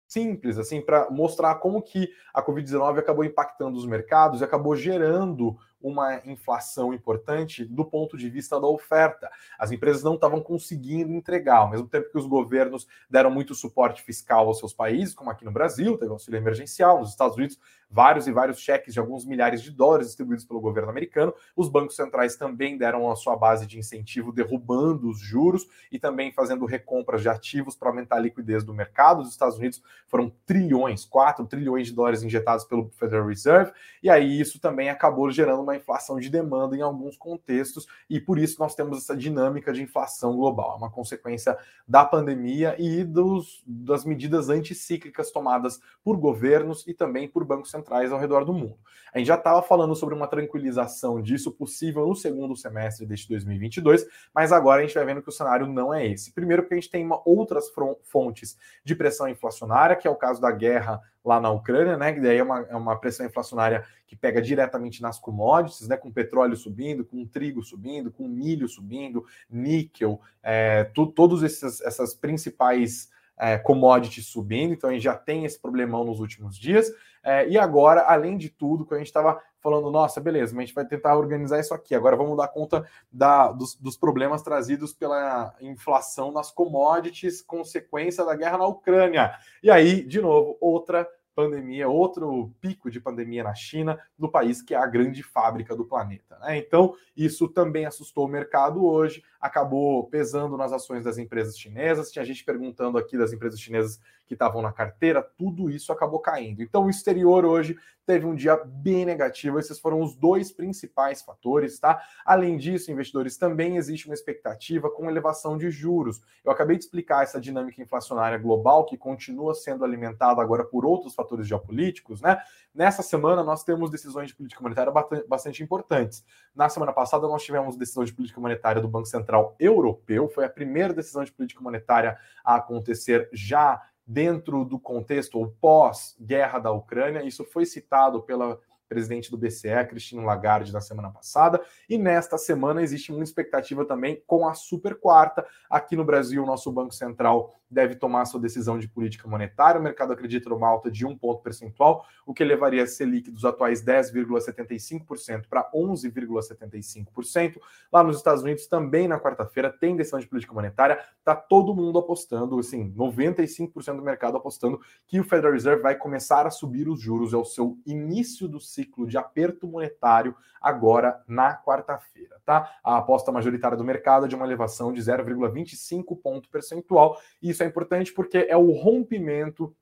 simples, 0.07 0.57
assim, 0.57 0.81
para 0.81 1.09
mostrar 1.09 1.55
como 1.55 1.81
que 1.81 2.09
a 2.33 2.41
Covid-19 2.41 2.99
acabou 2.99 3.23
impactando 3.23 3.77
os 3.77 3.85
mercados 3.85 4.41
e 4.41 4.43
acabou 4.43 4.75
gerando 4.75 5.57
uma 5.87 6.19
inflação 6.25 6.91
importante 6.91 7.63
do 7.63 7.85
ponto 7.85 8.17
de 8.17 8.27
vista 8.27 8.59
da 8.59 8.67
oferta. 8.67 9.29
As 9.59 9.71
empresas 9.71 10.01
não 10.01 10.15
estavam 10.15 10.41
conseguindo 10.41 11.13
entregar, 11.13 11.57
ao 11.57 11.69
mesmo 11.69 11.87
tempo 11.87 12.09
que 12.09 12.17
os 12.17 12.25
governos 12.25 12.87
deram 13.07 13.29
muito 13.29 13.53
suporte 13.53 14.01
fiscal 14.01 14.47
aos 14.47 14.57
seus 14.57 14.73
países, 14.73 15.13
como 15.13 15.29
aqui 15.29 15.45
no 15.45 15.51
Brasil, 15.51 15.95
teve 15.97 16.11
auxílio 16.11 16.37
emergencial, 16.37 16.99
nos 16.99 17.11
Estados 17.11 17.37
Unidos, 17.37 17.59
vários 17.89 18.27
e 18.27 18.31
vários 18.31 18.59
cheques 18.59 18.93
de 18.93 18.99
alguns 18.99 19.25
milhares 19.25 19.61
de 19.61 19.71
dólares 19.71 20.07
distribuídos 20.07 20.43
pelo 20.43 20.59
governo 20.59 20.89
americano. 20.89 21.33
Os 21.55 21.69
bancos 21.69 21.95
centrais 21.95 22.35
também 22.35 22.77
deram 22.77 23.09
a 23.09 23.15
sua 23.15 23.35
base 23.35 23.67
de 23.67 23.77
incentivo, 23.77 24.31
derrubando 24.31 25.09
os 25.09 25.19
juros 25.19 25.67
e 25.91 25.99
também 25.99 26.31
fazendo 26.31 26.65
recompras 26.65 27.21
de 27.21 27.29
ativos 27.29 27.75
para 27.75 27.89
aumentar 27.89 28.17
a 28.17 28.19
liquidez 28.19 28.63
do 28.63 28.73
mercado. 28.73 29.21
Os 29.21 29.29
Estados 29.29 29.57
Unidos 29.57 29.81
foram 30.07 30.31
trilhões, 30.45 31.05
4 31.05 31.45
trilhões 31.45 31.87
de 31.87 31.93
dólares 31.93 32.23
injetados 32.23 32.65
pelo 32.65 32.89
Federal 32.89 33.27
Reserve, 33.27 33.71
e 34.01 34.09
aí 34.09 34.39
isso 34.39 34.59
também 34.59 34.89
acabou 34.89 35.29
gerando 35.29 35.61
uma 35.61 35.74
inflação 35.75 36.19
de 36.19 36.29
demanda 36.29 36.75
em 36.75 36.81
alguns 36.81 37.17
contextos, 37.17 37.87
e 38.09 38.19
por 38.19 38.37
isso 38.37 38.59
nós 38.59 38.75
temos 38.75 38.97
essa 38.97 39.15
dinâmica 39.15 39.71
de 39.71 39.81
inflação 39.81 40.35
global. 40.35 40.73
É 40.73 40.77
uma 40.77 40.91
consequência 40.91 41.57
da 41.87 42.05
pandemia 42.05 42.75
e 42.79 43.03
dos, 43.03 43.63
das 43.65 44.05
medidas 44.05 44.49
anticíclicas 44.49 45.31
tomadas 45.31 45.79
por 46.03 46.17
governos 46.17 46.85
e 46.87 46.93
também 46.93 47.27
por 47.27 47.43
bancos 47.43 47.71
centrais 47.71 48.11
ao 48.11 48.19
redor 48.19 48.45
do 48.45 48.53
mundo. 48.53 48.77
A 49.15 49.17
gente 49.17 49.27
já 49.27 49.35
estava 49.35 49.61
falando 49.61 49.95
sobre 49.95 50.13
uma 50.13 50.27
tranquilização 50.27 51.21
disso 51.21 51.49
possível 51.49 52.05
no 52.05 52.13
segundo 52.13 52.53
semestre 52.53 53.05
deste 53.05 53.29
2022, 53.29 54.05
mas 54.33 54.51
agora 54.51 54.81
a 54.81 54.85
gente 54.85 54.93
vai 54.93 55.05
vendo 55.05 55.21
que 55.21 55.29
o 55.29 55.31
cenário 55.31 55.65
não 55.65 55.93
é 55.93 56.05
esse. 56.05 56.33
Primeiro, 56.33 56.63
porque 56.63 56.73
a 56.73 56.77
gente 56.77 56.89
tem 56.89 57.05
uma, 57.05 57.21
outras 57.23 57.71
fontes 58.03 58.57
de 58.83 58.93
pressão 58.93 59.29
inflacionária, 59.29 59.95
que 59.95 60.05
é 60.05 60.11
o 60.11 60.17
caso 60.17 60.41
da 60.41 60.51
guerra 60.51 61.01
lá 61.23 61.39
na 61.39 61.49
Ucrânia, 61.49 61.95
né? 61.95 62.11
Que 62.11 62.19
daí 62.19 62.39
é 62.39 62.43
uma, 62.43 62.59
é 62.63 62.75
uma 62.75 62.99
pressão 62.99 63.25
inflacionária 63.25 63.85
que 64.05 64.17
pega 64.17 64.41
diretamente 64.41 65.01
nas 65.01 65.17
commodities, 65.17 65.87
né? 65.87 65.95
Com 65.95 66.11
petróleo 66.11 66.57
subindo, 66.57 67.05
com 67.05 67.25
trigo 67.25 67.63
subindo, 67.63 68.11
com 68.11 68.27
milho 68.27 68.67
subindo, 68.67 69.25
níquel, 69.49 70.19
é, 70.43 70.83
tu, 70.93 71.07
todos 71.07 71.41
esses, 71.41 71.79
essas 71.79 72.13
principais 72.13 73.09
é, 73.37 73.57
commodities 73.57 74.27
subindo, 74.27 74.73
então 74.73 74.89
a 74.89 74.93
gente 74.93 75.03
já 75.03 75.15
tem 75.15 75.45
esse 75.45 75.59
problemão 75.59 76.03
nos 76.03 76.19
últimos 76.19 76.57
dias. 76.57 76.91
É, 77.25 77.49
e 77.49 77.57
agora, 77.57 78.03
além 78.03 78.37
de 78.37 78.49
tudo, 78.49 78.85
que 78.85 78.93
a 78.93 78.97
gente 78.97 79.07
estava 79.07 79.41
falando, 79.59 79.89
nossa, 79.89 80.21
beleza, 80.21 80.53
mas 80.53 80.63
a 80.63 80.65
gente 80.67 80.75
vai 80.75 80.85
tentar 80.85 81.17
organizar 81.17 81.59
isso 81.59 81.73
aqui. 81.73 81.95
Agora 81.95 82.15
vamos 82.15 82.37
dar 82.37 82.47
conta 82.49 82.87
da, 83.11 83.51
dos, 83.51 83.73
dos, 83.75 83.97
problemas 83.97 84.43
trazidos 84.43 84.93
pela 84.93 85.55
inflação 85.59 86.31
nas 86.31 86.51
commodities, 86.51 87.41
consequência 87.41 88.23
da 88.23 88.35
guerra 88.35 88.59
na 88.59 88.67
Ucrânia. 88.67 89.33
E 89.63 89.71
aí, 89.71 90.05
de 90.05 90.21
novo, 90.21 90.55
outra 90.61 91.07
pandemia, 91.35 91.89
outro 91.89 92.51
pico 92.61 92.89
de 92.89 92.99
pandemia 92.99 93.43
na 93.43 93.53
China, 93.53 93.99
no 94.17 94.31
país 94.31 94.61
que 94.61 94.73
é 94.73 94.77
a 94.77 94.87
grande 94.87 95.21
fábrica 95.21 95.75
do 95.75 95.85
planeta. 95.85 96.39
Né? 96.39 96.57
Então, 96.57 96.95
isso 97.15 97.47
também 97.49 97.85
assustou 97.85 98.25
o 98.25 98.29
mercado 98.29 98.85
hoje, 98.85 99.21
acabou 99.39 100.07
pesando 100.07 100.55
nas 100.55 100.71
ações 100.71 101.03
das 101.03 101.17
empresas 101.17 101.59
chinesas. 101.59 102.11
Tinha 102.11 102.23
gente 102.23 102.43
perguntando 102.43 102.97
aqui 102.97 103.17
das 103.17 103.33
empresas 103.33 103.59
chinesas 103.59 103.99
que 104.25 104.33
estavam 104.33 104.61
na 104.61 104.71
carteira, 104.71 105.21
tudo 105.37 105.69
isso 105.69 105.91
acabou 105.91 106.19
caindo. 106.19 106.63
Então, 106.63 106.85
o 106.85 106.89
exterior 106.89 107.45
hoje 107.45 107.77
teve 108.05 108.25
um 108.25 108.35
dia 108.35 108.55
bem 108.63 109.05
negativo. 109.05 109.59
Esses 109.59 109.79
foram 109.79 110.01
os 110.01 110.15
dois 110.15 110.51
principais 110.51 111.21
fatores, 111.21 111.79
tá? 111.79 112.01
Além 112.25 112.57
disso, 112.57 112.91
investidores, 112.91 113.37
também 113.37 113.77
existe 113.77 114.07
uma 114.07 114.13
expectativa 114.13 114.89
com 114.89 115.09
elevação 115.09 115.57
de 115.57 115.71
juros. 115.71 116.21
Eu 116.43 116.51
acabei 116.51 116.77
de 116.77 116.83
explicar 116.83 117.23
essa 117.23 117.41
dinâmica 117.41 117.81
inflacionária 117.81 118.37
global 118.37 118.85
que 118.85 118.97
continua 118.97 119.53
sendo 119.53 119.83
alimentada 119.83 120.41
agora 120.41 120.63
por 120.63 120.85
outros 120.85 121.15
fatores 121.15 121.47
geopolíticos, 121.47 122.21
né? 122.21 122.41
Nessa 122.73 123.01
semana, 123.01 123.43
nós 123.43 123.63
temos 123.63 123.89
decisões 123.89 124.27
de 124.27 124.35
política 124.35 124.61
monetária 124.61 124.91
bastante 125.27 125.63
importantes. 125.63 126.25
Na 126.53 126.67
semana 126.67 126.91
passada, 126.91 127.25
nós 127.27 127.41
tivemos 127.41 127.77
decisão 127.77 128.03
de 128.03 128.13
política 128.13 128.39
monetária 128.41 128.81
do 128.81 128.87
Banco 128.87 129.07
Central 129.07 129.55
Europeu, 129.59 130.27
foi 130.27 130.45
a 130.45 130.49
primeira 130.49 130.93
decisão 130.93 131.23
de 131.23 131.31
política 131.31 131.61
monetária 131.61 132.17
a 132.43 132.55
acontecer 132.55 133.29
já 133.31 133.81
dentro 134.05 134.63
do 134.63 134.79
contexto 134.79 135.39
ou 135.39 135.47
pós-guerra 135.59 136.59
da 136.59 136.71
Ucrânia. 136.71 137.23
Isso 137.23 137.43
foi 137.43 137.65
citado 137.65 138.21
pela 138.21 138.59
presidente 138.87 139.31
do 139.31 139.37
BCE, 139.37 139.85
Cristina 139.89 140.21
Lagarde, 140.23 140.71
na 140.71 140.81
semana 140.81 141.09
passada. 141.09 141.61
E 141.89 141.97
nesta 141.97 142.37
semana 142.37 142.81
existe 142.81 143.11
uma 143.11 143.23
expectativa 143.23 143.85
também 143.85 144.21
com 144.27 144.47
a 144.47 144.53
super 144.53 144.95
quarta. 144.95 145.45
Aqui 145.69 145.95
no 145.95 146.05
Brasil, 146.05 146.43
o 146.43 146.45
nosso 146.45 146.71
Banco 146.71 146.93
Central 146.93 147.59
deve 147.69 147.95
tomar 147.95 148.25
sua 148.25 148.39
decisão 148.39 148.77
de 148.77 148.87
política 148.87 149.27
monetária. 149.27 149.79
O 149.79 149.83
mercado 149.83 150.13
acredita 150.13 150.49
numa 150.49 150.67
alta 150.67 150.89
de 150.91 151.05
um 151.05 151.17
ponto 151.17 151.41
percentual, 151.41 152.05
o 152.25 152.33
que 152.33 152.43
levaria 152.43 152.83
a 152.83 152.87
Selic 152.87 153.31
dos 153.31 153.45
atuais 153.45 153.83
10,75% 153.83 155.47
para 155.49 155.69
11,75%. 155.71 157.59
Lá 157.91 158.03
nos 158.03 158.17
Estados 158.17 158.43
Unidos, 158.43 158.67
também 158.67 159.07
na 159.07 159.19
quarta-feira, 159.19 159.69
tem 159.69 159.95
decisão 159.95 160.19
de 160.19 160.27
política 160.27 160.53
monetária. 160.53 160.99
Está 161.17 161.35
todo 161.35 161.75
mundo 161.75 161.99
apostando, 161.99 162.59
assim, 162.59 162.91
95% 162.91 163.95
do 163.95 164.01
mercado 164.01 164.37
apostando 164.37 164.79
que 165.07 165.19
o 165.19 165.23
Federal 165.23 165.53
Reserve 165.53 165.81
vai 165.81 165.95
começar 165.95 166.45
a 166.45 166.51
subir 166.51 166.87
os 166.87 166.99
juros. 166.99 167.33
É 167.33 167.37
o 167.37 167.45
seu 167.45 167.77
início 167.85 168.47
do 168.47 168.59
ciclo 168.59 169.07
de 169.07 169.17
aperto 169.17 169.67
monetário 169.67 170.35
agora 170.61 171.23
na 171.27 171.55
quarta-feira, 171.55 172.41
tá? 172.43 172.71
A 172.83 172.97
aposta 172.97 173.31
majoritária 173.31 173.77
do 173.77 173.83
mercado 173.83 174.25
é 174.25 174.27
de 174.27 174.35
uma 174.35 174.45
elevação 174.45 174.91
de 174.91 174.99
0,25 174.99 176.19
ponto 176.19 176.49
percentual. 176.49 177.19
E 177.41 177.53
isso 177.55 177.63
é 177.63 177.65
importante 177.65 178.13
porque 178.13 178.45
é 178.49 178.55
o 178.55 178.71
rompimento 178.71 179.75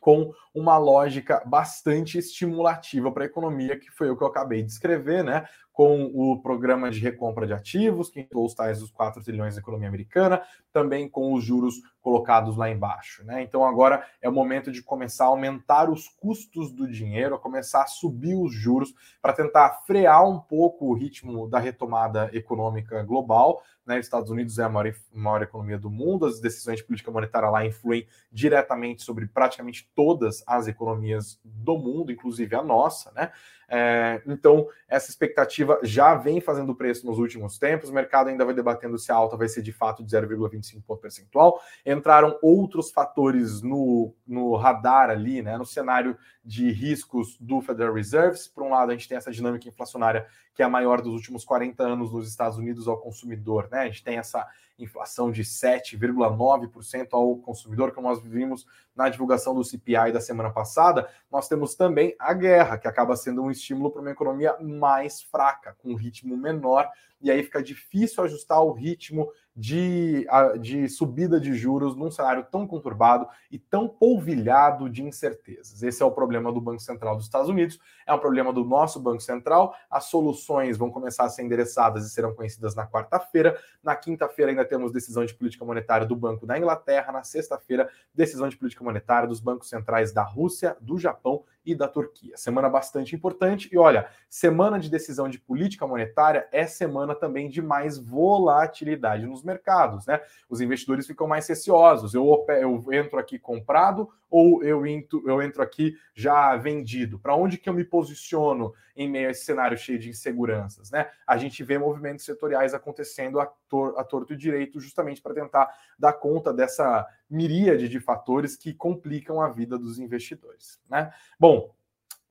com 0.00 0.32
uma 0.54 0.78
lógica 0.78 1.42
bastante 1.46 2.18
estimulativa 2.18 3.12
para 3.12 3.24
a 3.24 3.26
economia, 3.26 3.78
que 3.78 3.90
foi 3.90 4.10
o 4.10 4.16
que 4.16 4.22
eu 4.24 4.28
acabei 4.28 4.62
de 4.62 4.72
escrever, 4.72 5.22
né? 5.22 5.46
Com 5.72 6.10
o 6.12 6.40
programa 6.42 6.90
de 6.90 7.00
recompra 7.00 7.46
de 7.46 7.52
ativos, 7.52 8.10
que 8.10 8.20
entrou 8.20 8.44
os 8.44 8.54
tais 8.54 8.80
dos 8.80 8.90
4 8.90 9.22
trilhões 9.22 9.54
da 9.54 9.60
economia 9.60 9.88
americana, 9.88 10.42
também 10.72 11.08
com 11.08 11.32
os 11.32 11.42
juros 11.42 11.76
colocados 12.00 12.56
lá 12.56 12.70
embaixo. 12.70 13.24
Né? 13.24 13.42
Então 13.42 13.64
agora 13.64 14.04
é 14.20 14.28
o 14.28 14.32
momento 14.32 14.72
de 14.72 14.82
começar 14.82 15.24
a 15.24 15.28
aumentar 15.28 15.90
os 15.90 16.08
custos 16.08 16.72
do 16.72 16.88
dinheiro, 16.88 17.34
a 17.34 17.38
começar 17.38 17.82
a 17.82 17.86
subir 17.86 18.34
os 18.34 18.52
juros 18.52 18.94
para 19.20 19.32
tentar 19.32 19.82
frear 19.86 20.26
um 20.28 20.38
pouco 20.38 20.86
o 20.86 20.94
ritmo 20.94 21.48
da 21.48 21.58
retomada 21.58 22.30
econômica 22.32 23.02
global. 23.02 23.62
Né? 23.86 23.98
Estados 23.98 24.30
Unidos 24.30 24.58
é 24.58 24.64
a 24.64 24.68
maior, 24.68 24.94
maior 25.12 25.42
economia 25.42 25.78
do 25.78 25.90
mundo, 25.90 26.26
as 26.26 26.40
decisões 26.40 26.78
de 26.78 26.84
política 26.84 27.10
monetária 27.10 27.50
lá 27.50 27.64
influem 27.66 28.06
diretamente 28.30 29.02
sobre 29.02 29.26
praticamente 29.26 29.90
todas 29.94 30.42
as 30.46 30.68
economias 30.68 31.40
do 31.44 31.76
mundo, 31.78 32.12
inclusive 32.12 32.54
a 32.54 32.62
nossa, 32.62 33.10
né? 33.12 33.32
É, 33.72 34.20
então, 34.26 34.66
essa 34.88 35.08
expectativa 35.08 35.78
já 35.84 36.16
vem 36.16 36.40
fazendo 36.40 36.74
preço 36.74 37.06
nos 37.06 37.18
últimos 37.18 37.56
tempos. 37.56 37.88
O 37.88 37.92
mercado 37.94 38.28
ainda 38.28 38.44
vai 38.44 38.52
debatendo 38.52 38.98
se 38.98 39.12
a 39.12 39.14
alta 39.14 39.36
vai 39.36 39.48
ser 39.48 39.62
de 39.62 39.72
fato 39.72 40.02
de 40.02 40.10
0,25 40.10 40.82
ponto 40.84 41.00
percentual. 41.00 41.60
Entraram 41.86 42.36
outros 42.42 42.90
fatores 42.90 43.62
no, 43.62 44.12
no 44.26 44.56
radar 44.56 45.08
ali, 45.08 45.40
né, 45.40 45.56
no 45.56 45.64
cenário 45.64 46.18
de 46.44 46.72
riscos 46.72 47.38
do 47.38 47.60
Federal 47.60 47.94
Reserve. 47.94 48.36
Por 48.52 48.64
um 48.64 48.70
lado, 48.70 48.90
a 48.90 48.94
gente 48.94 49.08
tem 49.08 49.16
essa 49.16 49.30
dinâmica 49.30 49.68
inflacionária 49.68 50.26
que 50.52 50.62
é 50.62 50.66
a 50.66 50.68
maior 50.68 51.00
dos 51.00 51.14
últimos 51.14 51.44
40 51.44 51.82
anos 51.82 52.12
nos 52.12 52.28
Estados 52.28 52.58
Unidos 52.58 52.88
ao 52.88 52.98
consumidor. 52.98 53.68
Né? 53.70 53.78
A 53.78 53.86
gente 53.86 54.02
tem 54.02 54.18
essa 54.18 54.46
inflação 54.78 55.30
de 55.30 55.42
7,9% 55.42 57.08
ao 57.12 57.36
consumidor, 57.36 57.92
como 57.92 58.08
nós 58.08 58.20
vimos 58.22 58.66
na 59.00 59.08
divulgação 59.08 59.54
do 59.54 59.64
CPI 59.64 60.12
da 60.12 60.20
semana 60.20 60.50
passada. 60.50 61.08
Nós 61.32 61.48
temos 61.48 61.74
também 61.74 62.14
a 62.18 62.34
guerra, 62.34 62.76
que 62.76 62.86
acaba 62.86 63.16
sendo 63.16 63.42
um 63.42 63.50
estímulo 63.50 63.90
para 63.90 64.02
uma 64.02 64.10
economia 64.10 64.54
mais 64.60 65.22
fraca, 65.22 65.74
com 65.78 65.92
um 65.92 65.96
ritmo 65.96 66.36
menor, 66.36 66.86
e 67.22 67.30
aí 67.30 67.42
fica 67.42 67.62
difícil 67.62 68.22
ajustar 68.24 68.62
o 68.62 68.72
ritmo 68.72 69.30
de, 69.54 70.26
de 70.60 70.88
subida 70.88 71.38
de 71.38 71.54
juros 71.54 71.94
num 71.94 72.10
cenário 72.10 72.46
tão 72.50 72.66
conturbado 72.66 73.28
e 73.50 73.58
tão 73.58 73.88
polvilhado 73.88 74.88
de 74.88 75.02
incertezas. 75.02 75.82
Esse 75.82 76.02
é 76.02 76.06
o 76.06 76.10
problema 76.10 76.50
do 76.50 76.60
Banco 76.60 76.80
Central 76.80 77.16
dos 77.16 77.26
Estados 77.26 77.48
Unidos, 77.48 77.78
é 78.06 78.14
um 78.14 78.18
problema 78.18 78.52
do 78.52 78.64
nosso 78.64 78.98
Banco 78.98 79.20
Central. 79.20 79.74
As 79.90 80.04
soluções 80.04 80.78
vão 80.78 80.90
começar 80.90 81.24
a 81.24 81.28
ser 81.28 81.42
endereçadas 81.42 82.06
e 82.06 82.10
serão 82.10 82.34
conhecidas 82.34 82.74
na 82.74 82.86
quarta-feira. 82.86 83.58
Na 83.82 83.94
quinta-feira 83.94 84.50
ainda 84.50 84.64
temos 84.64 84.92
decisão 84.92 85.24
de 85.24 85.34
política 85.34 85.64
monetária 85.64 86.06
do 86.06 86.16
Banco 86.16 86.46
da 86.46 86.56
Inglaterra. 86.56 87.12
Na 87.12 87.22
sexta-feira, 87.22 87.90
decisão 88.14 88.48
de 88.48 88.56
política 88.56 88.82
monetária 88.82 88.89
dos 89.26 89.40
bancos 89.40 89.68
centrais 89.68 90.12
da 90.12 90.22
Rússia, 90.22 90.76
do 90.80 90.98
Japão 90.98 91.44
e 91.64 91.74
da 91.74 91.86
Turquia. 91.86 92.36
Semana 92.36 92.68
bastante 92.68 93.14
importante 93.14 93.68
e 93.72 93.78
olha, 93.78 94.08
semana 94.28 94.78
de 94.78 94.90
decisão 94.90 95.28
de 95.28 95.38
política 95.38 95.86
monetária 95.86 96.48
é 96.52 96.66
semana 96.66 97.14
também 97.14 97.48
de 97.48 97.60
mais 97.60 97.98
volatilidade 97.98 99.26
nos 99.26 99.42
mercados, 99.42 100.06
né? 100.06 100.20
Os 100.48 100.60
investidores 100.60 101.06
ficam 101.06 101.26
mais 101.26 101.46
receosos. 101.48 102.14
Eu, 102.14 102.46
eu 102.48 102.92
entro 102.92 103.18
aqui 103.18 103.38
comprado 103.38 104.08
ou 104.30 104.62
eu 104.62 104.86
entro, 104.86 105.22
eu 105.28 105.42
entro 105.42 105.60
aqui 105.60 105.96
já 106.14 106.56
vendido? 106.56 107.18
Para 107.18 107.34
onde 107.34 107.58
que 107.58 107.68
eu 107.68 107.74
me 107.74 107.84
posiciono 107.84 108.72
em 108.96 109.08
meio 109.08 109.28
a 109.28 109.30
esse 109.32 109.44
cenário 109.44 109.76
cheio 109.76 109.98
de 109.98 110.08
inseguranças, 110.08 110.90
né? 110.90 111.10
A 111.26 111.36
gente 111.36 111.64
vê 111.64 111.78
movimentos 111.78 112.24
setoriais 112.24 112.72
acontecendo 112.72 113.40
a, 113.40 113.46
tor 113.68 113.94
a 113.98 114.04
torto 114.04 114.32
e 114.32 114.36
direito 114.36 114.78
justamente 114.78 115.20
para 115.20 115.34
tentar 115.34 115.68
dar 115.98 116.12
conta 116.12 116.52
dessa 116.52 117.06
miríade 117.28 117.88
de 117.88 117.98
fatores 117.98 118.56
que 118.56 118.72
complicam 118.74 119.40
a 119.40 119.48
vida 119.48 119.78
dos 119.78 119.98
investidores, 119.98 120.80
né? 120.88 121.12
Bom, 121.38 121.49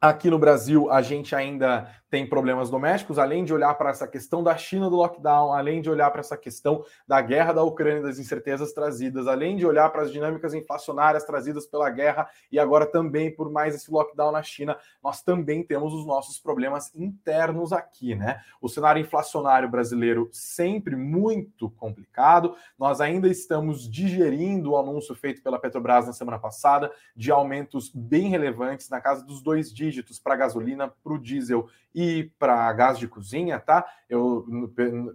Aqui 0.01 0.29
no 0.29 0.39
Brasil, 0.39 0.89
a 0.89 1.01
gente 1.01 1.35
ainda 1.35 1.93
tem 2.09 2.27
problemas 2.27 2.69
domésticos, 2.69 3.19
além 3.19 3.45
de 3.45 3.53
olhar 3.53 3.73
para 3.75 3.91
essa 3.91 4.07
questão 4.07 4.43
da 4.43 4.57
China 4.57 4.89
do 4.89 4.95
lockdown, 4.95 5.53
além 5.53 5.81
de 5.81 5.89
olhar 5.89 6.09
para 6.09 6.21
essa 6.21 6.35
questão 6.35 6.83
da 7.07 7.21
guerra 7.21 7.53
da 7.53 7.63
Ucrânia, 7.63 8.01
das 8.01 8.17
incertezas 8.17 8.73
trazidas, 8.73 9.27
além 9.27 9.55
de 9.55 9.65
olhar 9.65 9.89
para 9.89 10.01
as 10.01 10.11
dinâmicas 10.11 10.53
inflacionárias 10.53 11.23
trazidas 11.23 11.67
pela 11.67 11.89
guerra 11.89 12.27
e 12.51 12.57
agora 12.59 12.85
também 12.85 13.33
por 13.33 13.51
mais 13.51 13.75
esse 13.75 13.91
lockdown 13.91 14.31
na 14.31 14.41
China, 14.41 14.75
nós 15.03 15.21
também 15.21 15.63
temos 15.63 15.93
os 15.93 16.05
nossos 16.05 16.39
problemas 16.39 16.93
internos 16.95 17.71
aqui, 17.71 18.15
né? 18.15 18.41
O 18.59 18.67
cenário 18.67 19.01
inflacionário 19.01 19.69
brasileiro 19.69 20.29
sempre 20.31 20.95
muito 20.95 21.69
complicado. 21.69 22.55
Nós 22.77 22.99
ainda 23.01 23.27
estamos 23.27 23.89
digerindo 23.89 24.71
o 24.71 24.77
anúncio 24.77 25.13
feito 25.13 25.43
pela 25.43 25.59
Petrobras 25.59 26.07
na 26.07 26.13
semana 26.13 26.39
passada 26.39 26.91
de 27.15 27.31
aumentos 27.31 27.91
bem 27.93 28.29
relevantes 28.29 28.89
na 28.89 28.99
casa 28.99 29.23
dos 29.23 29.41
dois 29.41 29.71
dígitos 29.71 30.19
para 30.19 30.35
gasolina, 30.35 30.91
para 31.03 31.13
o 31.13 31.19
diesel 31.19 31.69
e 32.01 32.31
para 32.39 32.71
gás 32.71 32.97
de 32.97 33.09
cozinha, 33.09 33.59
tá? 33.59 33.85
Eu 34.09 34.45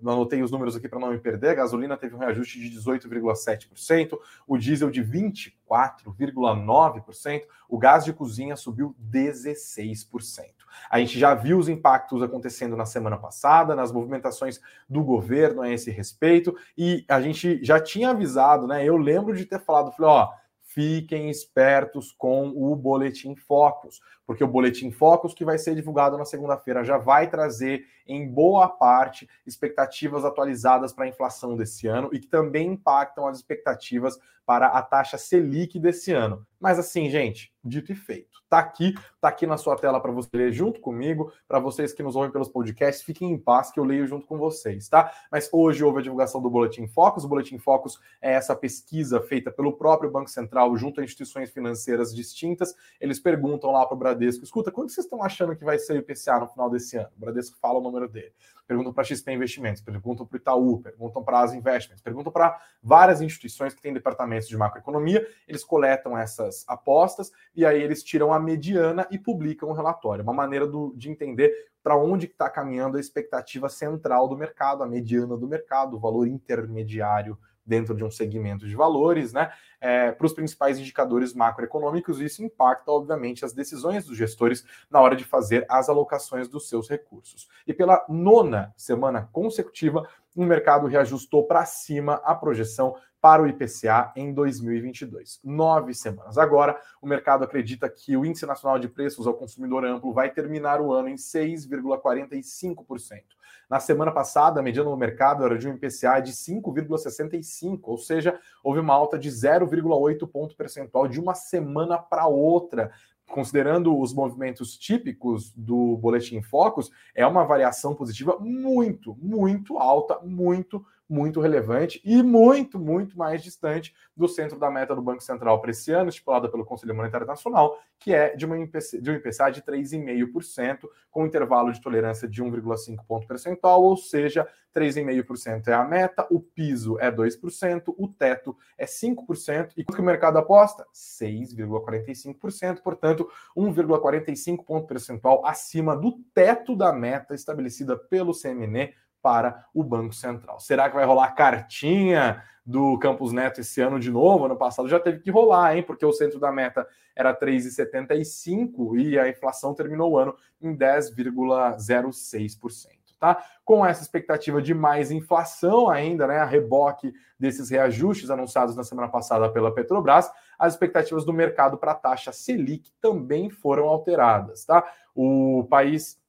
anotei 0.03 0.42
os 0.42 0.51
números 0.51 0.77
aqui 0.77 0.87
para 0.87 0.99
não 0.99 1.12
me 1.12 1.18
perder. 1.18 1.49
A 1.49 1.55
gasolina 1.55 1.97
teve 1.97 2.14
um 2.14 2.18
reajuste 2.18 2.61
de 2.61 2.79
18,7%, 2.79 4.18
o 4.47 4.59
diesel 4.59 4.90
de 4.90 5.03
24,9%, 5.03 7.44
o 7.70 7.79
gás 7.79 8.05
de 8.05 8.12
cozinha 8.12 8.55
subiu 8.55 8.94
16%. 9.03 10.44
A 10.90 10.99
gente 10.99 11.18
já 11.18 11.35
viu 11.35 11.57
os 11.57 11.70
impactos 11.70 12.23
acontecendo 12.23 12.77
na 12.77 12.85
semana 12.85 13.16
passada, 13.16 13.75
nas 13.75 13.90
movimentações 13.90 14.61
do 14.87 15.03
governo 15.03 15.62
a 15.62 15.70
esse 15.70 15.90
respeito, 15.90 16.55
e 16.77 17.03
a 17.09 17.18
gente 17.18 17.64
já 17.64 17.81
tinha 17.81 18.11
avisado, 18.11 18.66
né? 18.66 18.85
Eu 18.85 18.99
lembro 18.99 19.35
de 19.35 19.47
ter 19.47 19.59
falado, 19.59 19.90
falei, 19.92 20.11
ó, 20.11 20.29
fiquem 20.61 21.31
espertos 21.31 22.12
com 22.12 22.49
o 22.49 22.77
Boletim 22.77 23.35
Focus, 23.37 24.03
porque 24.26 24.44
o 24.44 24.48
Boletim 24.48 24.90
Focus, 24.90 25.34
que 25.34 25.44
vai 25.44 25.58
ser 25.58 25.74
divulgado 25.74 26.16
na 26.16 26.24
segunda-feira, 26.24 26.84
já 26.84 26.98
vai 26.98 27.28
trazer, 27.28 27.84
em 28.06 28.28
boa 28.28 28.68
parte, 28.68 29.28
expectativas 29.46 30.24
atualizadas 30.24 30.92
para 30.92 31.04
a 31.04 31.08
inflação 31.08 31.56
desse 31.56 31.87
ano 31.87 32.10
e 32.12 32.18
que 32.18 32.26
também 32.26 32.68
impactam 32.68 33.26
as 33.26 33.37
expectativas 33.37 34.18
para 34.46 34.66
a 34.66 34.82
taxa 34.82 35.16
Selic 35.16 35.78
desse 35.78 36.12
ano. 36.12 36.46
Mas 36.60 36.78
assim, 36.78 37.10
gente, 37.10 37.52
dito 37.62 37.92
e 37.92 37.94
feito. 37.94 38.42
Tá 38.48 38.58
aqui, 38.58 38.94
tá 39.20 39.28
aqui 39.28 39.46
na 39.46 39.56
sua 39.56 39.76
tela 39.76 40.00
para 40.00 40.12
você 40.12 40.28
ler 40.32 40.52
junto 40.52 40.80
comigo. 40.80 41.32
Para 41.48 41.58
vocês 41.58 41.92
que 41.92 42.02
nos 42.02 42.14
ouvem 42.14 42.30
pelos 42.30 42.48
podcasts, 42.48 43.02
fiquem 43.02 43.32
em 43.32 43.38
paz 43.38 43.70
que 43.70 43.80
eu 43.80 43.84
leio 43.84 44.06
junto 44.06 44.26
com 44.26 44.38
vocês, 44.38 44.88
tá? 44.88 45.12
Mas 45.30 45.48
hoje 45.52 45.82
houve 45.82 45.98
a 45.98 46.02
divulgação 46.02 46.40
do 46.40 46.48
Boletim 46.48 46.87
Focus. 46.87 47.24
O 47.24 47.28
Boletim 47.28 47.58
Focus 47.58 47.98
é 48.20 48.32
essa 48.34 48.54
pesquisa 48.54 49.20
feita 49.20 49.50
pelo 49.50 49.72
próprio 49.72 50.10
Banco 50.10 50.30
Central 50.30 50.76
junto 50.76 51.00
a 51.00 51.04
instituições 51.04 51.50
financeiras 51.50 52.14
distintas. 52.14 52.74
Eles 53.00 53.18
perguntam 53.18 53.72
lá 53.72 53.84
para 53.87 53.94
o 53.94 53.98
Bradesco: 54.14 54.44
escuta, 54.44 54.70
quanto 54.70 54.92
vocês 54.92 55.05
estão 55.05 55.22
achando 55.22 55.57
que 55.57 55.64
vai 55.64 55.79
ser 55.79 55.94
o 55.94 55.96
IPCA 55.96 56.40
no 56.40 56.48
final 56.48 56.70
desse 56.70 56.96
ano? 56.96 57.11
O 57.16 57.20
Bradesco 57.20 57.57
fala 57.61 57.79
o 57.79 57.83
número 57.83 58.09
dele 58.09 58.33
perguntam 58.66 58.92
para 58.92 59.03
a 59.03 59.05
XP 59.05 59.33
Investimentos, 59.33 59.83
perguntam 59.83 60.27
para 60.27 60.37
o 60.37 60.38
Itaú, 60.38 60.81
perguntam 60.81 61.22
para 61.22 61.40
as 61.40 61.53
Investments, 61.53 62.03
perguntam 62.03 62.33
para 62.33 62.59
várias 62.83 63.20
instituições 63.20 63.74
que 63.74 63.83
têm 63.83 63.92
departamentos 63.92 64.48
de 64.48 64.57
macroeconomia, 64.57 65.27
eles 65.46 65.64
coletam 65.64 66.16
essas 66.16 66.64
apostas 66.66 67.31
e 67.55 67.64
aí 67.64 67.81
eles 67.81 68.03
tiram 68.03 68.33
a 68.33 68.40
mediana 68.40 69.07
e 69.11 69.18
publicam 69.18 69.68
o 69.68 69.72
relatório. 69.72 70.22
Uma 70.22 70.33
maneira 70.33 70.66
do, 70.66 70.94
de 70.96 71.11
entender 71.11 71.53
para 71.83 71.96
onde 71.96 72.27
está 72.27 72.48
caminhando 72.48 72.96
a 72.96 73.00
expectativa 73.00 73.68
central 73.68 74.29
do 74.29 74.37
mercado, 74.37 74.83
a 74.83 74.87
mediana 74.87 75.37
do 75.37 75.46
mercado, 75.46 75.96
o 75.96 76.00
valor 76.00 76.27
intermediário 76.27 77.38
dentro 77.66 77.94
de 77.94 78.05
um 78.05 78.11
segmento 78.11 78.66
de 78.66 78.74
valores, 78.74 79.33
né? 79.33 79.53
É, 79.81 80.12
para 80.12 80.27
os 80.27 80.33
principais 80.33 80.79
indicadores 80.79 81.35
macroeconômicos, 81.35 82.20
isso 82.20 82.42
impacta, 82.42 82.90
obviamente, 82.90 83.44
as 83.44 83.53
decisões 83.53 84.07
dos 84.07 84.16
gestores 84.16 84.64
na 84.90 85.00
hora 85.00 85.14
de 85.14 85.24
fazer 85.24 85.66
as 85.68 85.88
alocações 85.88 86.48
dos 86.48 86.68
seus 86.68 86.88
recursos. 86.88 87.48
E 87.66 87.74
pela 87.74 88.05
nona 88.09 88.72
semana 88.77 89.29
consecutiva, 89.33 90.09
o 90.35 90.44
mercado 90.44 90.87
reajustou 90.87 91.46
para 91.46 91.64
cima 91.64 92.14
a 92.24 92.35
projeção 92.35 92.96
para 93.24 93.42
o 93.42 93.46
IPCA 93.46 94.12
em 94.16 94.35
2022. 94.35 95.40
Nove 95.42 95.94
semanas. 95.94 96.37
Agora, 96.37 96.79
o 97.00 97.07
mercado 97.07 97.42
acredita 97.42 97.88
que 97.88 98.14
o 98.18 98.27
Índice 98.27 98.44
Nacional 98.44 98.79
de 98.79 98.87
Preços 98.87 99.27
ao 99.27 99.33
Consumidor 99.33 99.83
Amplo 99.83 100.12
vai 100.12 100.31
terminar 100.31 100.79
o 100.79 100.92
ano 100.92 101.09
em 101.09 101.14
6,45%. 101.14 103.22
Na 103.68 103.81
semana 103.81 104.12
passada, 104.12 104.61
a 104.61 104.62
mediana 104.62 104.90
no 104.90 104.96
mercado 104.96 105.44
era 105.44 105.59
de 105.59 105.68
um 105.68 105.74
IPCA 105.74 106.20
de 106.20 106.33
5,65, 106.33 107.81
ou 107.85 107.98
seja, 107.98 108.38
houve 108.62 108.81
uma 108.81 108.94
alta 108.94 109.18
de 109.18 109.31
0,8 109.31 110.29
ponto 110.29 110.57
percentual 110.57 111.09
de 111.09 111.20
uma 111.20 111.35
semana 111.35 111.98
para 111.98 112.27
outra. 112.27 112.90
Considerando 113.27 113.98
os 113.98 114.12
movimentos 114.12 114.77
típicos 114.77 115.50
do 115.57 115.96
Boletim 115.96 116.42
Focus, 116.42 116.90
é 117.14 117.27
uma 117.27 117.44
variação 117.44 117.94
positiva 117.94 118.38
muito, 118.38 119.16
muito 119.20 119.79
alta, 119.79 120.20
muito 120.22 120.85
muito 121.09 121.40
relevante 121.40 122.01
e 122.05 122.23
muito, 122.23 122.79
muito 122.79 123.17
mais 123.17 123.43
distante 123.43 123.95
do 124.17 124.27
centro 124.29 124.59
da 124.59 124.71
meta 124.71 124.95
do 124.95 125.03
Banco 125.03 125.23
Central 125.23 125.61
para 125.61 125.71
esse 125.71 125.93
ano, 125.93 126.09
estipulada 126.09 126.49
pelo 126.49 126.64
Conselho 126.64 126.95
Monetário 126.95 127.27
Nacional, 127.27 127.79
que 127.99 128.12
é 128.14 128.35
de, 128.35 128.47
uma 128.47 128.59
IPC, 128.59 129.01
de 129.01 129.11
um 129.11 129.14
IPCA 129.14 129.51
de 129.51 129.62
3,5%, 129.62 130.88
com 131.11 131.27
intervalo 131.27 131.73
de 131.73 131.81
tolerância 131.81 132.29
de 132.29 132.43
1,5 132.43 133.05
ponto 133.07 133.27
percentual, 133.27 133.83
ou 133.83 133.97
seja, 133.97 134.47
3,5% 134.75 135.69
é 135.69 135.73
a 135.73 135.85
meta, 135.85 136.27
o 136.31 136.40
piso 136.40 136.99
é 136.99 137.11
2%, 137.11 137.95
o 137.97 138.09
teto 138.09 138.57
é 138.77 138.85
5%, 138.85 139.73
e 139.77 139.85
quanto 139.85 139.97
que 139.97 140.03
o 140.03 140.05
mercado 140.05 140.38
aposta? 140.38 140.85
6,45%, 140.93 142.81
portanto, 142.81 143.29
1,45 143.57 144.64
ponto 144.64 144.87
percentual 144.87 145.47
acima 145.47 145.97
do 145.97 146.19
teto 146.35 146.75
da 146.75 146.93
meta 146.93 147.35
estabelecida 147.35 147.97
pelo 147.97 148.33
CMN 148.33 148.93
para 149.24 149.66
o 149.72 149.82
Banco 149.82 150.14
Central. 150.14 150.60
Será 150.60 150.90
que 150.90 150.94
vai 150.94 151.06
rolar 151.06 151.32
cartinha 151.32 152.44
do 152.64 152.96
Campos 152.98 153.32
Neto 153.32 153.62
esse 153.62 153.80
ano 153.80 153.98
de 153.98 154.10
novo? 154.10 154.44
Ano 154.44 154.54
passado 154.54 154.87
já 154.87 155.00
teve 155.00 155.20
que 155.20 155.30
rolar, 155.30 155.74
hein? 155.74 155.82
Porque 155.82 156.04
o 156.04 156.12
centro 156.12 156.38
da 156.38 156.52
meta 156.52 156.87
era 157.16 157.34
3,75 157.34 158.98
e 158.98 159.18
a 159.18 159.26
inflação 159.26 159.72
terminou 159.72 160.12
o 160.12 160.18
ano 160.18 160.37
em 160.60 160.76
10,06%. 160.76 162.90
Tá? 163.18 163.42
Com 163.64 163.87
essa 163.87 164.02
expectativa 164.02 164.60
de 164.60 164.74
mais 164.74 165.10
inflação 165.10 165.88
ainda, 165.88 166.26
né, 166.26 166.40
a 166.40 166.44
reboque 166.44 167.14
desses 167.38 167.70
reajustes 167.70 168.28
anunciados 168.28 168.76
na 168.76 168.84
semana 168.84 169.08
passada 169.08 169.48
pela 169.48 169.74
Petrobras, 169.74 170.30
as 170.58 170.74
expectativas 170.74 171.24
do 171.24 171.32
mercado 171.32 171.78
para 171.78 171.92
a 171.92 171.94
taxa 171.94 172.30
Selic 172.30 172.92
também 173.00 173.48
foram 173.48 173.88
alteradas, 173.88 174.66
tá? 174.66 174.87
O 175.14 175.66
país 175.70 176.22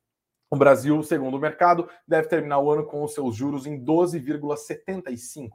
o 0.56 0.58
Brasil, 0.58 1.04
segundo 1.04 1.36
o 1.36 1.40
mercado, 1.40 1.88
deve 2.08 2.28
terminar 2.28 2.60
o 2.60 2.72
ano 2.72 2.86
com 2.86 3.04
os 3.04 3.14
seus 3.14 3.36
juros 3.36 3.68
em 3.68 3.78
12,75%. 3.84 5.52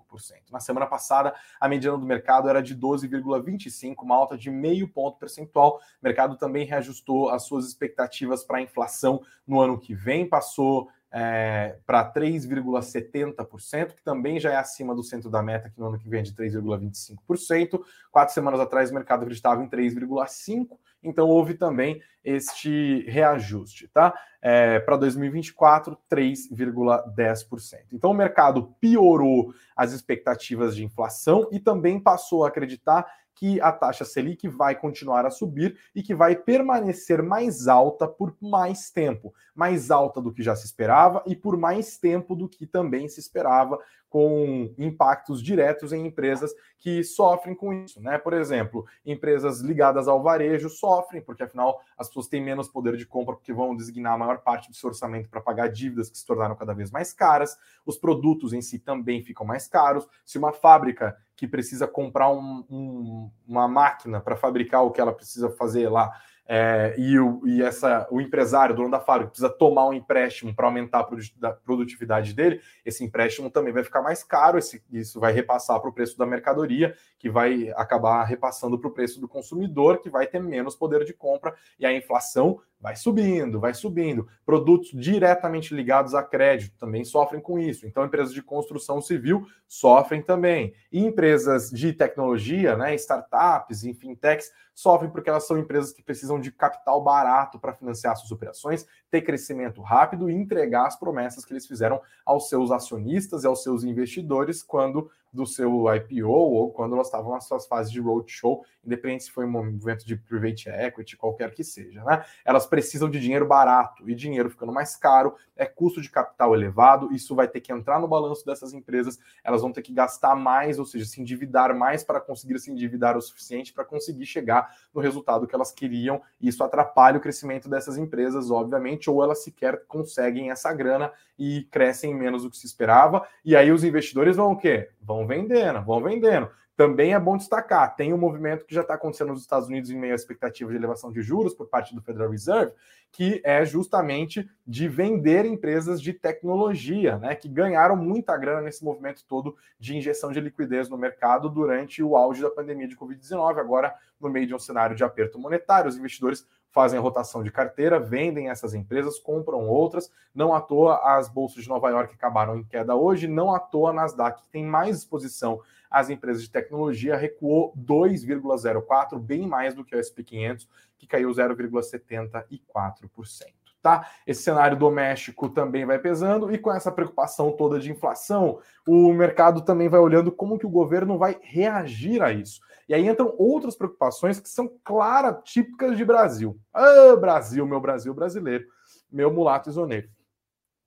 Na 0.51 0.61
semana 0.61 0.87
passada, 0.87 1.35
a 1.59 1.69
mediana 1.69 1.99
do 1.99 2.07
mercado 2.07 2.49
era 2.49 2.63
de 2.63 2.77
12,25%, 2.77 3.97
uma 4.03 4.15
alta 4.15 4.37
de 4.37 4.51
meio 4.51 4.87
ponto 4.87 5.19
percentual. 5.19 5.79
O 5.79 6.05
mercado 6.05 6.37
também 6.37 6.67
reajustou 6.67 7.31
as 7.31 7.45
suas 7.45 7.67
expectativas 7.67 8.45
para 8.45 8.59
a 8.59 8.63
inflação 8.63 9.23
no 9.47 9.61
ano 9.61 9.79
que 9.79 9.95
vem, 9.95 10.29
passou 10.29 10.89
é, 11.12 11.77
para 11.85 12.12
3,70%, 12.12 13.94
que 13.94 14.03
também 14.03 14.38
já 14.38 14.53
é 14.53 14.57
acima 14.57 14.94
do 14.94 15.03
centro 15.03 15.29
da 15.29 15.42
meta, 15.42 15.68
que 15.68 15.79
no 15.79 15.87
ano 15.87 15.99
que 15.99 16.09
vem 16.09 16.20
é 16.20 16.23
de 16.23 16.33
3,25%. 16.33 17.81
Quatro 18.11 18.33
semanas 18.33 18.61
atrás 18.61 18.90
o 18.90 18.94
mercado 18.94 19.23
acreditava 19.23 19.62
em 19.62 19.68
3,5%, 19.68 20.68
então 21.03 21.29
houve 21.29 21.55
também 21.55 22.01
este 22.23 23.05
reajuste, 23.09 23.88
tá? 23.88 24.14
É, 24.42 24.79
para 24.81 24.96
2024, 24.96 25.99
3,10%. 26.11 27.79
Então 27.92 28.11
o 28.11 28.14
mercado 28.14 28.75
piorou 28.81 29.53
as 29.75 29.92
expectativas 29.92 30.77
de 30.77 30.85
inflação 30.85 31.49
e 31.51 31.59
também 31.59 31.99
passou 31.99 32.44
a 32.44 32.49
acreditar 32.49 33.07
que 33.35 33.61
a 33.61 33.73
taxa 33.73 34.05
Selic 34.05 34.47
vai 34.49 34.75
continuar 34.75 35.25
a 35.25 35.31
subir 35.31 35.79
e 35.95 36.03
que 36.03 36.14
vai 36.14 36.37
permanecer 36.37 37.23
mais 37.23 37.69
alta 37.69 38.07
por 38.07 38.37
mais 38.40 38.90
tempo, 38.90 39.33
mais 39.55 39.90
alta 39.90 40.21
do 40.21 40.33
que 40.33 40.43
já 40.43 40.55
se 40.55 40.66
esperava 40.66 41.23
e 41.27 41.35
por 41.35 41.57
mais 41.57 41.97
tempo 41.97 42.35
do 42.37 42.49
que 42.49 42.66
também 42.66 43.09
se 43.09 43.21
esperava, 43.21 43.79
com 44.11 44.75
impactos 44.77 45.40
diretos 45.40 45.93
em 45.93 46.05
empresas 46.05 46.53
que 46.77 47.05
sofrem 47.05 47.55
com 47.55 47.73
isso, 47.73 48.03
né? 48.03 48.19
Por 48.19 48.33
exemplo, 48.33 48.85
empresas 49.07 49.61
ligadas 49.61 50.09
ao 50.09 50.21
varejo 50.21 50.69
sofrem, 50.69 51.23
porque 51.23 51.45
afinal 51.45 51.81
as 51.97 52.09
pessoas 52.09 52.27
têm 52.27 52.43
menos 52.43 52.69
poder 52.69 52.97
de 52.97 53.07
compra 53.07 53.37
porque 53.37 53.53
vão 53.53 53.77
designar 53.77 54.14
a 54.14 54.19
maior 54.19 54.38
parte 54.38 54.69
do 54.69 54.75
seu 54.75 54.88
orçamento 54.88 55.29
para 55.29 55.40
pagar 55.40 55.69
dívidas 55.69 56.11
que 56.11 56.19
se 56.19 56.27
tornaram 56.27 56.57
cada 56.57 56.75
vez 56.75 56.90
mais 56.90 57.12
caras. 57.12 57.57
Os 57.87 57.97
produtos 57.97 58.53
em 58.53 58.61
si 58.61 58.81
também 58.81 59.23
ficam 59.23 59.47
mais 59.47 59.69
caros. 59.69 60.09
Se 60.25 60.38
uma 60.38 60.53
fábrica 60.53 61.16
que 61.40 61.48
precisa 61.48 61.88
comprar 61.88 62.31
um, 62.31 62.62
um, 62.70 63.31
uma 63.48 63.66
máquina 63.66 64.20
para 64.20 64.37
fabricar 64.37 64.85
o 64.85 64.90
que 64.90 65.00
ela 65.00 65.11
precisa 65.11 65.48
fazer 65.48 65.88
lá 65.88 66.12
é, 66.46 66.94
e, 66.98 67.18
o, 67.18 67.40
e 67.46 67.62
essa, 67.62 68.07
o 68.11 68.20
empresário, 68.20 68.74
o 68.74 68.76
dono 68.76 68.90
da 68.90 69.00
fábrica, 69.00 69.31
precisa 69.31 69.48
tomar 69.48 69.87
um 69.87 69.94
empréstimo 69.94 70.55
para 70.55 70.66
aumentar 70.66 71.09
a 71.42 71.53
produtividade 71.53 72.35
dele, 72.35 72.61
esse 72.85 73.03
empréstimo 73.03 73.48
também 73.48 73.72
vai 73.72 73.83
ficar 73.83 74.03
mais 74.03 74.22
caro, 74.22 74.59
esse, 74.59 74.83
isso 74.92 75.18
vai 75.18 75.33
repassar 75.33 75.81
para 75.81 75.88
o 75.88 75.94
preço 75.94 76.18
da 76.18 76.26
mercadoria, 76.26 76.94
que 77.18 77.31
vai 77.31 77.72
acabar 77.74 78.22
repassando 78.24 78.79
para 78.79 78.88
o 78.88 78.92
preço 78.92 79.18
do 79.18 79.26
consumidor, 79.26 80.03
que 80.03 80.11
vai 80.11 80.26
ter 80.26 80.40
menos 80.40 80.76
poder 80.76 81.07
de 81.07 81.14
compra, 81.14 81.55
e 81.79 81.87
a 81.87 81.92
inflação 81.94 82.61
vai 82.81 82.97
subindo, 82.97 83.61
vai 83.61 83.75
subindo. 83.75 84.27
Produtos 84.45 84.90
diretamente 84.95 85.75
ligados 85.75 86.14
a 86.14 86.23
crédito 86.23 86.77
também 86.79 87.05
sofrem 87.05 87.40
com 87.40 87.59
isso. 87.59 87.87
Então, 87.87 88.05
empresas 88.05 88.33
de 88.33 88.43
construção 88.43 89.03
civil 89.03 89.47
sofrem 89.69 90.23
também. 90.23 90.73
E 90.90 91.05
empresas 91.05 91.71
de 91.71 91.93
tecnologia, 91.93 92.77
né, 92.77 92.95
startups 92.95 93.85
e 93.85 93.93
fintechs, 93.93 94.51
sofrem 94.75 95.11
porque 95.11 95.29
elas 95.29 95.47
são 95.47 95.59
empresas 95.59 95.93
que 95.93 96.03
precisam 96.03 96.40
de 96.40 96.51
capital 96.51 97.03
barato 97.03 97.59
para 97.59 97.75
financiar 97.75 98.16
suas 98.16 98.33
operações, 98.33 98.87
ter 99.11 99.21
crescimento 99.21 99.83
rápido 99.83 100.31
e 100.31 100.35
entregar 100.35 100.87
as 100.87 100.99
promessas 100.99 101.45
que 101.45 101.53
eles 101.53 101.66
fizeram 101.66 102.01
aos 102.25 102.49
seus 102.49 102.71
acionistas 102.71 103.45
e 103.45 103.47
aos 103.47 103.62
seus 103.62 103.85
investidores 103.85 104.62
quando 104.62 105.11
do 105.33 105.47
seu 105.47 105.85
IPO 105.95 106.29
ou 106.29 106.71
quando 106.73 106.95
elas 106.95 107.07
estavam 107.07 107.33
nas 107.33 107.47
suas 107.47 107.66
fases 107.66 107.93
de 107.93 108.01
roadshow, 108.01 108.64
independente 108.85 109.25
se 109.25 109.31
foi 109.31 109.45
um 109.45 109.51
movimento 109.51 110.07
de 110.07 110.16
private 110.16 110.69
equity, 110.69 111.16
qualquer 111.16 111.55
que 111.55 111.62
seja. 111.62 112.03
Né? 112.05 112.25
Elas 112.45 112.66
precisam 112.66 113.09
de 113.09 113.21
dinheiro 113.21 113.47
barato 113.47 114.09
e 114.09 114.14
dinheiro 114.14 114.51
ficando 114.51 114.73
mais 114.73 114.97
caro, 114.97 115.35
é 115.57 115.66
custo 115.66 116.01
de 116.01 116.11
capital 116.11 116.55
elevado, 116.55 117.12
isso 117.12 117.35
vai 117.35 117.47
ter 117.47 117.61
que 117.61 117.73
entrar 117.73 118.01
no 118.01 118.09
balanço 118.09 118.45
dessas 118.45 118.73
empresas, 118.73 119.19
elas 119.45 119.61
vão 119.62 119.73
ter 119.73 119.83
que 119.83 119.93
gastar 119.93 120.35
mais, 120.35 120.79
ou 120.79 120.85
seja, 120.85 121.05
se 121.05 121.21
endividar 121.21 121.75
mais 121.77 122.03
para 122.03 122.21
conseguir 122.21 122.59
se 122.59 122.71
endividar 122.71 123.16
o 123.16 123.21
suficiente 123.21 123.73
para 123.73 123.85
conseguir 123.85 124.27
chegar 124.27 124.75
no 124.93 125.01
resultado 125.01 125.47
que 125.47 125.55
elas 125.55 125.73
queriam, 125.73 126.21
e 126.40 126.49
isso 126.49 126.64
atrapalha 126.64 127.19
o 127.19 127.21
crescimento 127.21 127.69
dessas 127.69 127.97
empresas, 127.97 128.51
obviamente, 128.51 129.11
ou 129.11 129.23
elas 129.23 129.45
sequer 129.45 129.85
conseguem 129.87 130.51
essa 130.51 130.73
grana 130.73 131.12
e 131.38 131.62
crescem 131.71 132.14
menos 132.14 132.43
do 132.43 132.51
que 132.51 132.57
se 132.57 132.66
esperava, 132.66 133.27
e 133.45 133.57
aí 133.57 133.73
os 133.73 133.85
investidores 133.85 134.37
vão 134.37 134.53
o 134.53 134.57
quê? 134.57 134.90
Vão 135.01 135.27
vendendo, 135.27 135.83
vão 135.83 136.03
vendendo. 136.03 136.51
Também 136.77 137.13
é 137.13 137.21
bom 137.21 137.37
destacar, 137.37 137.95
tem 137.95 138.15
um 138.15 138.17
movimento 138.17 138.65
que 138.65 138.75
já 138.75 138.81
está 138.81 138.95
acontecendo 138.95 139.29
nos 139.29 139.43
Estados 139.43 139.69
Unidos 139.69 139.91
em 139.91 139.99
meio 139.99 140.15
à 140.15 140.17
expectativa 140.17 140.71
de 140.71 140.77
elevação 140.77 141.13
de 141.13 141.21
juros 141.21 141.53
por 141.53 141.69
parte 141.69 141.95
do 141.95 142.01
Federal 142.01 142.31
Reserve, 142.31 142.73
que 143.13 143.43
é 143.45 143.65
justamente 143.67 144.49
de 144.67 144.89
vender 144.89 145.45
empresas 145.45 146.01
de 146.01 146.15
tecnologia, 146.15 147.19
né, 147.19 147.35
que 147.35 147.51
ganharam 147.51 147.97
muita 147.97 148.35
grana 148.35 148.63
nesse 148.63 148.83
movimento 148.83 149.23
todo 149.29 149.57
de 149.79 149.95
injeção 149.95 150.33
de 150.33 150.41
liquidez 150.41 150.89
no 150.89 150.97
mercado 150.97 151.51
durante 151.51 152.03
o 152.03 152.17
auge 152.17 152.41
da 152.41 152.49
pandemia 152.49 152.89
de 152.89 152.97
Covid-19, 152.97 153.59
agora 153.59 153.95
no 154.19 154.31
meio 154.31 154.47
de 154.47 154.55
um 154.55 154.59
cenário 154.59 154.97
de 154.97 155.05
aperto 155.05 155.39
monetário, 155.39 155.89
os 155.89 155.99
investidores 155.99 156.47
fazem 156.71 156.99
a 156.99 157.03
rotação 157.03 157.43
de 157.43 157.51
carteira, 157.51 157.99
vendem 157.99 158.49
essas 158.49 158.75
empresas, 158.75 159.19
compram 159.19 159.69
outras. 159.69 160.11
Não 160.35 160.55
à 160.55 160.61
toa 160.61 161.01
as 161.17 161.29
bolsas 161.29 161.63
de 161.63 161.69
Nova 161.69 161.91
York 161.91 162.15
acabaram 162.15 162.57
em 162.57 162.65
queda 162.65 162.95
hoje, 162.95 163.27
não 163.27 163.55
à 163.55 163.59
toa 163.59 163.91
a 163.91 163.93
Nasdaq, 163.93 164.43
que 164.43 164.49
tem 164.49 164.65
mais 164.65 164.99
exposição 164.99 165.61
as 165.91 166.09
empresas 166.09 166.45
de 166.45 166.51
tecnologia 166.51 167.17
recuou 167.17 167.75
2,04, 167.77 169.19
bem 169.19 169.47
mais 169.47 169.75
do 169.75 169.85
que 169.85 169.97
o 169.97 169.99
SP 169.99 170.23
500, 170.23 170.69
que 170.97 171.07
caiu 171.07 171.31
0,74%. 171.31 173.47
Tá? 173.83 174.11
Esse 174.27 174.43
cenário 174.43 174.77
doméstico 174.77 175.49
também 175.49 175.87
vai 175.87 175.99
pesando 175.99 176.53
e 176.53 176.59
com 176.59 176.71
essa 176.71 176.93
preocupação 176.93 177.51
toda 177.51 177.81
de 177.81 177.91
inflação, 177.91 178.61
o 178.87 179.11
mercado 179.13 179.63
também 179.63 179.89
vai 179.89 179.99
olhando 179.99 180.31
como 180.31 180.59
que 180.59 180.67
o 180.67 180.71
governo 180.71 181.17
vai 181.17 181.39
reagir 181.41 182.23
a 182.23 182.31
isso. 182.31 182.61
E 182.90 182.94
aí 182.94 183.09
entram 183.09 183.35
outras 183.38 183.74
preocupações 183.74 184.38
que 184.38 184.48
são 184.48 184.68
claras, 184.85 185.42
típicas 185.44 185.96
de 185.96 186.05
Brasil. 186.05 186.61
Ah, 186.74 187.16
Brasil, 187.18 187.64
meu 187.64 187.81
Brasil 187.81 188.12
brasileiro, 188.12 188.66
meu 189.11 189.33
mulato 189.33 189.70
isoneiro 189.70 190.11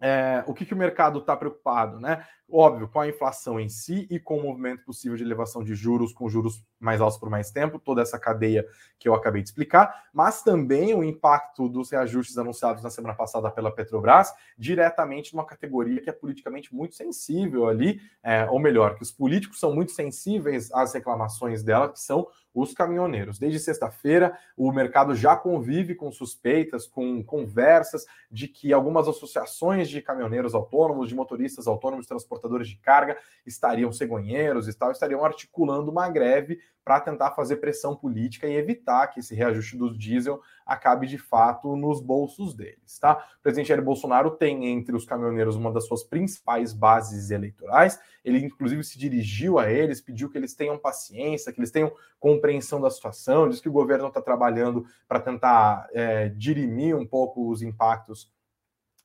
é, 0.04 0.44
o 0.46 0.54
que, 0.54 0.66
que 0.66 0.74
o 0.74 0.78
mercado 0.78 1.20
está 1.20 1.34
preocupado, 1.34 1.98
né? 1.98 2.28
Óbvio, 2.52 2.88
com 2.88 3.00
a 3.00 3.08
inflação 3.08 3.60
em 3.60 3.70
si 3.70 4.08
e 4.12 4.20
com 4.20 4.38
o 4.38 4.44
movimento 4.44 4.84
possível 4.84 5.18
de 5.18 5.24
elevação 5.24 5.64
de 5.64 5.74
juros, 5.74 6.14
com 6.14 6.30
juros 6.30 6.64
mais 6.80 7.02
altos 7.02 7.18
por 7.18 7.30
mais 7.30 7.50
tempo, 7.50 7.80
toda 7.80 8.02
essa 8.02 8.20
cadeia 8.20 8.66
que 9.00 9.08
eu 9.08 9.16
acabei 9.16 9.42
de 9.42 9.50
explicar, 9.50 10.04
mas 10.14 10.44
também 10.44 10.94
o 10.94 11.04
impacto 11.04 11.68
dos 11.68 11.90
reajustes 11.90 12.38
anunciados 12.38 12.84
na 12.84 12.90
semana 12.90 13.16
passada 13.16 13.50
pela 13.50 13.74
Petrobras, 13.74 14.34
diretamente 14.58 15.34
numa 15.34 15.46
categoria 15.46 16.02
que 16.02 16.10
é 16.10 16.14
politicamente 16.14 16.76
muito 16.76 16.96
sensível 16.96 17.68
ali, 17.68 18.00
é, 18.22 18.46
ou 18.50 18.60
melhor, 18.60 18.96
que 18.96 19.02
os 19.02 19.12
políticos 19.12 19.60
são 19.60 19.74
muito 19.74 19.92
sensíveis 19.94 20.72
às 20.74 20.94
reclamações 20.94 21.64
dela, 21.64 21.90
que 21.90 22.00
são 22.00 22.28
os 22.54 22.74
caminhoneiros. 22.74 23.40
Desde 23.40 23.60
sexta-feira, 23.60 24.38
o 24.56 24.72
mercado 24.72 25.16
já 25.16 25.36
convive 25.36 25.96
com 25.96 26.12
suspeitas, 26.12 26.86
com 26.86 27.24
conversas 27.24 28.06
de 28.30 28.48
que 28.48 28.72
algumas 28.72 29.08
associações 29.08 29.90
de 29.90 30.02
caminhoneiros 30.02 30.54
autônomos, 30.54 31.10
de 31.10 31.16
motoristas 31.16 31.66
autônomos, 31.66 32.06
transportadores 32.06 32.43
de 32.68 32.78
carga, 32.78 33.18
estariam 33.46 33.92
cegonheiros 33.92 34.68
e 34.68 34.74
tal, 34.74 34.92
estariam 34.92 35.24
articulando 35.24 35.92
uma 35.92 36.10
greve 36.10 36.60
para 36.84 37.00
tentar 37.00 37.32
fazer 37.32 37.58
pressão 37.58 37.96
política 37.96 38.48
e 38.48 38.56
evitar 38.56 39.08
que 39.08 39.22
esse 39.22 39.34
reajuste 39.34 39.78
do 39.78 39.98
diesel 39.98 40.42
acabe 40.66 41.08
de 41.08 41.18
fato 41.18 41.76
nos 41.76 42.02
bolsos 42.02 42.54
deles, 42.54 43.00
tá? 43.00 43.26
O 43.40 43.42
presidente 43.42 43.68
Jair 43.68 43.82
Bolsonaro 43.82 44.32
tem 44.32 44.68
entre 44.68 44.96
os 44.96 45.06
caminhoneiros 45.06 45.56
uma 45.56 45.72
das 45.72 45.86
suas 45.88 46.04
principais 46.04 46.74
bases 46.74 47.32
eleitorais. 47.32 48.00
Ele 48.24 48.40
inclusive 48.40 48.84
se 48.84 48.98
dirigiu 48.98 49.60
a 49.60 49.72
eles, 49.72 50.02
pediu 50.02 50.30
que 50.30 50.38
eles 50.38 50.54
tenham 50.54 50.78
paciência, 50.78 51.52
que 51.54 51.60
eles 51.60 51.72
tenham 51.72 51.92
compreensão 52.20 52.82
da 52.82 52.90
situação, 52.90 53.48
diz 53.48 53.62
que 53.62 53.70
o 53.70 53.74
governo 53.74 54.08
está 54.08 54.22
trabalhando 54.22 54.86
para 55.08 55.20
tentar 55.20 55.88
é, 55.94 56.30
dirimir 56.30 56.96
um 56.98 57.06
pouco 57.06 57.50
os 57.50 57.62
impactos 57.62 58.30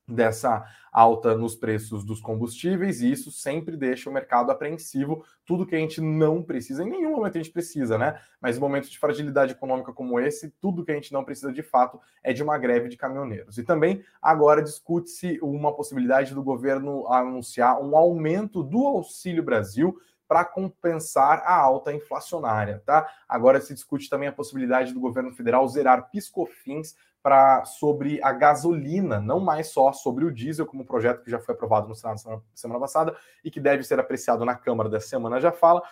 dessa 0.09 0.65
alta 0.91 1.37
nos 1.37 1.55
preços 1.55 2.05
dos 2.05 2.21
combustíveis, 2.21 3.01
e 3.01 3.13
isso 3.13 3.31
sempre 3.31 3.77
deixa 3.77 4.09
o 4.09 4.13
mercado 4.13 4.51
apreensivo. 4.51 5.25
Tudo 5.45 5.67
que 5.67 5.77
a 5.77 5.79
gente 5.79 6.01
não 6.01 6.43
precisa, 6.43 6.83
em 6.83 6.89
nenhum 6.89 7.13
momento 7.13 7.37
a 7.37 7.43
gente 7.43 7.53
precisa, 7.53 7.99
né? 7.99 8.19
Mas 8.41 8.57
em 8.57 8.61
momentos 8.61 8.91
de 8.91 8.99
fragilidade 8.99 9.53
econômica 9.53 9.93
como 9.93 10.19
esse, 10.19 10.51
tudo 10.61 10.85
que 10.85 10.91
a 10.91 10.95
gente 10.95 11.13
não 11.13 11.25
precisa 11.25 11.53
de 11.53 11.63
fato 11.63 12.01
é 12.23 12.33
de 12.33 12.43
uma 12.43 12.57
greve 12.59 12.89
de 12.89 12.97
caminhoneiros. 12.97 13.59
E 13.59 13.63
também 13.63 14.03
agora 14.21 14.63
discute-se 14.63 15.39
uma 15.43 15.75
possibilidade 15.75 16.35
do 16.35 16.43
governo 16.43 17.07
anunciar 17.09 17.81
um 17.81 17.97
aumento 17.97 18.63
do 18.63 18.87
Auxílio 18.87 19.43
Brasil 19.43 19.99
para 20.29 20.45
compensar 20.45 21.43
a 21.47 21.55
alta 21.55 21.91
inflacionária, 21.91 22.83
tá? 22.85 23.09
Agora 23.27 23.61
se 23.63 23.73
discute 23.73 24.11
também 24.11 24.29
a 24.29 24.33
possibilidade 24.33 24.93
do 24.93 25.01
governo 25.01 25.33
federal 25.33 25.67
zerar 25.67 26.11
piscofins 26.11 26.95
sobre 27.65 28.21
a 28.23 28.33
gasolina, 28.33 29.21
não 29.21 29.41
mais 29.41 29.69
só 29.69 29.93
sobre 29.93 30.25
o 30.25 30.33
diesel, 30.33 30.67
como 30.67 30.85
projeto 30.85 31.23
que 31.23 31.31
já 31.31 31.39
foi 31.39 31.55
aprovado 31.55 31.89
no 31.89 31.95
Senado 31.95 32.19
semana, 32.19 32.43
semana 32.55 32.81
passada 32.81 33.17
e 33.45 33.51
que 33.51 33.61
deve 33.61 33.83
ser 33.83 33.99
apreciado 33.99 34.45
na 34.45 34.55
Câmara 34.55 34.89
dessa 34.89 35.09
semana 35.09 35.41
já 35.41 35.53
fala. 35.53 35.83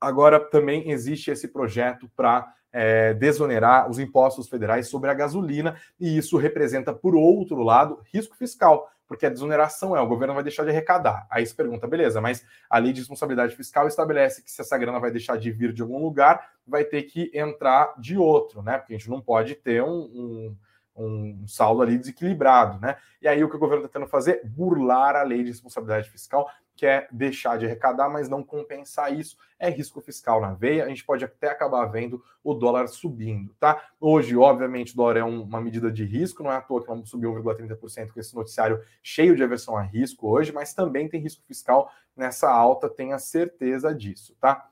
Agora 0.00 0.40
também 0.40 0.90
existe 0.90 1.30
esse 1.30 1.48
projeto 1.48 2.10
para 2.16 2.52
é, 2.72 3.12
desonerar 3.14 3.88
os 3.90 3.98
impostos 3.98 4.48
federais 4.48 4.88
sobre 4.88 5.10
a 5.10 5.14
gasolina, 5.14 5.76
e 6.00 6.16
isso 6.16 6.36
representa, 6.36 6.92
por 6.92 7.14
outro 7.14 7.62
lado, 7.62 8.00
risco 8.12 8.34
fiscal, 8.34 8.90
porque 9.06 9.26
a 9.26 9.30
desoneração 9.30 9.94
é 9.94 10.00
o 10.00 10.06
governo 10.06 10.32
vai 10.32 10.42
deixar 10.42 10.64
de 10.64 10.70
arrecadar. 10.70 11.26
Aí 11.30 11.44
se 11.44 11.54
pergunta, 11.54 11.86
beleza, 11.86 12.20
mas 12.20 12.44
a 12.70 12.78
lei 12.78 12.92
de 12.92 13.00
responsabilidade 13.00 13.54
fiscal 13.54 13.86
estabelece 13.86 14.42
que 14.42 14.50
se 14.50 14.62
essa 14.62 14.78
grana 14.78 14.98
vai 14.98 15.10
deixar 15.10 15.36
de 15.36 15.50
vir 15.50 15.72
de 15.72 15.82
algum 15.82 16.02
lugar, 16.02 16.52
vai 16.66 16.82
ter 16.82 17.02
que 17.02 17.30
entrar 17.34 17.94
de 17.98 18.16
outro, 18.16 18.62
né? 18.62 18.78
Porque 18.78 18.94
a 18.94 18.96
gente 18.96 19.10
não 19.10 19.20
pode 19.20 19.54
ter 19.54 19.82
um, 19.82 20.00
um 20.00 20.56
um 20.96 21.46
saldo 21.46 21.82
ali 21.82 21.98
desequilibrado, 21.98 22.78
né? 22.80 22.96
E 23.20 23.28
aí 23.28 23.42
o 23.42 23.48
que 23.48 23.56
o 23.56 23.58
governo 23.58 23.84
está 23.84 23.92
tentando 23.92 24.10
fazer? 24.10 24.42
Burlar 24.44 25.16
a 25.16 25.22
lei 25.22 25.42
de 25.42 25.50
responsabilidade 25.50 26.10
fiscal, 26.10 26.48
que 26.74 26.86
é 26.86 27.06
deixar 27.10 27.58
de 27.58 27.66
arrecadar, 27.66 28.08
mas 28.08 28.28
não 28.28 28.42
compensar 28.42 29.12
isso. 29.12 29.36
É 29.58 29.70
risco 29.70 30.00
fiscal 30.00 30.40
na 30.40 30.52
veia, 30.52 30.84
a 30.84 30.88
gente 30.88 31.04
pode 31.04 31.24
até 31.24 31.48
acabar 31.48 31.86
vendo 31.86 32.22
o 32.42 32.54
dólar 32.54 32.88
subindo, 32.88 33.54
tá? 33.58 33.80
Hoje, 34.00 34.36
obviamente, 34.36 34.92
o 34.92 34.96
dólar 34.96 35.18
é 35.18 35.24
uma 35.24 35.60
medida 35.60 35.90
de 35.90 36.04
risco, 36.04 36.42
não 36.42 36.52
é 36.52 36.56
à 36.56 36.60
toa 36.60 36.82
que 36.82 36.88
vamos 36.88 37.08
subir 37.08 37.26
1,30% 37.26 38.12
com 38.12 38.20
esse 38.20 38.34
noticiário 38.34 38.82
cheio 39.02 39.36
de 39.36 39.42
aversão 39.42 39.76
a 39.76 39.82
risco 39.82 40.28
hoje, 40.28 40.52
mas 40.52 40.74
também 40.74 41.08
tem 41.08 41.20
risco 41.20 41.42
fiscal 41.46 41.90
nessa 42.16 42.50
alta, 42.50 42.88
tenha 42.88 43.18
certeza 43.18 43.94
disso, 43.94 44.36
tá? 44.40 44.68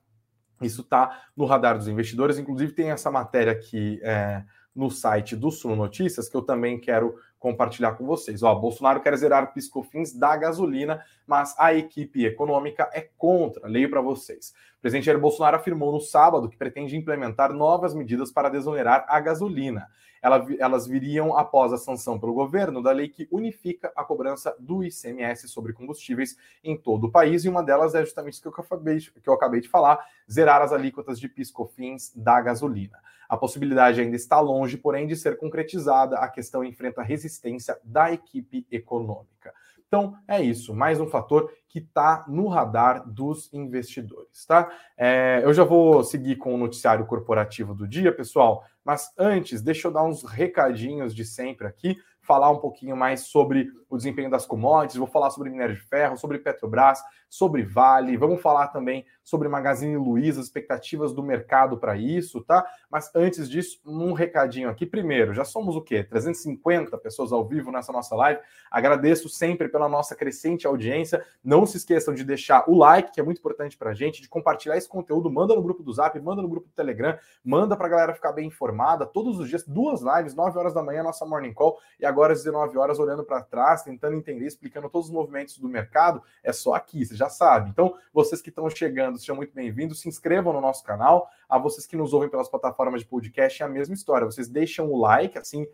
Isso 0.60 0.82
está 0.82 1.24
no 1.34 1.46
radar 1.46 1.76
dos 1.78 1.88
investidores. 1.88 2.38
Inclusive, 2.38 2.72
tem 2.72 2.90
essa 2.90 3.10
matéria 3.10 3.52
aqui 3.52 3.98
é, 4.02 4.44
no 4.80 4.90
site 4.90 5.36
do 5.36 5.50
Suno 5.50 5.76
Notícias 5.76 6.26
que 6.26 6.34
eu 6.34 6.40
também 6.40 6.80
quero 6.80 7.14
compartilhar 7.38 7.92
com 7.92 8.06
vocês. 8.06 8.42
Ó, 8.42 8.54
Bolsonaro 8.54 9.02
quer 9.02 9.14
zerar 9.14 9.52
piscofins 9.52 10.14
da 10.14 10.34
gasolina, 10.34 11.04
mas 11.26 11.54
a 11.58 11.74
equipe 11.74 12.24
econômica 12.24 12.88
é 12.94 13.06
contra. 13.18 13.68
Leio 13.68 13.90
para 13.90 14.00
vocês. 14.00 14.54
O 14.78 14.80
presidente 14.80 15.04
Jair 15.04 15.20
Bolsonaro 15.20 15.58
afirmou 15.58 15.92
no 15.92 16.00
sábado 16.00 16.48
que 16.48 16.56
pretende 16.56 16.96
implementar 16.96 17.52
novas 17.52 17.94
medidas 17.94 18.32
para 18.32 18.48
desonerar 18.48 19.04
a 19.06 19.20
gasolina. 19.20 19.86
Elas 20.22 20.86
viriam 20.86 21.36
após 21.36 21.72
a 21.72 21.78
sanção 21.78 22.18
pelo 22.18 22.34
governo 22.34 22.82
da 22.82 22.92
lei 22.92 23.08
que 23.08 23.26
unifica 23.30 23.90
a 23.96 24.04
cobrança 24.04 24.54
do 24.58 24.84
ICMS 24.84 25.48
sobre 25.48 25.72
combustíveis 25.72 26.36
em 26.62 26.76
todo 26.76 27.04
o 27.04 27.10
país, 27.10 27.44
e 27.44 27.48
uma 27.48 27.62
delas 27.62 27.94
é 27.94 28.04
justamente 28.04 28.34
isso 28.34 28.42
que 28.42 28.48
eu 28.48 28.52
acabei 28.52 28.98
que 28.98 29.28
eu 29.28 29.32
acabei 29.32 29.60
de 29.60 29.68
falar: 29.68 30.04
zerar 30.30 30.60
as 30.60 30.72
alíquotas 30.72 31.18
de 31.18 31.28
piscofins 31.28 32.12
da 32.14 32.40
gasolina. 32.40 32.98
A 33.30 33.36
possibilidade 33.36 34.00
ainda 34.00 34.16
está 34.16 34.40
longe, 34.40 34.76
porém, 34.76 35.06
de 35.06 35.14
ser 35.14 35.36
concretizada. 35.36 36.16
A 36.16 36.28
questão 36.28 36.64
enfrenta 36.64 37.00
resistência 37.00 37.78
da 37.84 38.12
equipe 38.12 38.66
econômica. 38.72 39.54
Então, 39.92 40.16
é 40.28 40.40
isso, 40.40 40.72
mais 40.72 41.00
um 41.00 41.08
fator 41.08 41.52
que 41.68 41.80
está 41.80 42.24
no 42.28 42.46
radar 42.46 43.02
dos 43.08 43.52
investidores, 43.52 44.46
tá? 44.46 44.70
É, 44.96 45.40
eu 45.42 45.52
já 45.52 45.64
vou 45.64 46.04
seguir 46.04 46.36
com 46.36 46.54
o 46.54 46.56
noticiário 46.56 47.04
corporativo 47.06 47.74
do 47.74 47.88
dia, 47.88 48.14
pessoal, 48.14 48.64
mas 48.84 49.12
antes, 49.18 49.60
deixa 49.60 49.88
eu 49.88 49.92
dar 49.92 50.04
uns 50.04 50.22
recadinhos 50.22 51.12
de 51.12 51.24
sempre 51.24 51.66
aqui 51.66 51.96
falar 52.22 52.50
um 52.50 52.58
pouquinho 52.58 52.96
mais 52.96 53.22
sobre 53.22 53.68
o 53.88 53.96
desempenho 53.96 54.30
das 54.30 54.46
commodities, 54.46 54.96
vou 54.96 55.08
falar 55.08 55.30
sobre 55.30 55.50
minério 55.50 55.74
de 55.74 55.80
ferro, 55.80 56.16
sobre 56.16 56.38
Petrobras, 56.38 57.02
sobre 57.28 57.64
Vale, 57.64 58.16
vamos 58.16 58.40
falar 58.40 58.68
também 58.68 59.04
sobre 59.22 59.48
Magazine 59.48 59.96
Luiza, 59.96 60.40
expectativas 60.40 61.12
do 61.12 61.22
mercado 61.22 61.78
para 61.78 61.96
isso, 61.96 62.40
tá? 62.42 62.66
Mas 62.90 63.10
antes 63.14 63.48
disso, 63.48 63.80
um 63.86 64.12
recadinho 64.12 64.68
aqui. 64.68 64.84
Primeiro, 64.84 65.32
já 65.32 65.44
somos 65.44 65.76
o 65.76 65.80
quê? 65.80 66.02
350 66.02 66.96
pessoas 66.98 67.32
ao 67.32 67.46
vivo 67.46 67.70
nessa 67.70 67.92
nossa 67.92 68.14
live. 68.16 68.40
Agradeço 68.70 69.28
sempre 69.28 69.68
pela 69.68 69.88
nossa 69.88 70.14
crescente 70.14 70.66
audiência. 70.66 71.24
Não 71.42 71.64
se 71.66 71.76
esqueçam 71.76 72.14
de 72.14 72.24
deixar 72.24 72.64
o 72.68 72.76
like, 72.76 73.12
que 73.12 73.20
é 73.20 73.22
muito 73.22 73.38
importante 73.38 73.76
para 73.76 73.90
a 73.90 73.94
gente, 73.94 74.22
de 74.22 74.28
compartilhar 74.28 74.76
esse 74.76 74.88
conteúdo, 74.88 75.30
manda 75.30 75.54
no 75.54 75.62
grupo 75.62 75.82
do 75.82 75.92
Zap, 75.92 76.18
manda 76.20 76.42
no 76.42 76.48
grupo 76.48 76.68
do 76.68 76.74
Telegram, 76.74 77.18
manda 77.44 77.76
para 77.76 77.86
a 77.86 77.90
galera 77.90 78.14
ficar 78.14 78.32
bem 78.32 78.48
informada. 78.48 79.06
Todos 79.06 79.38
os 79.38 79.48
dias, 79.48 79.66
duas 79.66 80.00
lives, 80.02 80.34
9 80.34 80.58
horas 80.58 80.74
da 80.74 80.82
manhã, 80.82 81.02
nossa 81.02 81.24
Morning 81.26 81.52
Call, 81.52 81.78
e 81.98 82.06
agora 82.06 82.32
às 82.32 82.40
19 82.40 82.76
horas, 82.78 82.98
olhando 82.98 83.24
para 83.24 83.42
trás, 83.42 83.82
tentando 83.82 84.16
entender, 84.16 84.46
explicando 84.46 84.88
todos 84.88 85.08
os 85.08 85.12
movimentos 85.12 85.58
do 85.58 85.68
mercado. 85.68 86.22
É 86.42 86.52
só 86.52 86.74
aqui, 86.74 87.04
você 87.04 87.14
já 87.14 87.28
sabe. 87.28 87.70
Então, 87.70 87.94
vocês 88.12 88.40
que 88.40 88.48
estão 88.48 88.68
chegando, 88.70 89.09
sejam 89.18 89.36
muito 89.36 89.54
bem-vindos. 89.54 90.00
Se 90.00 90.08
inscrevam 90.08 90.52
no 90.52 90.60
nosso 90.60 90.84
canal. 90.84 91.28
A 91.48 91.58
vocês 91.58 91.86
que 91.86 91.96
nos 91.96 92.12
ouvem 92.12 92.28
pelas 92.28 92.48
plataformas 92.48 93.00
de 93.02 93.06
podcast, 93.06 93.62
é 93.62 93.66
a 93.66 93.68
mesma 93.68 93.94
história. 93.94 94.24
Vocês 94.24 94.48
deixam 94.48 94.90
o 94.90 95.00
like, 95.00 95.38
assim, 95.38 95.66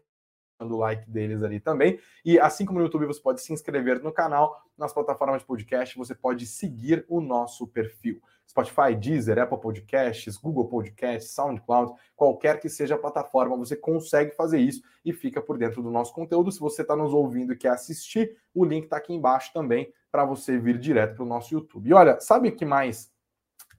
o 0.65 0.77
like 0.77 1.09
deles 1.11 1.43
ali 1.43 1.61
também. 1.61 1.99
E 2.25 2.39
assim 2.39 2.65
como 2.65 2.79
no 2.79 2.85
YouTube 2.87 3.07
você 3.07 3.21
pode 3.21 3.43
se 3.43 3.53
inscrever 3.53 4.03
no 4.03 4.13
canal, 4.13 4.63
nas 4.77 4.93
plataformas 4.93 5.43
de 5.43 5.47
podcast 5.47 5.97
você 5.97 6.15
pode 6.15 6.47
seguir 6.47 7.05
o 7.09 7.21
nosso 7.21 7.67
perfil. 7.67 8.21
Spotify, 8.49 8.95
Deezer, 8.95 9.39
Apple 9.39 9.61
Podcasts, 9.61 10.37
Google 10.37 10.69
Podcasts, 10.69 11.33
SoundCloud, 11.33 11.93
qualquer 12.15 12.61
que 12.61 12.69
seja 12.69 12.95
a 12.95 12.99
plataforma, 12.99 13.57
você 13.57 13.75
consegue 13.75 14.31
fazer 14.37 14.61
isso 14.61 14.83
e 15.05 15.13
fica 15.13 15.43
por 15.43 15.59
dentro 15.59 15.83
do 15.83 15.91
nosso 15.91 16.13
conteúdo. 16.15 16.53
Se 16.53 16.61
você 16.61 16.83
está 16.83 16.95
nos 16.95 17.13
ouvindo 17.13 17.53
e 17.53 17.57
quer 17.57 17.71
assistir, 17.71 18.37
o 18.55 18.65
link 18.65 18.85
está 18.85 18.99
aqui 18.99 19.13
embaixo 19.13 19.53
também 19.53 19.93
para 20.13 20.25
você 20.25 20.59
vir 20.59 20.79
direto 20.79 21.17
para 21.17 21.25
o 21.25 21.29
nosso 21.29 21.53
YouTube. 21.53 21.91
E 21.91 21.93
olha, 21.93 22.21
sabe 22.21 22.49
o 22.49 22.57
que 22.57 22.65
mais 22.65 23.11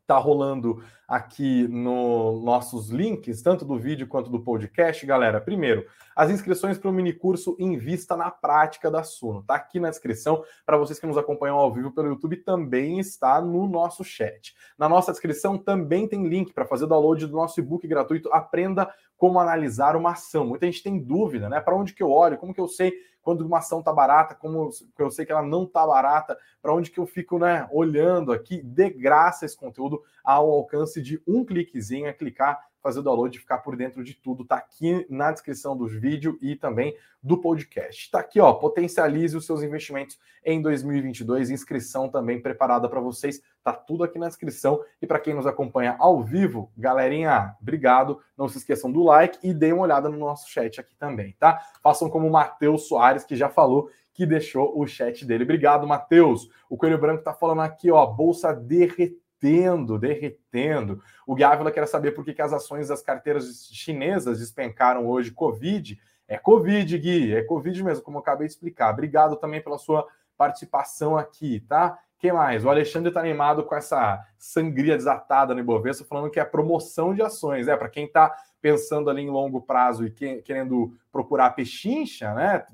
está 0.08 0.18
rolando 0.18 0.82
aqui 1.06 1.68
nos 1.68 2.42
nossos 2.42 2.90
links, 2.90 3.42
tanto 3.42 3.66
do 3.66 3.78
vídeo 3.78 4.08
quanto 4.08 4.30
do 4.30 4.40
podcast, 4.40 5.06
galera. 5.06 5.42
Primeiro, 5.42 5.86
as 6.16 6.32
inscrições 6.32 6.78
para 6.78 6.90
o 6.90 6.94
minicurso 6.94 7.58
Invista 7.60 8.16
na 8.16 8.32
Prática 8.32 8.90
da 8.90 9.04
Suno. 9.04 9.42
Está 9.42 9.56
aqui 9.56 9.82
na 9.82 9.90
descrição. 9.90 10.46
Para 10.66 10.78
vocês 10.78 10.98
que 10.98 11.06
nos 11.06 11.18
acompanham 11.18 11.58
ao 11.58 11.74
vivo 11.74 11.92
pelo 11.92 12.08
YouTube, 12.08 12.38
também 12.38 13.00
está 13.00 13.42
no 13.42 13.68
nosso 13.68 14.02
chat. 14.02 14.56
Na 14.78 14.88
nossa 14.88 15.12
descrição 15.12 15.58
também 15.58 16.08
tem 16.08 16.26
link 16.26 16.54
para 16.54 16.66
fazer 16.66 16.88
download 16.88 17.28
do 17.28 17.36
nosso 17.36 17.60
e-book 17.60 17.86
gratuito 17.86 18.32
Aprenda 18.32 18.90
como 19.18 19.40
analisar 19.40 19.98
uma 19.98 20.12
ação. 20.12 20.46
Muita 20.46 20.68
gente 20.68 20.84
tem 20.84 20.98
dúvida, 20.98 21.50
né? 21.50 21.60
Para 21.60 21.76
onde 21.76 21.94
que 21.94 22.02
eu 22.02 22.12
olho? 22.12 22.38
Como 22.38 22.54
que 22.54 22.62
eu 22.62 22.68
sei 22.68 22.94
quando 23.28 23.42
uma 23.42 23.58
ação 23.58 23.84
tá 23.84 23.92
barata, 23.92 24.34
como 24.34 24.70
eu 24.98 25.12
sei 25.12 25.26
que 25.26 25.34
ela 25.34 25.42
não 25.42 25.66
tá 25.66 25.86
barata, 25.86 26.38
para 26.62 26.74
onde 26.74 26.90
que 26.90 26.98
eu 26.98 27.06
fico, 27.06 27.38
né, 27.38 27.68
olhando 27.74 28.32
aqui, 28.32 28.62
de 28.62 28.90
graça 28.90 29.46
esse 29.46 29.58
conteúdo 29.58 30.02
ao 30.24 30.50
alcance 30.50 31.02
de 31.02 31.22
um 31.28 31.44
cliquezinho, 31.44 32.08
é 32.08 32.14
clicar 32.14 32.58
fazer 32.88 33.00
o 33.00 33.04
download 33.04 33.36
e 33.36 33.42
ficar 33.42 33.58
por 33.58 33.76
dentro 33.76 34.02
de 34.02 34.14
tudo. 34.14 34.46
Tá 34.46 34.56
aqui 34.56 35.06
na 35.10 35.30
descrição 35.30 35.76
do 35.76 35.86
vídeo 35.86 36.38
e 36.42 36.56
também 36.56 36.96
do 37.22 37.38
podcast. 37.38 38.10
Tá 38.10 38.20
aqui, 38.20 38.40
ó, 38.40 38.54
potencialize 38.54 39.36
os 39.36 39.46
seus 39.46 39.62
investimentos 39.62 40.18
em 40.46 40.62
2022, 40.62 41.50
inscrição 41.50 42.08
também 42.08 42.42
preparada 42.42 42.88
para 42.88 43.02
vocês. 43.02 43.42
Tá 43.62 43.74
tudo 43.74 44.06
aqui 44.06 44.18
na 44.18 44.30
descrição 44.30 44.82
e 45.02 45.06
para 45.06 45.20
quem 45.20 45.34
nos 45.34 45.46
acompanha 45.46 45.98
ao 46.00 46.24
vivo, 46.24 46.72
galerinha, 46.78 47.58
obrigado. 47.62 48.22
Não 48.38 48.48
se 48.48 48.58
esqueçam 48.58 48.90
do 48.90 49.04
like 49.04 49.38
e 49.44 49.54
deem 49.54 49.74
uma 49.74 49.84
olhada 49.84 50.08
no 50.08 50.18
nosso 50.18 50.50
chat 50.50 50.80
aqui 50.80 50.96
também, 50.96 51.36
tá? 51.38 51.60
Façam 51.84 52.10
como 52.10 52.26
o 52.26 52.32
Matheus 52.32 52.88
Soares 52.88 53.26
que 53.26 53.36
já 53.36 53.50
falou 53.50 53.90
que 54.14 54.26
deixou 54.26 54.80
o 54.80 54.88
chat 54.88 55.26
dele. 55.26 55.44
Obrigado, 55.44 55.86
Matheus. 55.86 56.50
O 56.70 56.78
Coelho 56.78 56.98
Branco 56.98 57.22
tá 57.22 57.34
falando 57.34 57.62
aqui, 57.62 57.92
ó, 57.92 58.06
bolsa 58.06 58.54
derretida 58.54 59.27
derretendo, 59.42 59.98
derretendo. 59.98 61.02
O 61.26 61.36
Gui 61.36 61.44
Ávila 61.44 61.72
quer 61.72 61.88
saber 61.88 62.12
por 62.12 62.26
que, 62.26 62.34
que 62.34 62.42
as 62.42 62.54
ações 62.54 62.88
das 62.88 63.02
carteiras 63.02 63.70
chinesas 63.72 64.40
despencaram 64.40 65.08
hoje. 65.08 65.32
Covid. 65.32 66.00
É 66.28 66.38
Covid, 66.38 66.98
Gui, 66.98 67.34
é 67.34 67.44
Covid 67.44 67.84
mesmo, 67.84 68.04
como 68.04 68.18
eu 68.18 68.22
acabei 68.22 68.48
de 68.48 68.54
explicar. 68.54 68.92
Obrigado 68.92 69.38
também 69.38 69.62
pela 69.62 69.78
sua 69.78 70.06
participação 70.38 71.18
aqui, 71.18 71.62
tá? 71.62 71.98
Quem 72.20 72.34
mais? 72.34 72.66
O 72.66 72.70
Alexandre 72.70 73.10
está 73.10 73.20
animado 73.20 73.64
com 73.64 73.76
essa 73.76 74.20
sangria 74.38 74.98
desatada 74.98 75.54
no 75.54 75.60
Ibovespa, 75.60 76.04
falando 76.04 76.32
que 76.32 76.40
é 76.40 76.44
promoção 76.44 77.14
de 77.14 77.22
ações. 77.22 77.68
É, 77.68 77.78
para 77.78 77.90
quem 77.90 78.06
está 78.06 78.36
pensando 78.60 79.10
ali 79.10 79.22
em 79.22 79.30
longo 79.30 79.62
prazo 79.62 80.06
e 80.06 80.12
que, 80.12 80.42
querendo 80.42 80.94
procurar 81.12 81.52
pechincha, 81.52 82.34
né? 82.34 82.66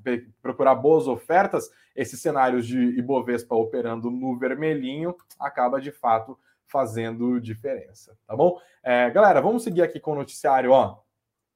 Procurar 0.42 0.76
boas 0.76 1.08
ofertas, 1.08 1.70
esses 1.96 2.22
cenários 2.22 2.66
de 2.66 2.80
Ibovespa 2.98 3.54
operando 3.54 4.10
no 4.10 4.38
vermelhinho 4.38 5.16
acaba 5.40 5.80
de 5.80 5.92
fato 5.92 6.40
fazendo 6.68 7.40
diferença, 7.40 8.18
tá 8.26 8.36
bom? 8.36 8.58
É, 8.84 9.10
galera, 9.10 9.42
vamos 9.42 9.64
seguir 9.64 9.82
aqui 9.82 10.00
com 10.00 10.12
o 10.12 10.16
noticiário, 10.16 10.72
ó. 10.72 11.02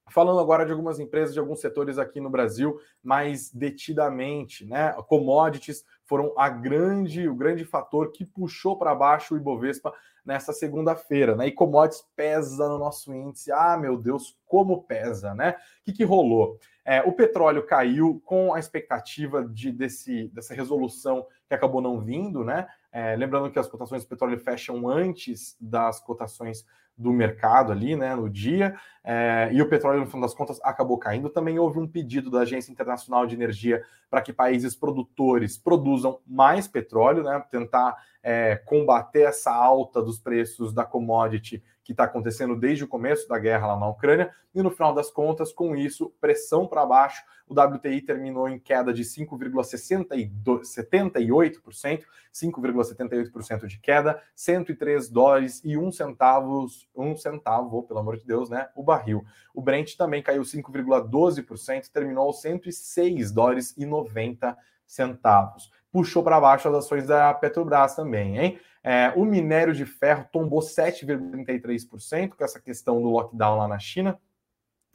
Falando 0.10 0.40
agora 0.40 0.66
de 0.66 0.72
algumas 0.72 1.00
empresas, 1.00 1.34
de 1.34 1.40
alguns 1.40 1.60
setores 1.60 1.98
aqui 1.98 2.22
no 2.22 2.30
Brasil, 2.30 2.80
mais 3.04 3.52
detidamente, 3.52 4.66
né? 4.66 4.94
Commodities 5.08 5.84
foram 6.06 6.34
a 6.38 6.48
grande, 6.48 7.28
o 7.28 7.36
grande 7.36 7.66
fator 7.66 8.12
que 8.14 8.26
puxou 8.26 8.78
para 8.78 8.96
baixo 8.96 9.34
o 9.34 9.38
Ibovespa 9.38 9.94
nessa 10.26 10.54
segunda-feira, 10.54 11.36
né? 11.36 11.48
E 11.48 11.52
commodities 11.52 12.06
pesa 12.16 12.68
no 12.68 12.78
nosso 12.78 13.14
índice. 13.14 13.52
Ah, 13.52 13.78
meu 13.78 13.98
Deus, 13.98 14.38
como 14.46 14.84
pesa, 14.84 15.34
né? 15.34 15.56
O 15.82 15.86
que, 15.86 15.94
que 15.94 16.04
rolou? 16.04 16.58
É, 16.86 17.02
o 17.02 17.12
petróleo 17.12 17.66
caiu 17.66 18.22
com 18.26 18.54
a 18.54 18.60
expectativa 18.60 19.46
de, 19.46 19.72
desse, 19.72 20.30
dessa 20.30 20.54
resolução 20.54 21.26
que 21.48 21.54
acabou 21.54 21.82
não 21.82 22.00
vindo, 22.00 22.44
né? 22.44 22.68
É, 23.00 23.16
lembrando 23.16 23.52
que 23.52 23.60
as 23.60 23.68
cotações 23.68 24.04
do 24.04 24.10
petróleo 24.10 24.40
fecham 24.40 24.90
antes 24.90 25.56
das 25.62 26.00
cotações 26.00 26.66
do 26.98 27.14
mercado 27.14 27.72
ali, 27.72 27.96
né, 27.96 28.16
no 28.16 28.28
dia, 28.28 28.76
é, 29.04 29.50
e 29.54 29.62
o 29.62 29.70
petróleo, 29.70 30.00
no 30.00 30.08
final 30.08 30.22
das 30.22 30.34
contas, 30.34 30.60
acabou 30.64 30.98
caindo. 30.98 31.30
Também 31.30 31.60
houve 31.60 31.78
um 31.78 31.88
pedido 31.88 32.32
da 32.32 32.40
Agência 32.40 32.72
Internacional 32.72 33.28
de 33.28 33.36
Energia 33.36 33.84
para 34.10 34.20
que 34.20 34.34
países 34.34 34.76
produtores 34.76 35.60
produzam 35.60 36.22
mais 36.26 36.68
petróleo, 36.68 37.22
né, 37.22 37.40
tentar 37.52 37.96
é, 38.24 38.56
combater 38.56 39.28
essa 39.28 39.54
alta 39.54 40.02
dos 40.02 40.18
preços 40.18 40.74
da 40.74 40.84
commodity 40.84 41.64
que 41.88 41.94
está 41.94 42.04
acontecendo 42.04 42.54
desde 42.54 42.84
o 42.84 42.88
começo 42.88 43.30
da 43.30 43.40
guerra 43.40 43.68
lá 43.68 43.80
na 43.80 43.88
Ucrânia, 43.88 44.30
e 44.54 44.62
no 44.62 44.70
final 44.70 44.94
das 44.94 45.10
contas, 45.10 45.54
com 45.54 45.74
isso, 45.74 46.14
pressão 46.20 46.68
para 46.68 46.86
baixo, 46.86 47.24
o 47.48 47.54
WTI 47.54 48.02
terminou 48.02 48.50
em 48.50 48.60
queda 48.60 48.94
de 48.94 49.04
5,78%, 49.04 52.04
5,78% 52.34 53.68
de 53.68 53.80
queda, 53.80 54.22
103 54.36 55.08
dólares 55.08 55.62
e 55.64 55.78
1 55.78 55.94
centavos, 55.94 56.90
um 56.94 57.16
centavo, 57.16 57.84
pelo 57.84 58.02
amor 58.02 58.18
de 58.18 58.26
Deus, 58.26 58.50
né, 58.50 58.68
o 58.76 58.84
barril. 58.84 59.24
O 59.54 59.62
Brent 59.62 59.96
também 59.96 60.22
caiu 60.22 60.42
5,12%, 60.42 61.90
terminou 61.90 62.26
aos 62.26 62.42
106 62.42 63.32
dólares 63.32 63.74
e 63.78 63.86
90 63.86 64.58
centavos. 64.86 65.72
Puxou 65.90 66.22
para 66.22 66.42
baixo 66.42 66.68
as 66.68 66.76
ações 66.76 67.08
da 67.08 67.34
Petrobras 67.34 67.96
também, 67.96 68.38
hein? 68.38 68.60
É, 68.90 69.12
o 69.18 69.26
minério 69.26 69.74
de 69.74 69.86
ferro 69.86 70.26
tombou 70.32 70.62
7,33% 70.62 72.36
com 72.38 72.44
essa 72.46 72.58
questão 72.58 73.02
do 73.02 73.10
lockdown 73.10 73.58
lá 73.58 73.68
na 73.68 73.78
China. 73.78 74.18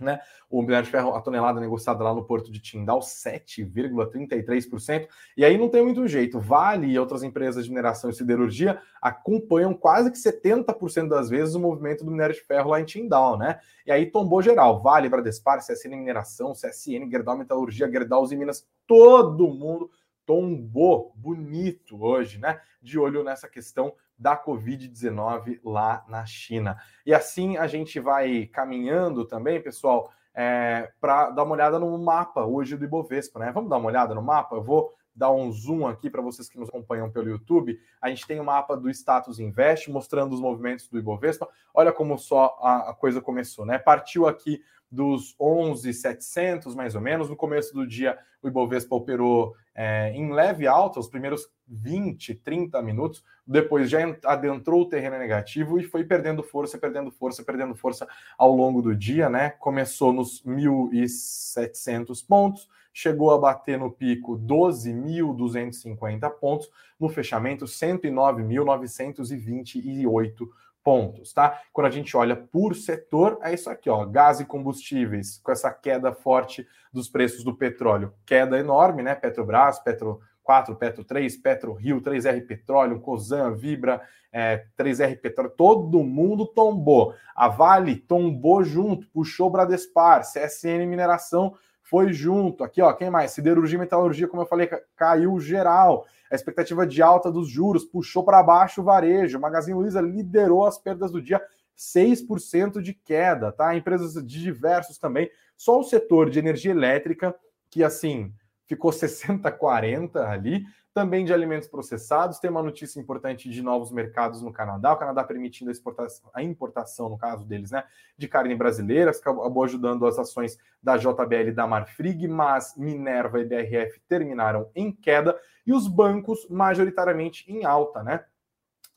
né? 0.00 0.18
O 0.48 0.62
minério 0.62 0.86
de 0.86 0.90
ferro, 0.90 1.14
a 1.14 1.20
tonelada 1.20 1.60
negociada 1.60 2.02
lá 2.02 2.14
no 2.14 2.24
porto 2.24 2.50
de 2.50 2.58
Tindal, 2.58 3.00
7,33%. 3.00 5.08
E 5.36 5.44
aí 5.44 5.58
não 5.58 5.68
tem 5.68 5.84
muito 5.84 6.08
jeito. 6.08 6.40
Vale 6.40 6.86
e 6.86 6.98
outras 6.98 7.22
empresas 7.22 7.66
de 7.66 7.70
mineração 7.70 8.08
e 8.08 8.14
siderurgia 8.14 8.80
acompanham 9.00 9.74
quase 9.74 10.10
que 10.10 10.16
70% 10.16 11.08
das 11.08 11.28
vezes 11.28 11.54
o 11.54 11.60
movimento 11.60 12.02
do 12.02 12.10
minério 12.10 12.34
de 12.34 12.40
ferro 12.40 12.70
lá 12.70 12.80
em 12.80 12.86
Tindal, 12.86 13.36
né? 13.36 13.60
E 13.86 13.92
aí 13.92 14.06
tombou 14.06 14.40
geral. 14.40 14.80
Vale, 14.80 15.10
Bradespar, 15.10 15.58
CSN 15.58 15.90
Mineração, 15.90 16.54
CSN, 16.54 17.10
Gerdau 17.10 17.36
Metalurgia, 17.36 17.92
Gerdau 17.92 18.26
e 18.32 18.36
Minas, 18.36 18.66
todo 18.86 19.48
mundo 19.48 19.90
tombou 20.26 21.12
bonito 21.14 22.02
hoje, 22.02 22.38
né? 22.38 22.60
De 22.80 22.98
olho 22.98 23.24
nessa 23.24 23.48
questão 23.48 23.94
da 24.18 24.36
Covid-19 24.36 25.60
lá 25.64 26.04
na 26.08 26.24
China. 26.24 26.76
E 27.04 27.12
assim 27.12 27.56
a 27.56 27.66
gente 27.66 27.98
vai 27.98 28.46
caminhando 28.46 29.24
também, 29.24 29.60
pessoal, 29.60 30.12
é, 30.34 30.90
para 31.00 31.30
dar 31.30 31.42
uma 31.42 31.54
olhada 31.54 31.78
no 31.78 31.98
mapa 31.98 32.44
hoje 32.44 32.76
do 32.76 32.84
Ibovespa, 32.84 33.40
né? 33.40 33.52
Vamos 33.52 33.68
dar 33.68 33.76
uma 33.76 33.88
olhada 33.88 34.14
no 34.14 34.22
mapa? 34.22 34.56
Eu 34.56 34.62
vou 34.62 34.94
dar 35.14 35.30
um 35.30 35.50
zoom 35.52 35.86
aqui 35.86 36.08
para 36.08 36.22
vocês 36.22 36.48
que 36.48 36.58
nos 36.58 36.68
acompanham 36.68 37.10
pelo 37.10 37.28
YouTube. 37.28 37.78
A 38.00 38.08
gente 38.08 38.26
tem 38.26 38.38
o 38.38 38.42
um 38.42 38.46
mapa 38.46 38.76
do 38.76 38.88
Status 38.88 39.38
Invest 39.38 39.90
mostrando 39.90 40.32
os 40.32 40.40
movimentos 40.40 40.88
do 40.88 40.98
Ibovespa. 40.98 41.48
Olha 41.74 41.92
como 41.92 42.16
só 42.16 42.56
a, 42.60 42.90
a 42.90 42.94
coisa 42.94 43.20
começou, 43.20 43.66
né? 43.66 43.78
Partiu 43.78 44.26
aqui 44.26 44.62
dos 44.92 45.34
11,700 45.40 46.74
mais 46.74 46.94
ou 46.94 47.00
menos. 47.00 47.30
No 47.30 47.36
começo 47.36 47.72
do 47.72 47.86
dia, 47.86 48.18
o 48.42 48.48
Ibovespa 48.48 48.94
operou 48.94 49.54
é, 49.74 50.10
em 50.10 50.30
leve 50.30 50.66
alta, 50.66 51.00
os 51.00 51.08
primeiros 51.08 51.48
20, 51.66 52.34
30 52.34 52.82
minutos. 52.82 53.24
Depois 53.46 53.88
já 53.88 54.00
adentrou 54.26 54.82
o 54.82 54.88
terreno 54.88 55.18
negativo 55.18 55.80
e 55.80 55.82
foi 55.82 56.04
perdendo 56.04 56.42
força, 56.42 56.76
perdendo 56.76 57.10
força, 57.10 57.42
perdendo 57.42 57.74
força 57.74 58.06
ao 58.36 58.54
longo 58.54 58.82
do 58.82 58.94
dia, 58.94 59.30
né? 59.30 59.48
Começou 59.48 60.12
nos 60.12 60.44
1.700 60.44 62.22
pontos, 62.26 62.68
chegou 62.92 63.30
a 63.30 63.38
bater 63.38 63.78
no 63.78 63.90
pico 63.90 64.38
12.250 64.38 66.28
pontos, 66.32 66.68
no 67.00 67.08
fechamento 67.08 67.64
109.928 67.64 70.50
pontos, 70.82 71.32
tá? 71.32 71.60
Quando 71.72 71.86
a 71.86 71.90
gente 71.90 72.16
olha 72.16 72.36
por 72.36 72.74
setor, 72.74 73.38
é 73.42 73.52
isso 73.52 73.70
aqui, 73.70 73.88
ó, 73.88 74.04
gás 74.04 74.40
e 74.40 74.44
combustíveis, 74.44 75.40
com 75.42 75.52
essa 75.52 75.70
queda 75.72 76.12
forte 76.12 76.66
dos 76.92 77.08
preços 77.08 77.44
do 77.44 77.56
petróleo, 77.56 78.12
queda 78.26 78.58
enorme, 78.58 79.02
né? 79.02 79.14
Petrobras, 79.14 79.78
Petro 79.78 80.20
4, 80.42 80.74
Petro 80.76 81.04
3, 81.04 81.36
Petro 81.36 81.72
Rio, 81.72 82.00
3R 82.00 82.46
Petróleo, 82.46 83.00
Cosan, 83.00 83.54
Vibra, 83.54 84.02
é, 84.32 84.64
3R 84.78 85.20
Petróleo, 85.20 85.52
todo 85.56 86.02
mundo 86.02 86.46
tombou. 86.46 87.14
A 87.34 87.48
Vale 87.48 87.96
tombou 87.96 88.64
junto, 88.64 89.06
puxou 89.10 89.50
Bradespar, 89.50 90.22
CSN 90.22 90.86
Mineração 90.86 91.54
foi 91.92 92.12
junto. 92.12 92.64
Aqui, 92.64 92.80
ó, 92.80 92.90
quem 92.94 93.10
mais? 93.10 93.32
Siderurgia 93.32 93.76
e 93.76 93.80
Metalurgia, 93.80 94.26
como 94.26 94.42
eu 94.42 94.46
falei, 94.46 94.66
caiu 94.96 95.38
geral. 95.38 96.06
A 96.32 96.34
expectativa 96.34 96.86
de 96.86 97.02
alta 97.02 97.30
dos 97.30 97.46
juros 97.46 97.84
puxou 97.84 98.24
para 98.24 98.42
baixo 98.42 98.80
o 98.80 98.84
varejo. 98.84 99.36
O 99.36 99.40
Magazine 99.40 99.78
Luiza 99.78 100.00
liderou 100.00 100.64
as 100.64 100.78
perdas 100.78 101.12
do 101.12 101.20
dia, 101.20 101.38
6% 101.76 102.80
de 102.80 102.94
queda, 102.94 103.52
tá? 103.52 103.76
Empresas 103.76 104.14
de 104.14 104.40
diversos 104.40 104.96
também. 104.96 105.30
Só 105.58 105.78
o 105.78 105.84
setor 105.84 106.30
de 106.30 106.38
energia 106.38 106.70
elétrica, 106.70 107.34
que 107.70 107.84
assim 107.84 108.32
ficou 108.66 108.90
60-40 108.90 110.16
ali, 110.26 110.64
também 110.92 111.24
de 111.24 111.32
alimentos 111.32 111.68
processados. 111.68 112.38
Tem 112.38 112.50
uma 112.50 112.62
notícia 112.62 113.00
importante 113.00 113.48
de 113.48 113.62
novos 113.62 113.90
mercados 113.90 114.42
no 114.42 114.52
Canadá. 114.52 114.92
O 114.92 114.96
Canadá 114.96 115.24
permitindo 115.24 115.70
a, 115.70 115.72
exportação, 115.72 116.30
a 116.32 116.42
importação, 116.42 117.08
no 117.08 117.18
caso 117.18 117.46
deles, 117.46 117.70
né, 117.70 117.84
de 118.16 118.28
carne 118.28 118.54
brasileira, 118.54 119.10
acabou 119.10 119.64
ajudando 119.64 120.06
as 120.06 120.18
ações 120.18 120.58
da 120.82 120.96
JBL 120.96 121.48
e 121.48 121.52
da 121.52 121.66
Marfrig, 121.66 122.28
mas 122.28 122.76
Minerva 122.76 123.40
e 123.40 123.44
BRF 123.44 124.00
terminaram 124.08 124.68
em 124.74 124.92
queda 124.92 125.38
e 125.66 125.72
os 125.72 125.86
bancos 125.88 126.46
majoritariamente 126.50 127.50
em 127.50 127.64
alta, 127.64 128.02
né? 128.02 128.24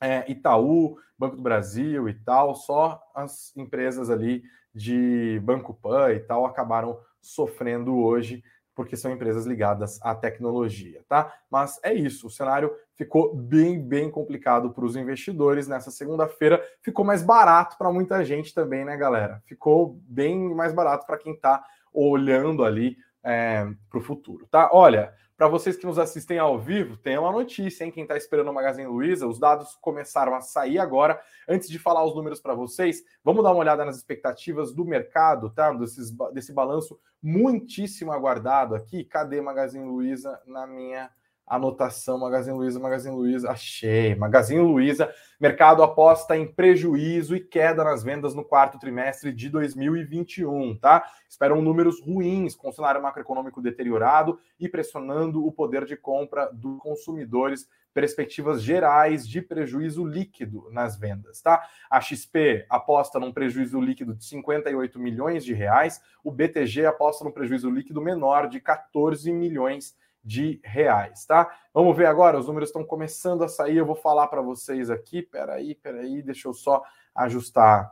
É, 0.01 0.29
Itaú, 0.29 0.97
Banco 1.17 1.37
do 1.37 1.41
Brasil 1.41 2.09
e 2.09 2.13
tal, 2.13 2.55
só 2.55 3.01
as 3.13 3.55
empresas 3.55 4.09
ali 4.09 4.43
de 4.73 5.39
Banco 5.43 5.73
Pan 5.73 6.11
e 6.11 6.19
tal 6.19 6.45
acabaram 6.45 6.99
sofrendo 7.21 7.97
hoje 7.97 8.43
porque 8.75 8.97
são 8.97 9.11
empresas 9.11 9.45
ligadas 9.45 9.99
à 10.01 10.13
tecnologia, 10.13 11.01
tá? 11.07 11.33
Mas 11.49 11.79
é 11.81 11.93
isso, 11.93 12.27
o 12.27 12.29
cenário 12.29 12.71
ficou 12.95 13.33
bem, 13.33 13.81
bem 13.81 14.11
complicado 14.11 14.71
para 14.71 14.85
os 14.85 14.95
investidores 14.95 15.67
nessa 15.67 15.89
segunda-feira. 15.89 16.61
Ficou 16.81 17.05
mais 17.05 17.23
barato 17.23 17.77
para 17.77 17.91
muita 17.91 18.23
gente 18.23 18.53
também, 18.53 18.83
né, 18.83 18.97
galera? 18.97 19.41
Ficou 19.45 19.97
bem 20.03 20.53
mais 20.53 20.73
barato 20.73 21.05
para 21.05 21.17
quem 21.17 21.33
está 21.33 21.63
olhando 21.93 22.63
ali 22.63 22.97
é, 23.23 23.65
para 23.89 23.99
o 23.99 24.03
futuro, 24.03 24.45
tá? 24.51 24.69
Olha, 24.71 25.13
para 25.37 25.47
vocês 25.47 25.75
que 25.75 25.85
nos 25.85 25.99
assistem 25.99 26.39
ao 26.39 26.57
vivo, 26.57 26.95
tem 26.95 27.17
uma 27.17 27.31
notícia, 27.31 27.83
hein? 27.83 27.91
Quem 27.91 28.03
está 28.03 28.15
esperando 28.15 28.49
o 28.49 28.53
Magazine 28.53 28.87
Luiza, 28.87 29.27
os 29.27 29.37
dados 29.37 29.75
começaram 29.81 30.33
a 30.33 30.41
sair 30.41 30.79
agora. 30.79 31.21
Antes 31.47 31.69
de 31.69 31.77
falar 31.77 32.05
os 32.05 32.15
números 32.15 32.39
para 32.39 32.53
vocês, 32.53 33.03
vamos 33.23 33.43
dar 33.43 33.51
uma 33.51 33.59
olhada 33.59 33.83
nas 33.83 33.97
expectativas 33.97 34.73
do 34.73 34.85
mercado, 34.85 35.49
tá? 35.49 35.73
Desses, 35.73 36.11
desse 36.33 36.53
balanço 36.53 36.97
muitíssimo 37.21 38.13
aguardado 38.13 38.75
aqui. 38.75 39.03
Cadê 39.03 39.41
Magazine 39.41 39.85
Luiza 39.85 40.41
na 40.45 40.65
minha 40.65 41.11
Anotação 41.47 42.17
Magazine 42.17 42.57
Luiza, 42.57 42.79
Magazine 42.79 43.15
Luiza, 43.15 43.51
achei. 43.51 44.15
Magazine 44.15 44.61
Luiza, 44.61 45.13
mercado 45.39 45.83
aposta 45.83 46.35
em 46.35 46.47
prejuízo 46.47 47.35
e 47.35 47.39
queda 47.39 47.83
nas 47.83 48.03
vendas 48.03 48.33
no 48.33 48.43
quarto 48.43 48.79
trimestre 48.79 49.31
de 49.31 49.49
2021, 49.49 50.77
tá? 50.77 51.05
Esperam 51.29 51.61
números 51.61 52.01
ruins, 52.01 52.55
com 52.55 52.69
o 52.69 52.73
cenário 52.73 53.01
macroeconômico 53.01 53.61
deteriorado 53.61 54.39
e 54.59 54.67
pressionando 54.67 55.45
o 55.45 55.51
poder 55.51 55.85
de 55.85 55.95
compra 55.95 56.49
dos 56.51 56.79
consumidores, 56.79 57.67
perspectivas 57.93 58.61
gerais 58.61 59.27
de 59.27 59.41
prejuízo 59.41 60.03
líquido 60.03 60.67
nas 60.71 60.97
vendas, 60.97 61.41
tá? 61.41 61.63
A 61.89 62.01
XP 62.01 62.65
aposta 62.69 63.19
num 63.19 63.31
prejuízo 63.31 63.79
líquido 63.79 64.13
de 64.13 64.25
58 64.25 64.99
milhões 64.99 65.45
de 65.45 65.53
reais, 65.53 66.01
o 66.23 66.31
BTG 66.31 66.85
aposta 66.85 67.23
num 67.23 67.31
prejuízo 67.31 67.69
líquido 67.69 68.01
menor 68.01 68.49
de 68.49 68.59
14 68.59 69.31
milhões 69.31 69.95
de 69.95 70.04
de 70.25 70.59
reais, 70.63 71.23
tá? 71.25 71.55
Vamos 71.71 71.95
ver 71.95 72.07
agora, 72.07 72.39
os 72.39 72.47
números 72.47 72.69
estão 72.69 72.83
começando 72.83 73.43
a 73.43 73.47
sair, 73.47 73.77
eu 73.77 73.85
vou 73.85 73.95
falar 73.95 74.27
para 74.27 74.41
vocês 74.41 74.89
aqui, 74.89 75.21
peraí, 75.21 75.75
peraí, 75.75 76.23
deixa 76.23 76.47
eu 76.47 76.53
só 76.53 76.81
ajustar 77.13 77.91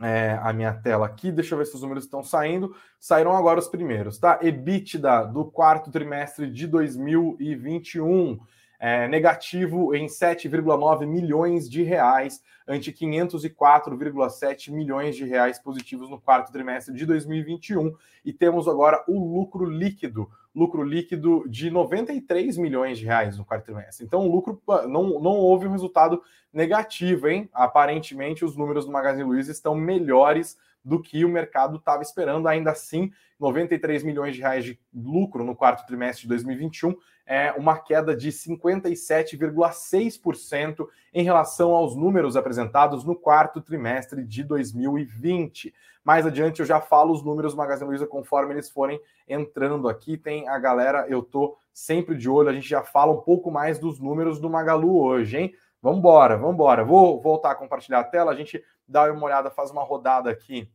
é, 0.00 0.38
a 0.42 0.50
minha 0.52 0.72
tela 0.72 1.04
aqui, 1.04 1.30
deixa 1.30 1.54
eu 1.54 1.58
ver 1.58 1.66
se 1.66 1.74
os 1.74 1.82
números 1.82 2.04
estão 2.04 2.24
saindo, 2.24 2.74
saíram 2.98 3.36
agora 3.36 3.60
os 3.60 3.68
primeiros, 3.68 4.18
tá? 4.18 4.38
EBITDA 4.40 5.26
do 5.26 5.44
quarto 5.44 5.90
trimestre 5.90 6.50
de 6.50 6.66
2021, 6.66 8.40
é, 8.82 9.06
negativo 9.06 9.94
em 9.94 10.06
7,9 10.06 11.06
milhões 11.06 11.70
de 11.70 11.84
reais, 11.84 12.42
ante 12.66 12.90
504,7 12.90 14.72
milhões 14.72 15.14
de 15.14 15.24
reais 15.24 15.56
positivos 15.56 16.10
no 16.10 16.20
quarto 16.20 16.50
trimestre 16.50 16.92
de 16.92 17.06
2021, 17.06 17.94
e 18.24 18.32
temos 18.32 18.66
agora 18.66 19.04
o 19.06 19.36
lucro 19.36 19.64
líquido, 19.64 20.28
lucro 20.52 20.82
líquido 20.82 21.44
de 21.48 21.70
93 21.70 22.58
milhões 22.58 22.98
de 22.98 23.04
reais 23.04 23.38
no 23.38 23.44
quarto 23.44 23.66
trimestre. 23.66 24.04
Então, 24.04 24.26
lucro 24.26 24.60
não, 24.88 25.20
não 25.20 25.36
houve 25.36 25.68
um 25.68 25.72
resultado 25.72 26.20
negativo, 26.52 27.28
hein? 27.28 27.48
Aparentemente, 27.52 28.44
os 28.44 28.56
números 28.56 28.84
do 28.84 28.90
Magazine 28.90 29.22
Luiza 29.22 29.52
estão 29.52 29.76
melhores 29.76 30.58
do 30.84 31.00
que 31.00 31.24
o 31.24 31.28
mercado 31.28 31.76
estava 31.76 32.02
esperando. 32.02 32.48
Ainda 32.48 32.72
assim, 32.72 33.12
93 33.38 34.02
milhões 34.02 34.34
de 34.34 34.40
reais 34.40 34.64
de 34.64 34.78
lucro 34.92 35.44
no 35.44 35.54
quarto 35.54 35.86
trimestre 35.86 36.22
de 36.22 36.28
2021 36.28 36.96
é 37.26 37.52
uma 37.52 37.78
queda 37.78 38.16
de 38.16 38.30
57,6% 38.30 40.88
em 41.14 41.22
relação 41.22 41.72
aos 41.72 41.96
números 41.96 42.36
apresentados 42.36 43.04
no 43.04 43.14
quarto 43.14 43.60
trimestre 43.60 44.24
de 44.24 44.42
2020. 44.42 45.72
Mais 46.04 46.26
adiante 46.26 46.58
eu 46.60 46.66
já 46.66 46.80
falo 46.80 47.12
os 47.12 47.22
números 47.22 47.52
do 47.52 47.58
Magazine 47.58 47.88
Luiza 47.88 48.06
conforme 48.06 48.54
eles 48.54 48.68
forem 48.68 49.00
entrando 49.28 49.88
aqui. 49.88 50.16
Tem 50.16 50.48
a 50.48 50.58
galera, 50.58 51.06
eu 51.08 51.22
tô 51.22 51.56
sempre 51.72 52.16
de 52.16 52.28
olho, 52.28 52.48
a 52.48 52.52
gente 52.52 52.68
já 52.68 52.82
fala 52.82 53.12
um 53.12 53.20
pouco 53.20 53.48
mais 53.50 53.78
dos 53.78 54.00
números 54.00 54.40
do 54.40 54.50
Magalu 54.50 55.00
hoje, 55.00 55.38
hein? 55.38 55.54
Vamos 55.80 55.98
embora, 55.98 56.36
vamos 56.36 56.54
embora. 56.54 56.84
Vou 56.84 57.20
voltar 57.20 57.52
a 57.52 57.54
compartilhar 57.54 58.00
a 58.00 58.04
tela, 58.04 58.32
a 58.32 58.34
gente 58.34 58.62
dá 58.86 59.12
uma 59.12 59.26
olhada, 59.26 59.50
faz 59.50 59.70
uma 59.70 59.82
rodada 59.82 60.30
aqui 60.30 60.68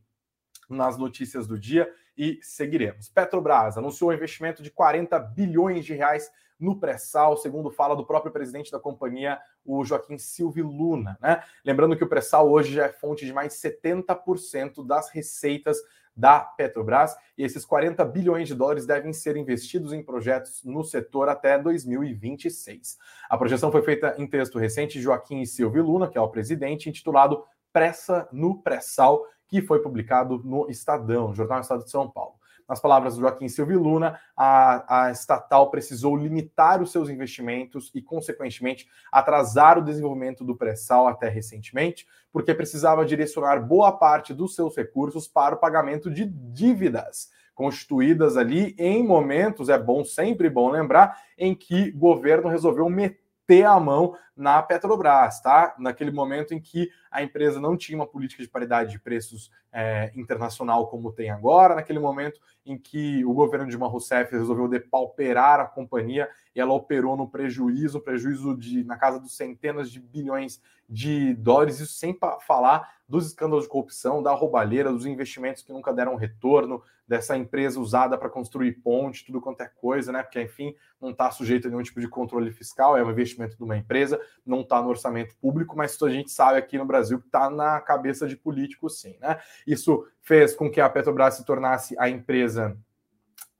nas 0.68 0.96
notícias 0.96 1.46
do 1.46 1.58
dia 1.58 1.90
e 2.16 2.38
seguiremos. 2.42 3.08
Petrobras 3.08 3.78
anunciou 3.78 4.10
um 4.10 4.12
investimento 4.12 4.62
de 4.62 4.70
40 4.70 5.18
bilhões 5.18 5.84
de 5.84 5.94
reais 5.94 6.30
no 6.58 6.78
pré-sal, 6.78 7.36
segundo 7.36 7.70
fala 7.70 7.94
do 7.94 8.04
próprio 8.04 8.32
presidente 8.32 8.72
da 8.72 8.80
companhia, 8.80 9.38
o 9.64 9.84
Joaquim 9.84 10.18
Silvio 10.18 10.66
Luna. 10.66 11.16
Né? 11.20 11.40
Lembrando 11.64 11.96
que 11.96 12.02
o 12.02 12.08
pré-sal 12.08 12.50
hoje 12.50 12.74
já 12.74 12.86
é 12.86 12.92
fonte 12.92 13.24
de 13.24 13.32
mais 13.32 13.54
70% 13.54 14.84
das 14.84 15.08
receitas 15.10 15.78
da 16.16 16.40
Petrobras 16.40 17.16
e 17.36 17.44
esses 17.44 17.64
40 17.64 18.04
bilhões 18.04 18.48
de 18.48 18.54
dólares 18.56 18.84
devem 18.84 19.12
ser 19.12 19.36
investidos 19.36 19.92
em 19.92 20.02
projetos 20.02 20.64
no 20.64 20.82
setor 20.82 21.28
até 21.28 21.56
2026. 21.56 22.98
A 23.30 23.38
projeção 23.38 23.70
foi 23.70 23.82
feita 23.82 24.16
em 24.18 24.26
texto 24.26 24.58
recente 24.58 24.94
de 24.94 25.04
Joaquim 25.04 25.44
Silvio 25.44 25.84
Luna, 25.84 26.08
que 26.08 26.18
é 26.18 26.20
o 26.20 26.28
presidente, 26.28 26.88
intitulado 26.88 27.44
Pressa 27.72 28.28
no 28.32 28.60
Pré-Sal 28.60 29.24
que 29.48 29.62
foi 29.62 29.80
publicado 29.80 30.40
no 30.44 30.70
Estadão, 30.70 31.34
Jornal 31.34 31.60
Estado 31.60 31.84
de 31.84 31.90
São 31.90 32.08
Paulo. 32.08 32.34
Nas 32.68 32.80
palavras 32.80 33.14
do 33.14 33.22
Joaquim 33.22 33.48
Silva 33.48 33.72
Luna, 33.72 34.20
a, 34.36 35.06
a 35.06 35.10
estatal 35.10 35.70
precisou 35.70 36.14
limitar 36.14 36.82
os 36.82 36.92
seus 36.92 37.08
investimentos 37.08 37.90
e, 37.94 38.02
consequentemente, 38.02 38.86
atrasar 39.10 39.78
o 39.78 39.82
desenvolvimento 39.82 40.44
do 40.44 40.54
pré-sal 40.54 41.08
até 41.08 41.30
recentemente, 41.30 42.06
porque 42.30 42.54
precisava 42.54 43.06
direcionar 43.06 43.66
boa 43.66 43.90
parte 43.92 44.34
dos 44.34 44.54
seus 44.54 44.76
recursos 44.76 45.26
para 45.26 45.54
o 45.54 45.58
pagamento 45.58 46.10
de 46.10 46.26
dívidas 46.26 47.30
constituídas 47.54 48.36
ali 48.36 48.76
em 48.78 49.02
momentos, 49.02 49.68
é 49.68 49.76
bom, 49.76 50.04
sempre 50.04 50.48
bom 50.48 50.70
lembrar, 50.70 51.18
em 51.36 51.56
que 51.56 51.90
o 51.96 51.98
governo 51.98 52.48
resolveu 52.48 52.88
meter 52.88 53.26
ter 53.48 53.64
a 53.64 53.80
mão 53.80 54.14
na 54.36 54.62
Petrobras, 54.62 55.40
tá? 55.40 55.74
Naquele 55.78 56.12
momento 56.12 56.52
em 56.52 56.60
que 56.60 56.90
a 57.18 57.22
empresa 57.22 57.60
não 57.60 57.76
tinha 57.76 57.98
uma 57.98 58.06
política 58.06 58.42
de 58.42 58.48
paridade 58.48 58.92
de 58.92 58.98
preços 58.98 59.50
é, 59.72 60.12
internacional 60.14 60.86
como 60.86 61.12
tem 61.12 61.30
agora, 61.30 61.74
naquele 61.74 61.98
momento 61.98 62.40
em 62.64 62.78
que 62.78 63.24
o 63.24 63.32
governo 63.32 63.66
de 63.66 63.70
Dilma 63.70 63.88
Rousseff 63.88 64.30
resolveu 64.32 64.68
depauperar 64.68 65.58
a 65.58 65.66
companhia 65.66 66.28
e 66.54 66.60
ela 66.60 66.72
operou 66.74 67.16
no 67.16 67.28
prejuízo, 67.28 68.00
prejuízo 68.00 68.56
de 68.56 68.84
na 68.84 68.96
casa 68.96 69.18
dos 69.18 69.36
centenas 69.36 69.90
de 69.90 70.00
bilhões 70.00 70.60
de 70.88 71.34
dólares, 71.34 71.80
isso 71.80 71.94
sem 71.94 72.16
falar 72.46 72.96
dos 73.08 73.26
escândalos 73.26 73.64
de 73.64 73.70
corrupção, 73.70 74.22
da 74.22 74.32
roubalheira, 74.32 74.92
dos 74.92 75.06
investimentos 75.06 75.62
que 75.62 75.72
nunca 75.72 75.92
deram 75.92 76.14
retorno, 76.14 76.82
dessa 77.06 77.36
empresa 77.36 77.80
usada 77.80 78.18
para 78.18 78.28
construir 78.28 78.72
ponte, 78.82 79.24
tudo 79.24 79.40
quanto 79.40 79.62
é 79.62 79.66
coisa, 79.66 80.12
né? 80.12 80.22
Porque, 80.22 80.40
enfim, 80.40 80.74
não 81.00 81.10
está 81.10 81.30
sujeito 81.30 81.66
a 81.66 81.70
nenhum 81.70 81.82
tipo 81.82 82.00
de 82.00 82.08
controle 82.08 82.50
fiscal, 82.52 82.98
é 82.98 83.02
um 83.02 83.10
investimento 83.10 83.56
de 83.56 83.64
uma 83.64 83.78
empresa, 83.78 84.20
não 84.44 84.60
está 84.60 84.82
no 84.82 84.90
orçamento 84.90 85.34
público, 85.36 85.74
mas 85.74 85.92
isso 85.92 86.04
a 86.04 86.10
gente 86.10 86.30
sabe 86.30 86.58
aqui 86.58 86.76
no 86.76 86.84
Brasil 86.84 87.07
que 87.16 87.26
está 87.26 87.48
na 87.48 87.80
cabeça 87.80 88.26
de 88.26 88.36
políticos, 88.36 89.00
sim, 89.00 89.16
né? 89.20 89.38
Isso 89.66 90.06
fez 90.20 90.54
com 90.54 90.70
que 90.70 90.80
a 90.80 90.88
Petrobras 90.88 91.34
se 91.34 91.44
tornasse 91.44 91.96
a 91.98 92.08
empresa, 92.08 92.76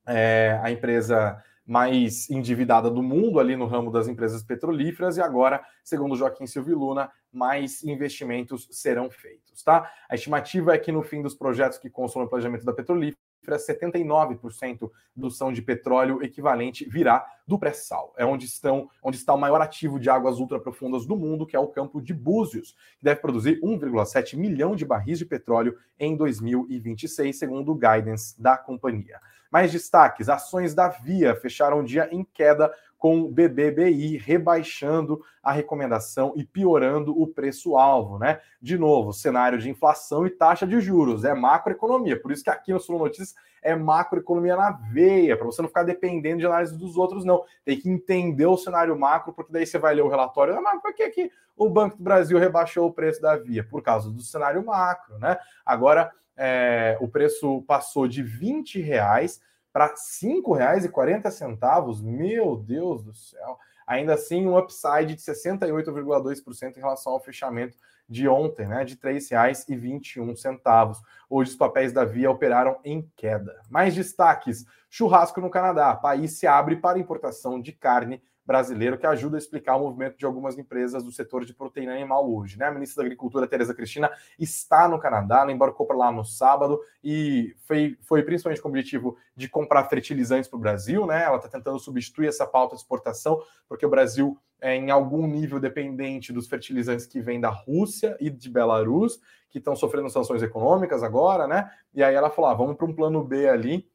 é, 0.07 0.61
a 0.63 0.71
empresa 0.71 1.43
mais 1.69 2.31
endividada 2.31 2.91
do 2.91 3.03
mundo 3.03 3.39
ali 3.39 3.55
no 3.55 3.67
ramo 3.67 3.91
das 3.91 4.09
empresas 4.09 4.43
petrolíferas 4.43 5.19
e 5.19 5.21
agora, 5.21 5.63
segundo 5.85 6.17
Joaquim 6.17 6.47
Silvio 6.47 6.79
Luna, 6.79 7.11
mais 7.31 7.85
investimentos 7.85 8.67
serão 8.71 9.11
feitos, 9.11 9.63
tá? 9.63 9.91
A 10.09 10.15
estimativa 10.15 10.75
é 10.75 10.79
que 10.79 10.91
no 10.91 11.03
fim 11.03 11.21
dos 11.21 11.35
projetos 11.35 11.79
que 11.79 11.91
consomem 11.91 12.27
o 12.27 12.31
planejamento 12.31 12.65
da 12.65 12.73
petrolífera 12.73 13.28
79% 13.57 14.81
da 14.81 14.89
produção 15.15 15.53
de 15.53 15.63
petróleo 15.63 16.23
equivalente 16.23 16.89
virá 16.89 17.27
do 17.47 17.59
pré-sal. 17.59 18.15
É 18.17 18.25
onde, 18.25 18.47
estão, 18.47 18.89
onde 19.03 19.17
está 19.17 19.35
o 19.35 19.39
maior 19.39 19.61
ativo 19.61 19.99
de 19.99 20.11
águas 20.11 20.39
ultraprofundas 20.39 21.07
do 21.07 21.17
mundo, 21.17 21.47
que 21.47 21.57
é 21.57 21.59
o 21.59 21.69
campo 21.69 22.01
de 22.01 22.13
Búzios, 22.13 22.77
que 22.99 23.05
deve 23.05 23.21
produzir 23.21 23.61
1,7 23.61 24.37
milhão 24.37 24.77
de 24.77 24.85
barris 24.85 25.19
de 25.19 25.25
petróleo 25.25 25.77
em 25.99 26.17
2026, 26.17 27.39
segundo 27.39 27.73
o 27.73 27.75
guidance 27.75 28.41
da 28.41 28.57
companhia. 28.57 29.21
Mais 29.51 29.73
destaques: 29.73 30.29
ações 30.29 30.75
da 30.75 30.89
Via 30.89 31.35
fecharam 31.35 31.81
o 31.81 31.85
dia 31.85 32.09
em 32.13 32.23
queda 32.23 32.73
com 32.99 33.21
o 33.21 33.29
BBBI 33.29 34.19
rebaixando 34.19 35.23
a 35.43 35.53
recomendação 35.53 36.35
e 36.37 36.45
piorando 36.45 37.19
o 37.19 37.29
preço-alvo, 37.29 38.19
né? 38.19 38.41
De 38.61 38.77
novo, 38.77 39.13
cenário 39.13 39.59
de 39.59 39.71
inflação 39.71 40.27
e 40.27 40.31
taxa 40.31 40.67
de 40.67 40.81
juros, 40.81 41.25
é 41.25 41.33
macroeconomia. 41.33 42.21
Por 42.21 42.33
isso 42.33 42.43
que 42.43 42.51
aqui 42.51 42.73
no 42.73 42.81
Sul 42.81 42.99
Notícias 42.99 43.35
é 43.63 43.75
macroeconomia 43.77 44.57
na 44.57 44.73
veia, 44.73 45.37
para 45.37 45.47
você 45.47 45.63
não 45.63 45.69
ficar 45.69 45.85
dependendo 45.85 46.41
de 46.41 46.47
análise 46.47 46.77
dos 46.77 46.97
outros, 46.97 47.25
não. 47.25 47.45
Tem 47.65 47.79
que 47.79 47.89
entender 47.89 48.47
o 48.47 48.57
cenário 48.57 48.99
macro, 48.99 49.33
porque 49.33 49.53
daí 49.53 49.65
você 49.65 49.79
vai 49.79 49.95
ler 49.95 50.03
o 50.03 50.09
relatório. 50.09 50.57
Ah, 50.57 50.61
mas 50.61 50.83
por 50.83 50.93
que, 50.93 51.09
que 51.11 51.31
o 51.57 51.71
Banco 51.71 51.97
do 51.97 52.03
Brasil 52.03 52.39
rebaixou 52.39 52.89
o 52.89 52.93
preço 52.93 53.23
da 53.23 53.37
via? 53.37 53.63
Por 53.63 53.83
causa 53.83 54.11
do 54.11 54.23
cenário 54.23 54.65
macro, 54.65 55.19
né? 55.19 55.39
Agora 55.65 56.11
é, 56.37 56.97
o 57.01 57.09
preço 57.09 57.63
passou 57.63 58.09
de 58.09 58.23
20 58.23 58.81
reais 58.81 59.41
para 59.73 59.87
R$ 59.87 59.95
5,40, 59.95 62.03
meu 62.03 62.57
Deus 62.57 63.05
do 63.05 63.15
céu. 63.15 63.57
Ainda 63.87 64.15
assim, 64.15 64.45
um 64.47 64.59
upside 64.59 65.15
de 65.15 65.23
68,2% 65.23 66.77
em 66.77 66.81
relação 66.81 67.13
ao 67.13 67.21
fechamento 67.21 67.77
de 68.09 68.29
ontem, 68.29 68.67
né, 68.67 68.85
de 68.85 68.95
R$ 68.95 69.15
3,21. 69.15 70.97
Hoje 71.29 71.51
os 71.51 71.57
papéis 71.57 71.93
da 71.93 72.05
Via 72.05 72.31
operaram 72.31 72.79
em 72.85 73.11
queda. 73.17 73.61
Mais 73.71 73.95
destaques: 73.95 74.65
churrasco 74.89 75.41
no 75.41 75.51
Canadá. 75.51 75.95
País 75.95 76.39
se 76.39 76.47
abre 76.47 76.77
para 76.77 76.99
importação 76.99 77.61
de 77.61 77.73
carne 77.73 78.23
brasileiro 78.49 78.97
que 78.97 79.07
ajuda 79.07 79.37
a 79.37 79.39
explicar 79.39 79.77
o 79.77 79.81
movimento 79.81 80.17
de 80.17 80.25
algumas 80.25 80.57
empresas 80.57 81.05
do 81.05 81.13
setor 81.13 81.45
de 81.45 81.53
proteína 81.53 81.93
animal 81.93 82.33
hoje. 82.35 82.59
Né? 82.59 82.65
A 82.65 82.73
ministra 82.73 83.03
da 83.03 83.07
Agricultura, 83.07 83.47
Tereza 83.47 83.75
Cristina, 83.75 84.11
está 84.39 84.89
no 84.89 84.99
Canadá, 84.99 85.41
ela 85.43 85.53
embarcou 85.53 85.87
para 85.87 85.99
lá 85.99 86.11
no 86.11 86.25
sábado 86.25 86.81
e 87.05 87.55
foi, 87.67 87.99
foi 88.01 88.23
principalmente 88.23 88.63
com 88.63 88.69
o 88.69 88.71
objetivo 88.71 89.19
de 89.37 89.51
comprar 89.51 89.85
fertilizantes 89.85 90.49
para 90.49 90.57
o 90.57 90.61
Brasil. 90.61 91.07
Né? 91.07 91.25
Ela 91.25 91.37
está 91.37 91.47
tentando 91.47 91.79
substituir 91.79 92.29
essa 92.29 92.47
pauta 92.47 92.75
de 92.75 92.81
exportação, 92.81 93.39
porque 93.69 93.85
o 93.85 93.91
Brasil 93.91 94.39
é 94.63 94.75
em 94.75 94.91
algum 94.91 95.27
nível 95.27 95.61
dependente 95.61 96.33
dos 96.33 96.49
fertilizantes 96.49 97.05
que 97.05 97.21
vêm 97.21 97.39
da 97.39 97.51
Rússia 97.51 98.17
e 98.19 98.31
de 98.31 98.49
Belarus, 98.49 99.21
que 99.51 99.59
estão 99.59 99.77
sofrendo 99.77 100.09
sanções 100.09 100.43
econômicas 100.43 101.03
agora, 101.03 101.47
né? 101.47 101.71
E 101.95 102.03
aí 102.03 102.15
ela 102.15 102.31
falou: 102.31 102.51
ah, 102.51 102.55
vamos 102.55 102.77
para 102.77 102.87
um 102.87 102.95
plano 102.95 103.23
B 103.23 103.47
ali 103.47 103.87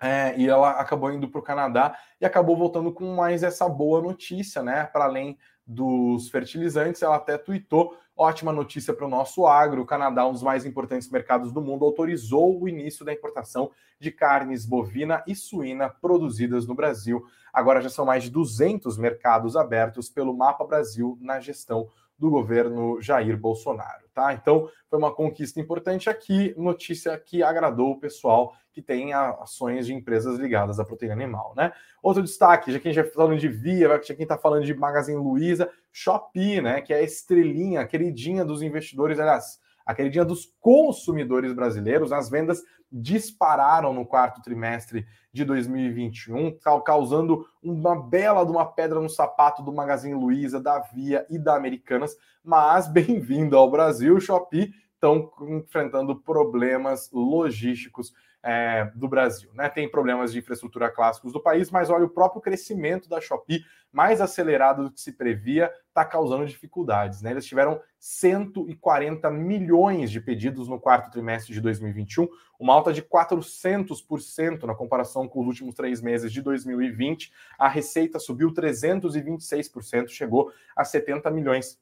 é, 0.00 0.34
e 0.36 0.48
ela 0.48 0.72
acabou 0.72 1.12
indo 1.12 1.28
para 1.28 1.38
o 1.38 1.42
Canadá 1.42 1.96
e 2.20 2.26
acabou 2.26 2.56
voltando 2.56 2.92
com 2.92 3.14
mais 3.14 3.42
essa 3.42 3.68
boa 3.68 4.02
notícia, 4.02 4.62
né? 4.62 4.84
Para 4.84 5.04
além 5.04 5.38
dos 5.66 6.28
fertilizantes, 6.28 7.02
ela 7.02 7.16
até 7.16 7.38
tweetou: 7.38 7.96
ótima 8.16 8.52
notícia 8.52 8.92
para 8.92 9.06
o 9.06 9.08
nosso 9.08 9.46
agro. 9.46 9.82
O 9.82 9.86
Canadá, 9.86 10.26
um 10.26 10.32
dos 10.32 10.42
mais 10.42 10.66
importantes 10.66 11.10
mercados 11.10 11.52
do 11.52 11.62
mundo, 11.62 11.84
autorizou 11.84 12.60
o 12.60 12.68
início 12.68 13.04
da 13.04 13.12
importação 13.12 13.70
de 13.98 14.10
carnes 14.10 14.66
bovina 14.66 15.22
e 15.26 15.34
suína 15.34 15.88
produzidas 15.88 16.66
no 16.66 16.74
Brasil. 16.74 17.24
Agora 17.52 17.80
já 17.80 17.88
são 17.88 18.04
mais 18.04 18.24
de 18.24 18.30
200 18.30 18.98
mercados 18.98 19.56
abertos 19.56 20.10
pelo 20.10 20.36
Mapa 20.36 20.64
Brasil 20.64 21.16
na 21.20 21.40
gestão 21.40 21.88
do 22.18 22.30
governo 22.30 23.00
Jair 23.00 23.36
Bolsonaro, 23.36 24.04
tá? 24.12 24.32
Então, 24.32 24.68
foi 24.88 24.98
uma 24.98 25.12
conquista 25.12 25.60
importante 25.60 26.08
aqui, 26.08 26.54
notícia 26.56 27.18
que 27.18 27.42
agradou 27.42 27.92
o 27.92 27.98
pessoal 27.98 28.54
que 28.74 28.82
tem 28.82 29.14
ações 29.14 29.86
de 29.86 29.94
empresas 29.94 30.36
ligadas 30.36 30.80
à 30.80 30.84
proteína 30.84 31.14
animal, 31.14 31.54
né? 31.56 31.72
Outro 32.02 32.22
destaque, 32.22 32.72
já 32.72 32.80
que 32.80 32.88
a 32.88 32.92
gente 32.92 33.04
está 33.04 33.14
falando 33.14 33.38
de 33.38 33.48
Via, 33.48 33.88
já 34.02 34.14
quem 34.14 34.24
está 34.24 34.36
falando 34.36 34.64
de 34.64 34.74
Magazine 34.74 35.16
Luiza, 35.16 35.70
Shopee, 35.92 36.60
né? 36.60 36.80
Que 36.80 36.92
é 36.92 36.96
a 36.96 37.02
estrelinha, 37.02 37.80
a 37.80 37.86
queridinha 37.86 38.44
dos 38.44 38.62
investidores, 38.62 39.20
aliás, 39.20 39.60
a 39.86 39.94
queridinha 39.94 40.24
dos 40.24 40.52
consumidores 40.60 41.52
brasileiros. 41.52 42.10
As 42.10 42.28
vendas 42.28 42.62
dispararam 42.90 43.94
no 43.94 44.04
quarto 44.04 44.42
trimestre 44.42 45.06
de 45.32 45.44
2021, 45.44 46.58
causando 46.84 47.46
uma 47.62 47.94
bela 47.94 48.44
de 48.44 48.50
uma 48.50 48.66
pedra 48.66 49.00
no 49.00 49.08
sapato 49.08 49.62
do 49.62 49.72
Magazine 49.72 50.14
Luiza, 50.14 50.60
da 50.60 50.80
Via 50.80 51.24
e 51.30 51.38
da 51.38 51.54
Americanas. 51.54 52.16
Mas 52.42 52.88
bem-vindo 52.90 53.56
ao 53.56 53.70
Brasil, 53.70 54.18
Shopee 54.20 54.74
estão 54.94 55.30
enfrentando 55.48 56.16
problemas 56.16 57.10
logísticos 57.12 58.12
é, 58.44 58.92
do 58.94 59.08
Brasil. 59.08 59.50
Né? 59.54 59.70
Tem 59.70 59.90
problemas 59.90 60.30
de 60.30 60.38
infraestrutura 60.38 60.90
clássicos 60.90 61.32
do 61.32 61.40
país, 61.40 61.70
mas 61.70 61.88
olha, 61.88 62.04
o 62.04 62.10
próprio 62.10 62.42
crescimento 62.42 63.08
da 63.08 63.18
Shopee, 63.20 63.64
mais 63.90 64.20
acelerado 64.20 64.84
do 64.84 64.90
que 64.90 65.00
se 65.00 65.12
previa, 65.12 65.72
está 65.88 66.04
causando 66.04 66.44
dificuldades. 66.44 67.22
Né? 67.22 67.30
Eles 67.30 67.46
tiveram 67.46 67.80
140 67.98 69.30
milhões 69.30 70.10
de 70.10 70.20
pedidos 70.20 70.68
no 70.68 70.78
quarto 70.78 71.10
trimestre 71.10 71.54
de 71.54 71.60
2021, 71.60 72.28
uma 72.60 72.74
alta 72.74 72.92
de 72.92 73.02
400% 73.02 74.64
na 74.64 74.74
comparação 74.74 75.26
com 75.26 75.40
os 75.40 75.46
últimos 75.46 75.74
três 75.74 76.02
meses 76.02 76.30
de 76.30 76.42
2020. 76.42 77.32
A 77.58 77.68
receita 77.68 78.18
subiu 78.18 78.52
326%, 78.52 80.08
chegou 80.08 80.52
a 80.76 80.84
70 80.84 81.30
milhões 81.30 81.78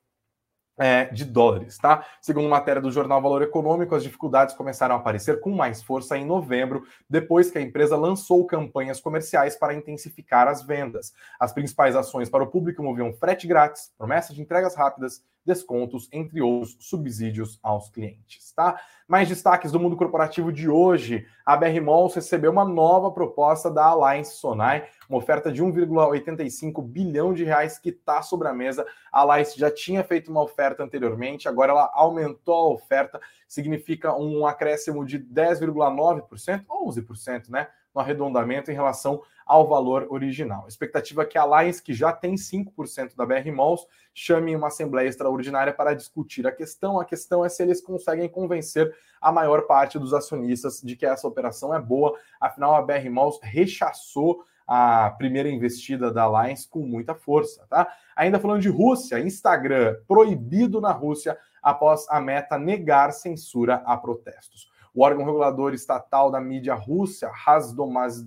é, 0.79 1.07
de 1.07 1.25
dólares, 1.25 1.77
tá? 1.79 2.05
Segundo 2.21 2.49
matéria 2.49 2.81
do 2.81 2.91
jornal 2.91 3.21
Valor 3.21 3.43
Econômico, 3.43 3.95
as 3.95 4.03
dificuldades 4.03 4.55
começaram 4.55 4.95
a 4.95 4.99
aparecer 4.99 5.41
com 5.41 5.51
mais 5.51 5.83
força 5.83 6.17
em 6.17 6.25
novembro, 6.25 6.85
depois 7.09 7.51
que 7.51 7.59
a 7.59 7.63
empresa 7.63 7.97
lançou 7.97 8.47
campanhas 8.47 9.01
comerciais 9.01 9.57
para 9.57 9.75
intensificar 9.75 10.49
as 10.49 10.63
vendas. 10.63 11.13
As 11.39 11.53
principais 11.53 11.95
ações 11.95 12.29
para 12.29 12.43
o 12.43 12.47
público 12.47 12.83
moviam 12.83 13.13
frete 13.13 13.47
grátis, 13.47 13.93
promessa 13.99 14.33
de 14.33 14.41
entregas 14.41 14.75
rápidas, 14.75 15.23
descontos, 15.45 16.09
entre 16.13 16.41
outros 16.41 16.77
subsídios 16.81 17.59
aos 17.63 17.89
clientes, 17.89 18.53
tá? 18.53 18.81
Mais 19.09 19.29
destaques 19.29 19.73
do 19.73 19.81
mundo 19.81 19.97
corporativo 19.97 20.53
de 20.53 20.69
hoje. 20.69 21.27
A 21.45 21.57
BR 21.57 21.81
Malls 21.81 22.15
recebeu 22.15 22.53
uma 22.53 22.65
nova 22.65 23.11
proposta 23.11 23.71
da 23.71 23.85
Alliance 23.85 24.37
Sonai, 24.37 24.87
uma 25.09 25.19
oferta 25.19 25.53
de 25.53 25.63
1,85 25.63 26.83
bilhão 26.83 27.35
de 27.35 27.45
reais 27.45 27.79
que 27.79 27.91
está 27.91 28.23
sobre 28.23 28.49
a 28.49 28.55
mesa. 28.55 28.87
A 29.13 29.21
Alliance 29.21 29.59
já 29.59 29.71
tinha 29.71 30.05
feito 30.05 30.31
uma 30.31 30.43
oferta 30.43 30.83
anteriormente, 30.83 31.49
agora 31.49 31.73
ela 31.73 31.91
aumentou 31.95 32.55
a 32.55 32.75
oferta, 32.75 33.21
significa 33.49 34.15
um 34.15 34.47
acréscimo 34.47 35.05
de 35.05 35.19
10,9%, 35.19 36.65
11%, 36.67 37.49
né? 37.51 37.69
no 37.95 38.01
arredondamento 38.01 38.71
em 38.71 38.75
relação 38.75 39.23
ao 39.47 39.67
valor 39.69 40.07
original. 40.11 40.65
A 40.65 40.69
expectativa 40.69 41.23
é 41.23 41.27
que 41.27 41.39
a 41.39 41.43
Alliance, 41.43 41.83
que 41.83 41.93
já 41.93 42.13
tem 42.13 42.35
5% 42.35 43.17
da 43.17 43.27
BR 43.27 43.51
Malls, 43.53 43.87
chame 44.15 44.55
uma 44.55 44.69
assembleia 44.69 45.09
extraordinária 45.09 45.73
para 45.73 45.95
discutir 45.95 46.47
a 46.47 46.53
questão. 46.53 47.01
A 47.01 47.05
questão 47.05 47.45
é 47.45 47.49
se 47.49 47.63
eles 47.63 47.81
conseguem 47.81 48.29
convencer 48.29 48.95
a 49.21 49.31
maior 49.31 49.63
parte 49.63 49.99
dos 49.99 50.13
acionistas 50.13 50.81
de 50.83 50.97
que 50.97 51.07
essa 51.07 51.27
operação 51.27 51.75
é 51.75 51.81
boa. 51.81 52.19
Afinal, 52.41 52.75
a 52.75 52.83
BR 52.83 53.09
Malls 53.11 53.39
rechaçou 53.43 54.45
a 54.67 55.11
primeira 55.11 55.51
investida 55.51 56.11
da 56.11 56.23
Alliance 56.23 56.69
com 56.69 56.81
muita 56.81 57.15
força, 57.15 57.67
tá? 57.69 57.87
Ainda 58.17 58.41
falando 58.41 58.63
de 58.63 58.69
Rússia, 58.69 59.21
Instagram 59.21 59.97
proibido 60.07 60.81
na 60.81 60.93
Rússia 60.93 61.37
após 61.63 62.07
a 62.09 62.21
meta 62.21 62.59
negar 62.59 63.13
censura 63.13 63.83
a 63.85 63.97
protestos. 63.97 64.72
O 64.95 65.05
órgão 65.05 65.25
regulador 65.25 65.73
estatal 65.73 66.31
da 66.31 66.41
mídia 66.41 66.75
russa, 66.75 67.31
Rasdomaz... 67.33 68.23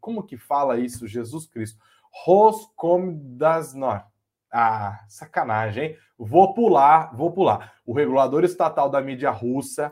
Como 0.00 0.22
que 0.22 0.36
fala 0.36 0.78
isso, 0.78 1.06
Jesus 1.06 1.46
Cristo? 1.46 1.80
Roskomnadzor. 2.24 4.04
Ah, 4.52 5.00
sacanagem, 5.08 5.84
hein? 5.84 5.96
Vou 6.18 6.52
pular, 6.52 7.16
vou 7.16 7.32
pular. 7.32 7.72
O 7.86 7.94
regulador 7.94 8.44
estatal 8.44 8.90
da 8.90 9.00
mídia 9.00 9.30
russa, 9.30 9.90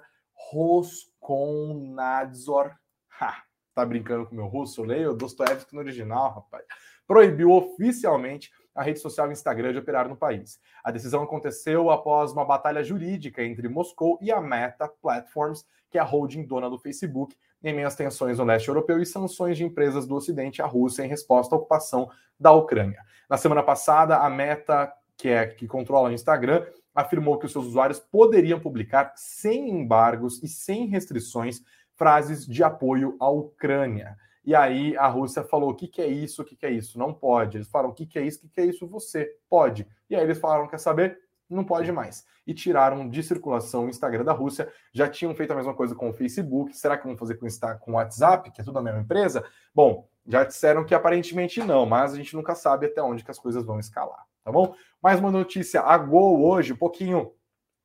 Roskomnadzor. 0.52 2.72
Ha, 3.18 3.42
tá 3.74 3.86
brincando 3.86 4.26
com 4.26 4.32
o 4.32 4.36
meu 4.36 4.46
russo? 4.46 4.82
Leio 4.82 5.14
Dostoevsky 5.14 5.74
no 5.74 5.80
original, 5.80 6.34
rapaz. 6.34 6.66
Proibiu 7.06 7.50
oficialmente 7.50 8.50
a 8.74 8.82
rede 8.82 9.00
social 9.00 9.32
Instagram 9.32 9.72
de 9.72 9.78
operar 9.78 10.06
no 10.08 10.16
país. 10.16 10.60
A 10.84 10.90
decisão 10.90 11.22
aconteceu 11.22 11.90
após 11.90 12.32
uma 12.32 12.44
batalha 12.44 12.84
jurídica 12.84 13.42
entre 13.42 13.66
Moscou 13.68 14.18
e 14.20 14.30
a 14.30 14.40
Meta 14.40 14.88
Platforms, 14.88 15.64
que 15.90 15.98
é 15.98 16.00
a 16.00 16.04
holding 16.04 16.44
dona 16.44 16.70
do 16.70 16.78
Facebook, 16.78 17.36
em 17.62 17.74
meio 17.74 17.86
às 17.86 17.96
tensões 17.96 18.38
no 18.38 18.44
leste 18.44 18.68
europeu 18.68 19.00
e 19.00 19.06
sanções 19.06 19.58
de 19.58 19.64
empresas 19.64 20.06
do 20.06 20.14
Ocidente 20.14 20.62
à 20.62 20.66
Rússia 20.66 21.04
em 21.04 21.08
resposta 21.08 21.54
à 21.54 21.58
ocupação 21.58 22.08
da 22.38 22.52
Ucrânia. 22.52 23.02
Na 23.28 23.36
semana 23.36 23.62
passada, 23.62 24.18
a 24.18 24.30
Meta, 24.30 24.92
que 25.16 25.28
é 25.28 25.46
que 25.46 25.66
controla 25.66 26.08
o 26.08 26.12
Instagram, 26.12 26.64
afirmou 26.94 27.38
que 27.38 27.46
os 27.46 27.52
seus 27.52 27.66
usuários 27.66 28.00
poderiam 28.00 28.58
publicar 28.58 29.12
sem 29.16 29.68
embargos 29.68 30.42
e 30.42 30.48
sem 30.48 30.86
restrições 30.86 31.60
frases 31.94 32.46
de 32.46 32.62
apoio 32.62 33.16
à 33.20 33.28
Ucrânia. 33.28 34.16
E 34.44 34.54
aí 34.54 34.96
a 34.96 35.06
Rússia 35.06 35.44
falou: 35.44 35.70
o 35.70 35.74
que, 35.74 35.86
que 35.86 36.00
é 36.00 36.06
isso? 36.06 36.42
O 36.42 36.44
que, 36.44 36.56
que 36.56 36.64
é 36.64 36.70
isso? 36.70 36.98
Não 36.98 37.12
pode. 37.12 37.58
Eles 37.58 37.68
falaram: 37.68 37.90
o 37.90 37.94
que, 37.94 38.06
que 38.06 38.18
é 38.18 38.22
isso? 38.22 38.38
O 38.38 38.42
que, 38.42 38.48
que 38.48 38.60
é 38.60 38.64
isso? 38.64 38.86
Você 38.88 39.36
pode. 39.48 39.86
E 40.08 40.16
aí 40.16 40.22
eles 40.22 40.38
falaram: 40.38 40.66
quer 40.66 40.78
saber? 40.78 41.18
Não 41.50 41.64
pode 41.64 41.90
mais. 41.90 42.24
E 42.46 42.54
tiraram 42.54 43.08
de 43.08 43.22
circulação 43.22 43.86
o 43.86 43.88
Instagram 43.88 44.24
da 44.24 44.32
Rússia. 44.32 44.72
Já 44.92 45.08
tinham 45.08 45.34
feito 45.34 45.52
a 45.52 45.56
mesma 45.56 45.74
coisa 45.74 45.94
com 45.94 46.10
o 46.10 46.12
Facebook. 46.12 46.76
Será 46.76 46.96
que 46.96 47.06
vão 47.06 47.16
fazer 47.16 47.36
com 47.36 47.92
o 47.92 47.94
WhatsApp, 47.94 48.50
que 48.52 48.60
é 48.60 48.64
tudo 48.64 48.78
a 48.78 48.82
mesma 48.82 49.00
empresa? 49.00 49.44
Bom, 49.74 50.08
já 50.26 50.44
disseram 50.44 50.84
que 50.84 50.94
aparentemente 50.94 51.60
não, 51.60 51.84
mas 51.84 52.12
a 52.12 52.16
gente 52.16 52.36
nunca 52.36 52.54
sabe 52.54 52.86
até 52.86 53.02
onde 53.02 53.24
que 53.24 53.30
as 53.30 53.38
coisas 53.38 53.64
vão 53.64 53.80
escalar, 53.80 54.24
tá 54.44 54.52
bom? 54.52 54.74
Mais 55.02 55.18
uma 55.18 55.30
notícia: 55.30 55.80
a 55.80 55.98
Gol 55.98 56.44
hoje, 56.46 56.72
um 56.72 56.76
pouquinho 56.76 57.32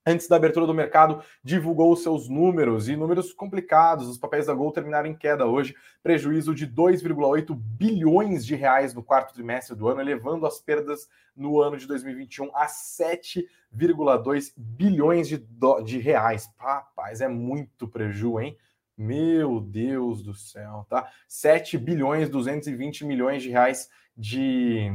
antes 0.05 0.27
da 0.27 0.35
abertura 0.35 0.67
do 0.67 0.73
mercado, 0.73 1.23
divulgou 1.43 1.95
seus 1.95 2.29
números 2.29 2.87
e 2.87 2.95
números 2.95 3.33
complicados. 3.33 4.07
Os 4.07 4.17
papéis 4.17 4.45
da 4.45 4.53
Gol 4.53 4.71
terminaram 4.71 5.09
em 5.09 5.15
queda 5.15 5.45
hoje, 5.45 5.75
prejuízo 6.03 6.53
de 6.53 6.67
2,8 6.67 7.55
bilhões 7.55 8.45
de 8.45 8.55
reais 8.55 8.93
no 8.93 9.01
quarto 9.01 9.33
trimestre 9.33 9.75
do 9.75 9.87
ano, 9.87 10.01
elevando 10.01 10.45
as 10.45 10.59
perdas 10.59 11.09
no 11.35 11.59
ano 11.59 11.77
de 11.77 11.87
2021 11.87 12.55
a 12.55 12.67
7,2 12.67 14.53
bilhões 14.55 15.27
de, 15.27 15.37
do... 15.37 15.81
de 15.81 15.97
reais. 15.97 16.47
Rapaz, 16.57 17.21
é 17.21 17.27
muito 17.27 17.87
preju, 17.87 18.39
hein? 18.39 18.55
Meu 18.97 19.59
Deus 19.59 20.23
do 20.23 20.33
céu, 20.33 20.85
tá? 20.87 21.11
7 21.27 21.77
bilhões 21.77 22.29
220 22.29 23.03
milhões 23.03 23.43
de 23.43 23.49
reais 23.49 23.89
de 24.15 24.89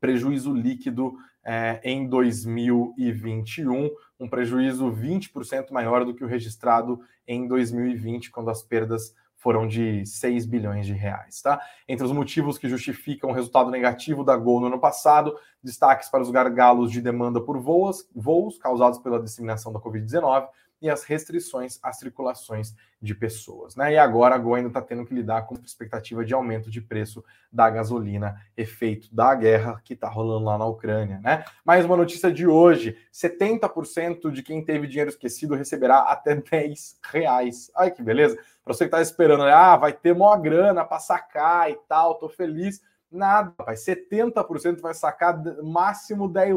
prejuízo 0.00 0.54
líquido 0.54 1.14
é, 1.44 1.80
em 1.82 2.08
2021, 2.08 3.90
um 4.18 4.28
prejuízo 4.28 4.90
20% 4.90 5.70
maior 5.70 6.04
do 6.04 6.14
que 6.14 6.24
o 6.24 6.28
registrado 6.28 7.00
em 7.26 7.46
2020, 7.46 8.30
quando 8.30 8.50
as 8.50 8.62
perdas 8.62 9.14
foram 9.42 9.66
de 9.66 10.06
6 10.06 10.46
bilhões 10.46 10.86
de 10.86 10.92
reais. 10.92 11.42
Tá? 11.42 11.60
Entre 11.88 12.06
os 12.06 12.12
motivos 12.12 12.56
que 12.56 12.68
justificam 12.68 13.30
o 13.30 13.32
resultado 13.32 13.70
negativo 13.70 14.22
da 14.22 14.36
Gol 14.36 14.60
no 14.60 14.68
ano 14.68 14.78
passado, 14.78 15.36
destaques 15.62 16.08
para 16.08 16.22
os 16.22 16.30
gargalos 16.30 16.92
de 16.92 17.00
demanda 17.00 17.40
por 17.40 17.58
voos, 17.58 18.08
voos 18.14 18.56
causados 18.56 19.00
pela 19.00 19.20
disseminação 19.20 19.72
da 19.72 19.80
Covid-19 19.80 20.46
e 20.82 20.90
as 20.90 21.04
restrições 21.04 21.78
às 21.80 21.98
circulações 21.98 22.74
de 23.00 23.14
pessoas. 23.14 23.76
Né? 23.76 23.92
E 23.94 23.98
agora 23.98 24.34
a 24.34 24.38
Gol 24.38 24.56
ainda 24.56 24.68
está 24.68 24.82
tendo 24.82 25.06
que 25.06 25.14
lidar 25.14 25.42
com 25.46 25.54
a 25.54 25.58
expectativa 25.64 26.24
de 26.24 26.34
aumento 26.34 26.68
de 26.68 26.80
preço 26.80 27.24
da 27.52 27.70
gasolina, 27.70 28.36
efeito 28.56 29.14
da 29.14 29.32
guerra 29.34 29.80
que 29.84 29.94
está 29.94 30.08
rolando 30.08 30.44
lá 30.44 30.58
na 30.58 30.66
Ucrânia. 30.66 31.20
Né? 31.22 31.44
Mais 31.64 31.84
uma 31.84 31.96
notícia 31.96 32.32
de 32.32 32.46
hoje: 32.46 32.98
70% 33.12 34.32
de 34.32 34.42
quem 34.42 34.64
teve 34.64 34.88
dinheiro 34.88 35.10
esquecido 35.10 35.54
receberá 35.54 36.00
até 36.00 36.34
10 36.50 36.98
reais. 37.12 37.70
Ai, 37.76 37.92
que 37.92 38.02
beleza! 38.02 38.36
Para 38.64 38.74
você 38.74 38.84
que 38.84 38.88
está 38.88 39.00
esperando, 39.00 39.44
ah, 39.44 39.76
vai 39.76 39.92
ter 39.92 40.14
maior 40.14 40.36
grana 40.40 40.84
para 40.84 40.98
sacar 40.98 41.70
e 41.70 41.78
tal, 41.88 42.16
tô 42.16 42.28
feliz. 42.28 42.80
Nada, 43.10 43.52
vai 43.58 43.74
70% 43.74 44.80
vai 44.80 44.94
sacar 44.94 45.40
máximo 45.62 46.28
10 46.28 46.54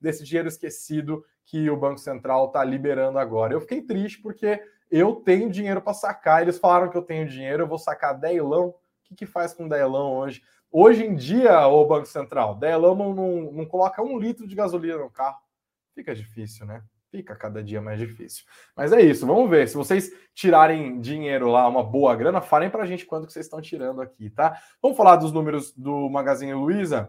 desse 0.00 0.22
dinheiro 0.22 0.48
esquecido 0.48 1.24
que 1.46 1.70
o 1.70 1.76
Banco 1.76 1.98
Central 1.98 2.46
está 2.46 2.62
liberando 2.64 3.18
agora. 3.18 3.54
Eu 3.54 3.60
fiquei 3.60 3.80
triste 3.80 4.20
porque 4.20 4.60
eu 4.90 5.14
tenho 5.14 5.48
dinheiro 5.48 5.80
para 5.80 5.94
sacar. 5.94 6.42
Eles 6.42 6.58
falaram 6.58 6.90
que 6.90 6.96
eu 6.96 7.02
tenho 7.02 7.28
dinheiro, 7.28 7.62
eu 7.62 7.68
vou 7.68 7.78
sacar 7.78 8.18
delão. 8.18 8.68
O 8.68 8.74
que, 9.04 9.14
que 9.14 9.26
faz 9.26 9.54
com 9.54 9.68
delão 9.68 10.14
hoje? 10.16 10.42
Hoje 10.70 11.06
em 11.06 11.14
dia, 11.14 11.66
o 11.68 11.86
Banco 11.86 12.06
Central, 12.06 12.56
delão 12.56 12.94
não, 12.96 13.14
não, 13.14 13.52
não 13.52 13.64
coloca 13.64 14.02
um 14.02 14.18
litro 14.18 14.46
de 14.46 14.54
gasolina 14.56 14.98
no 14.98 15.08
carro. 15.08 15.38
Fica 15.94 16.14
difícil, 16.14 16.66
né? 16.66 16.82
Fica 17.10 17.36
cada 17.36 17.62
dia 17.62 17.80
mais 17.80 18.00
difícil. 18.00 18.44
Mas 18.74 18.92
é 18.92 19.00
isso, 19.00 19.24
vamos 19.24 19.48
ver. 19.48 19.68
Se 19.68 19.76
vocês 19.76 20.10
tirarem 20.34 21.00
dinheiro 21.00 21.48
lá, 21.48 21.68
uma 21.68 21.84
boa 21.84 22.14
grana, 22.16 22.40
falem 22.40 22.68
para 22.68 22.82
a 22.82 22.86
gente 22.86 23.06
quanto 23.06 23.26
que 23.28 23.32
vocês 23.32 23.46
estão 23.46 23.60
tirando 23.60 24.02
aqui, 24.02 24.28
tá? 24.28 24.60
Vamos 24.82 24.96
falar 24.96 25.16
dos 25.16 25.32
números 25.32 25.72
do 25.72 26.10
Magazine 26.10 26.52
Luiza. 26.52 27.08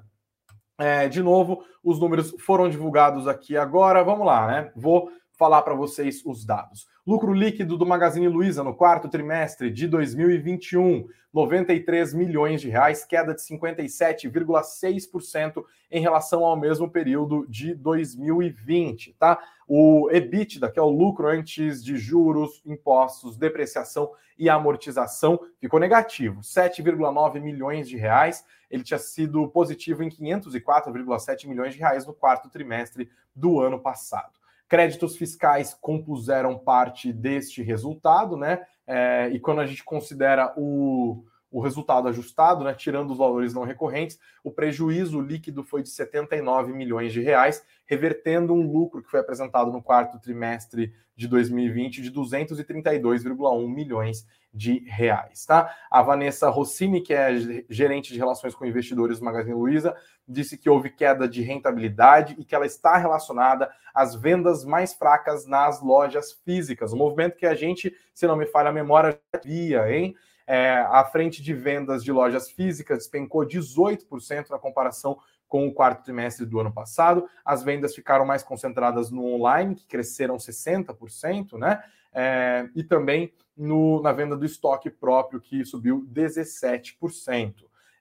É, 0.78 1.10
de 1.10 1.24
novo, 1.24 1.64
os 1.84 2.00
números 2.00 2.36
foram 2.40 2.70
divulgados 2.70 3.28
aqui 3.28 3.58
agora. 3.58 4.04
Vamos 4.04 4.26
lá, 4.26 4.48
né? 4.48 4.72
Vou 4.76 5.12
falar 5.38 5.62
para 5.62 5.76
vocês 5.76 6.22
os 6.26 6.46
dados. 6.46 6.88
Lucro 7.06 7.32
líquido 7.32 7.78
do 7.78 7.86
Magazine 7.86 8.28
Luiza 8.28 8.64
no 8.64 8.76
quarto 8.76 9.08
trimestre 9.08 9.72
de 9.72 9.88
2021, 9.88 11.08
93 11.32 12.14
milhões 12.14 12.60
de 12.60 12.68
reais, 12.70 13.06
queda 13.06 13.34
de 13.34 13.40
57,6% 13.42 15.64
em 15.90 16.02
relação 16.02 16.44
ao 16.44 16.58
mesmo 16.58 16.90
período 16.90 17.46
de 17.48 17.74
2020, 17.76 19.16
tá? 19.18 19.40
O 19.68 20.10
EBITDA, 20.12 20.72
que 20.72 20.80
é 20.80 20.82
o 20.82 20.90
lucro 20.90 21.28
antes 21.28 21.84
de 21.84 21.98
juros, 21.98 22.62
impostos, 22.66 23.36
depreciação 23.36 24.12
e 24.38 24.50
amortização, 24.50 25.40
ficou 25.60 25.80
negativo, 25.80 26.42
7,9 26.42 27.42
milhões 27.42 27.90
de 27.90 27.98
reais. 27.98 28.46
Ele 28.72 28.84
tinha 28.84 28.98
sido 28.98 29.48
positivo 29.50 30.04
em 30.04 30.10
504,7 30.10 31.48
milhões 31.48 31.74
de 31.74 31.80
reais 31.80 32.06
no 32.06 32.14
quarto 32.14 32.50
trimestre 32.50 33.10
do 33.36 33.60
ano 33.60 33.80
passado. 33.80 34.32
Créditos 34.70 35.18
fiscais 35.18 35.74
compuseram 35.74 36.58
parte 36.58 37.12
deste 37.12 37.62
resultado, 37.62 38.38
né? 38.38 38.66
É, 38.86 39.30
e 39.34 39.40
quando 39.40 39.60
a 39.60 39.66
gente 39.66 39.84
considera 39.84 40.54
o, 40.58 41.26
o 41.52 41.62
resultado 41.62 42.08
ajustado, 42.08 42.64
né, 42.64 42.74
tirando 42.74 43.12
os 43.12 43.18
valores 43.18 43.54
não 43.54 43.64
recorrentes, 43.64 44.20
o 44.44 44.52
prejuízo 44.52 45.20
líquido 45.22 45.64
foi 45.64 45.82
de 45.82 45.90
79 45.90 46.74
milhões 46.74 47.14
de 47.14 47.22
reais, 47.22 47.66
revertendo 47.88 48.54
um 48.54 48.72
lucro 48.72 49.02
que 49.02 49.10
foi 49.10 49.20
apresentado 49.20 49.72
no 49.72 49.82
quarto 49.82 50.20
trimestre 50.20 50.94
de 51.16 51.28
2020 51.28 52.02
de 52.02 52.12
232,1 52.12 53.68
milhões 53.68 54.28
de 54.54 54.80
reais, 54.88 55.46
tá? 55.46 55.74
A 55.90 56.02
Vanessa 56.02 56.50
Rossini, 56.50 57.02
que 57.02 57.14
é 57.14 57.34
gerente 57.70 58.12
de 58.12 58.20
relações 58.20 58.54
com 58.54 58.66
investidores 58.66 59.20
do 59.20 59.26
Magazine 59.26 59.56
Luiza, 59.56 59.96
disse 60.28 60.58
que 60.58 60.70
houve 60.70 60.90
queda 60.90 61.28
de 61.28 61.42
rentabilidade 61.42 62.36
e 62.38 62.44
que 62.44 62.54
ela 62.54 62.66
está 62.66 62.98
relacionada 62.98 63.70
às 63.94 64.16
vendas 64.16 64.66
mais 64.66 64.94
fracas 64.94 65.46
nas 65.46 65.82
lojas 65.82 66.34
físicas. 66.44 66.92
Um 66.92 66.98
movimento 66.98 67.38
que 67.38 67.46
a 67.46 67.56
gente, 67.56 67.96
se 68.14 68.28
não 68.28 68.36
me 68.36 68.46
falha 68.46 68.70
a 68.70 68.74
memória, 68.74 69.20
via, 69.44 69.92
hein? 69.92 70.16
É, 70.46 70.78
a 70.90 71.04
frente 71.04 71.44
de 71.44 71.54
vendas 71.54 72.04
de 72.04 72.12
lojas 72.12 72.50
físicas 72.50 73.00
despencou 73.00 73.46
18% 73.46 74.50
na 74.50 74.58
comparação 74.58 75.20
com 75.48 75.68
o 75.68 75.74
quarto 75.74 76.04
trimestre 76.04 76.46
do 76.46 76.60
ano 76.60 76.72
passado. 76.72 77.28
As 77.44 77.64
vendas 77.64 77.96
ficaram 77.96 78.26
mais 78.26 78.44
concentradas 78.44 79.10
no 79.10 79.26
online, 79.26 79.76
que 79.76 79.88
cresceram 79.88 80.38
60%, 80.38 81.58
né? 81.58 81.82
É, 82.14 82.68
e 82.76 82.84
também 82.84 83.34
no, 83.56 84.02
na 84.02 84.12
venda 84.12 84.36
do 84.36 84.46
estoque 84.46 84.90
próprio, 84.90 85.40
que 85.40 85.64
subiu 85.66 86.06
17%. 86.12 87.54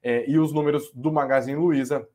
É, 0.03 0.29
e 0.29 0.39
os 0.39 0.53
números 0.53 0.91
do 0.95 1.13
Magazine 1.13 1.59
Luiza 1.59 2.07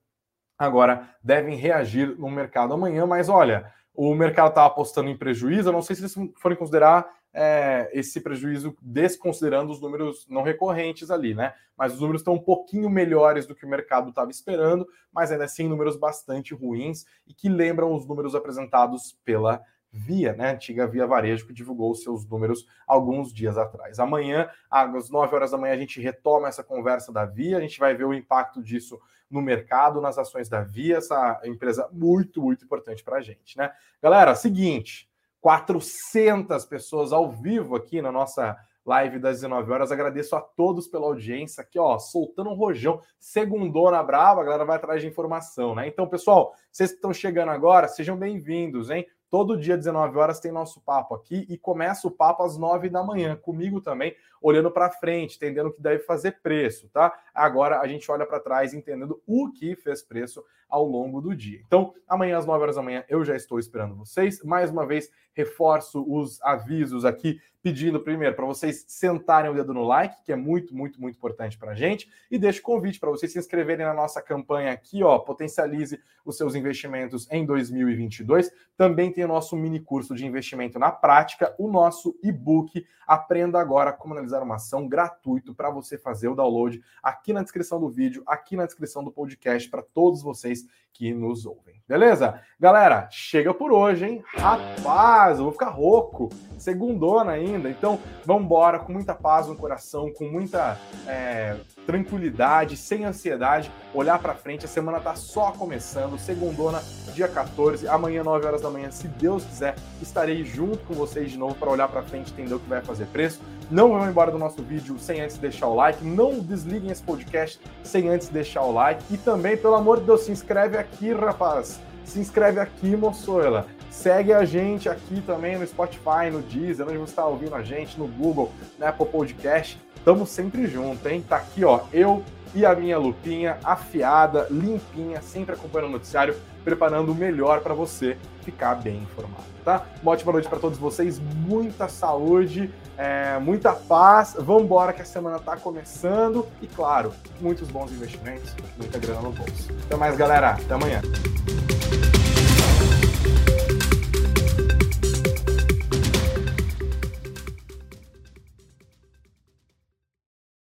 agora 0.57 1.09
devem 1.23 1.55
reagir 1.55 2.17
no 2.17 2.29
mercado 2.29 2.73
amanhã, 2.73 3.05
mas 3.05 3.29
olha, 3.29 3.73
o 3.93 4.13
mercado 4.13 4.49
estava 4.49 4.67
apostando 4.67 5.09
em 5.09 5.17
prejuízo. 5.17 5.69
Eu 5.69 5.73
não 5.73 5.81
sei 5.81 5.95
se 5.95 6.01
eles 6.03 6.15
forem 6.37 6.57
considerar 6.57 7.20
é, 7.33 7.89
esse 7.93 8.19
prejuízo 8.21 8.75
desconsiderando 8.81 9.71
os 9.71 9.81
números 9.81 10.27
não 10.29 10.43
recorrentes 10.43 11.09
ali, 11.09 11.33
né? 11.33 11.53
Mas 11.77 11.93
os 11.93 12.01
números 12.01 12.21
estão 12.21 12.33
um 12.33 12.39
pouquinho 12.39 12.89
melhores 12.89 13.45
do 13.45 13.55
que 13.55 13.65
o 13.65 13.69
mercado 13.69 14.09
estava 14.09 14.29
esperando, 14.31 14.87
mas 15.11 15.31
ainda 15.31 15.45
assim 15.45 15.67
números 15.67 15.95
bastante 15.95 16.53
ruins 16.53 17.05
e 17.25 17.33
que 17.33 17.49
lembram 17.49 17.93
os 17.93 18.05
números 18.05 18.35
apresentados 18.35 19.17
pela 19.23 19.61
Via, 19.93 20.31
né? 20.33 20.51
Antiga 20.51 20.87
Via 20.87 21.05
Varejo, 21.05 21.45
que 21.45 21.51
divulgou 21.51 21.93
seus 21.93 22.25
números 22.25 22.65
alguns 22.87 23.33
dias 23.33 23.57
atrás. 23.57 23.99
Amanhã, 23.99 24.49
às 24.69 25.09
9 25.09 25.35
horas 25.35 25.51
da 25.51 25.57
manhã, 25.57 25.73
a 25.73 25.77
gente 25.77 25.99
retoma 25.99 26.47
essa 26.47 26.63
conversa 26.63 27.11
da 27.11 27.25
Via, 27.25 27.57
a 27.57 27.61
gente 27.61 27.77
vai 27.77 27.93
ver 27.93 28.05
o 28.05 28.13
impacto 28.13 28.63
disso 28.63 28.97
no 29.29 29.41
mercado, 29.41 29.99
nas 29.99 30.17
ações 30.17 30.47
da 30.47 30.61
Via, 30.61 30.97
essa 30.97 31.41
empresa 31.43 31.89
muito, 31.91 32.41
muito 32.41 32.63
importante 32.63 33.03
para 33.03 33.17
a 33.17 33.21
gente, 33.21 33.57
né? 33.57 33.69
Galera, 34.01 34.33
seguinte, 34.33 35.10
400 35.41 36.65
pessoas 36.65 37.11
ao 37.11 37.29
vivo 37.29 37.75
aqui 37.75 38.01
na 38.01 38.11
nossa 38.11 38.55
live 38.85 39.19
das 39.19 39.41
19 39.41 39.71
horas. 39.71 39.91
Agradeço 39.91 40.35
a 40.35 40.41
todos 40.41 40.87
pela 40.87 41.05
audiência 41.05 41.61
aqui, 41.61 41.79
ó, 41.79 41.97
soltando 41.99 42.49
um 42.49 42.55
rojão. 42.55 43.01
Segundona 43.19 44.01
brava, 44.03 44.41
a 44.41 44.43
galera 44.43 44.65
vai 44.65 44.77
atrás 44.77 45.01
de 45.01 45.07
informação, 45.07 45.75
né? 45.75 45.87
Então, 45.87 46.07
pessoal, 46.07 46.53
vocês 46.71 46.91
que 46.91 46.97
estão 46.97 47.13
chegando 47.13 47.49
agora, 47.49 47.87
sejam 47.87 48.17
bem-vindos, 48.17 48.89
hein? 48.89 49.05
Todo 49.29 49.57
dia, 49.57 49.77
19 49.77 50.17
horas, 50.17 50.39
tem 50.39 50.51
nosso 50.51 50.81
papo 50.81 51.15
aqui 51.15 51.45
e 51.49 51.57
começa 51.57 52.07
o 52.07 52.11
papo 52.11 52.43
às 52.43 52.57
9 52.57 52.89
da 52.89 53.01
manhã, 53.01 53.35
comigo 53.35 53.79
também, 53.79 54.13
olhando 54.41 54.71
para 54.71 54.89
frente, 54.89 55.35
entendendo 55.35 55.67
o 55.67 55.73
que 55.73 55.81
deve 55.81 56.03
fazer 56.03 56.39
preço, 56.41 56.89
tá? 56.89 57.13
Agora 57.33 57.79
a 57.79 57.87
gente 57.87 58.09
olha 58.11 58.25
para 58.25 58.39
trás, 58.39 58.73
entendendo 58.73 59.21
o 59.25 59.51
que 59.51 59.75
fez 59.75 60.01
preço 60.01 60.43
ao 60.67 60.85
longo 60.85 61.21
do 61.21 61.35
dia. 61.35 61.61
Então, 61.67 61.93
amanhã 62.07 62.37
às 62.37 62.45
9 62.45 62.61
horas 62.63 62.75
da 62.77 62.81
manhã 62.81 63.03
eu 63.09 63.23
já 63.23 63.35
estou 63.35 63.59
esperando 63.59 63.95
vocês. 63.95 64.41
Mais 64.41 64.71
uma 64.71 64.85
vez, 64.85 65.09
reforço 65.33 66.03
os 66.07 66.41
avisos 66.41 67.05
aqui 67.05 67.39
pedindo 67.61 67.99
primeiro 67.99 68.35
para 68.35 68.45
vocês 68.45 68.83
sentarem 68.87 69.51
o 69.51 69.53
dedo 69.53 69.73
no 69.73 69.83
like, 69.83 70.23
que 70.23 70.31
é 70.31 70.35
muito, 70.35 70.75
muito, 70.75 70.99
muito 70.99 71.15
importante 71.15 71.59
para 71.59 71.73
a 71.73 71.75
gente, 71.75 72.09
e 72.31 72.39
deixo 72.39 72.59
o 72.59 72.63
convite 72.63 72.99
para 72.99 73.11
vocês 73.11 73.31
se 73.31 73.37
inscreverem 73.37 73.85
na 73.85 73.93
nossa 73.93 74.19
campanha 74.19 74.71
aqui, 74.71 75.03
ó, 75.03 75.19
potencialize 75.19 75.99
os 76.25 76.37
seus 76.37 76.55
investimentos 76.55 77.29
em 77.29 77.45
2022. 77.45 78.51
Também 78.75 79.11
tem 79.11 79.25
o 79.25 79.27
nosso 79.27 79.55
mini 79.55 79.79
curso 79.79 80.15
de 80.15 80.25
investimento 80.25 80.79
na 80.79 80.91
prática, 80.91 81.53
o 81.59 81.67
nosso 81.69 82.17
e-book 82.23 82.83
Aprenda 83.11 83.59
agora 83.59 83.91
como 83.91 84.13
analisar 84.13 84.30
uma 84.39 84.55
ação 84.55 84.87
gratuito 84.87 85.53
para 85.53 85.69
você 85.69 85.97
fazer 85.97 86.27
o 86.27 86.35
download 86.35 86.81
aqui 87.03 87.33
na 87.33 87.43
descrição 87.43 87.79
do 87.79 87.89
vídeo, 87.89 88.23
aqui 88.25 88.55
na 88.55 88.65
descrição 88.65 89.03
do 89.03 89.11
podcast 89.11 89.69
para 89.69 89.81
todos 89.81 90.21
vocês 90.21 90.65
que 90.93 91.13
nos 91.13 91.45
ouvem. 91.45 91.81
Beleza? 91.91 92.39
Galera, 92.57 93.09
chega 93.11 93.53
por 93.53 93.73
hoje, 93.73 94.05
hein? 94.05 94.23
Rapaz, 94.37 95.37
eu 95.37 95.43
vou 95.43 95.51
ficar 95.51 95.69
rouco. 95.69 96.29
Segundona 96.57 97.31
ainda. 97.31 97.69
Então, 97.69 97.99
vamos 98.23 98.43
embora 98.43 98.79
com 98.79 98.93
muita 98.93 99.13
paz 99.13 99.47
no 99.47 99.55
coração, 99.57 100.09
com 100.13 100.25
muita 100.25 100.77
é, 101.05 101.57
tranquilidade, 101.85 102.77
sem 102.77 103.03
ansiedade. 103.03 103.69
Olhar 103.93 104.19
para 104.19 104.35
frente, 104.35 104.63
a 104.63 104.69
semana 104.69 105.01
tá 105.01 105.15
só 105.15 105.51
começando. 105.51 106.17
Segundona, 106.17 106.81
dia 107.13 107.27
14. 107.27 107.87
Amanhã, 107.89 108.23
9 108.23 108.45
horas 108.45 108.61
da 108.61 108.69
manhã, 108.69 108.89
se 108.89 109.07
Deus 109.07 109.43
quiser, 109.43 109.75
estarei 110.01 110.45
junto 110.45 110.77
com 110.85 110.93
vocês 110.93 111.31
de 111.31 111.37
novo 111.37 111.55
para 111.55 111.69
olhar 111.69 111.89
para 111.89 112.03
frente, 112.03 112.31
entender 112.31 112.53
o 112.53 112.59
que 112.59 112.69
vai 112.69 112.81
fazer 112.81 113.07
preço. 113.07 113.41
Não 113.71 113.89
vão 113.89 114.07
embora 114.07 114.31
do 114.31 114.37
nosso 114.37 114.61
vídeo 114.61 114.99
sem 114.99 115.21
antes 115.21 115.37
deixar 115.37 115.67
o 115.67 115.75
like. 115.75 116.03
Não 116.05 116.39
desliguem 116.39 116.91
esse 116.91 117.01
podcast 117.01 117.59
sem 117.83 118.07
antes 118.09 118.27
deixar 118.29 118.63
o 118.63 118.71
like. 118.71 119.03
E 119.09 119.17
também, 119.17 119.57
pelo 119.57 119.75
amor 119.75 119.99
de 119.99 120.05
Deus, 120.05 120.21
se 120.21 120.31
inscreve 120.31 120.77
aqui, 120.81 121.13
rapaz. 121.13 121.79
Se 122.03 122.19
inscreve 122.19 122.59
aqui, 122.59 122.95
moçoela. 122.95 123.67
Segue 123.89 124.33
a 124.33 124.43
gente 124.43 124.89
aqui 124.89 125.21
também 125.21 125.57
no 125.57 125.65
Spotify, 125.65 126.29
no 126.31 126.41
Deezer, 126.41 126.87
onde 126.87 126.97
você 126.97 127.11
está 127.11 127.25
ouvindo 127.25 127.55
a 127.55 127.61
gente, 127.61 127.99
no 127.99 128.07
Google, 128.07 128.51
na 128.77 128.89
Apple 128.89 129.05
Podcast. 129.05 129.79
Tamo 130.03 130.25
sempre 130.25 130.67
junto, 130.67 131.07
hein? 131.07 131.23
Tá 131.27 131.37
aqui, 131.37 131.63
ó, 131.63 131.81
eu 131.93 132.23
e 132.53 132.65
a 132.65 132.75
minha 132.75 132.97
lupinha 132.97 133.57
afiada, 133.63 134.47
limpinha, 134.49 135.21
sempre 135.21 135.55
acompanhando 135.55 135.89
o 135.89 135.93
noticiário, 135.93 136.35
preparando 136.63 137.11
o 137.11 137.15
melhor 137.15 137.61
para 137.61 137.73
você 137.73 138.17
ficar 138.43 138.75
bem 138.75 138.97
informado, 138.97 139.43
tá? 139.63 139.85
Uma 140.01 140.13
ótima 140.13 140.31
noite 140.31 140.47
para 140.47 140.59
todos 140.59 140.77
vocês, 140.77 141.19
muita 141.19 141.87
saúde, 141.87 142.71
é, 142.97 143.37
muita 143.39 143.73
paz. 143.73 144.35
Vamos 144.37 144.63
embora 144.63 144.93
que 144.93 145.01
a 145.01 145.05
semana 145.05 145.39
tá 145.39 145.57
começando 145.57 146.47
e, 146.61 146.67
claro, 146.67 147.13
muitos 147.39 147.69
bons 147.69 147.91
investimentos, 147.91 148.55
muita 148.77 148.99
grana 148.99 149.21
no 149.21 149.31
bolso. 149.31 149.69
Até 149.85 149.95
mais, 149.95 150.17
galera. 150.17 150.51
Até 150.51 150.73
amanhã. 150.73 151.01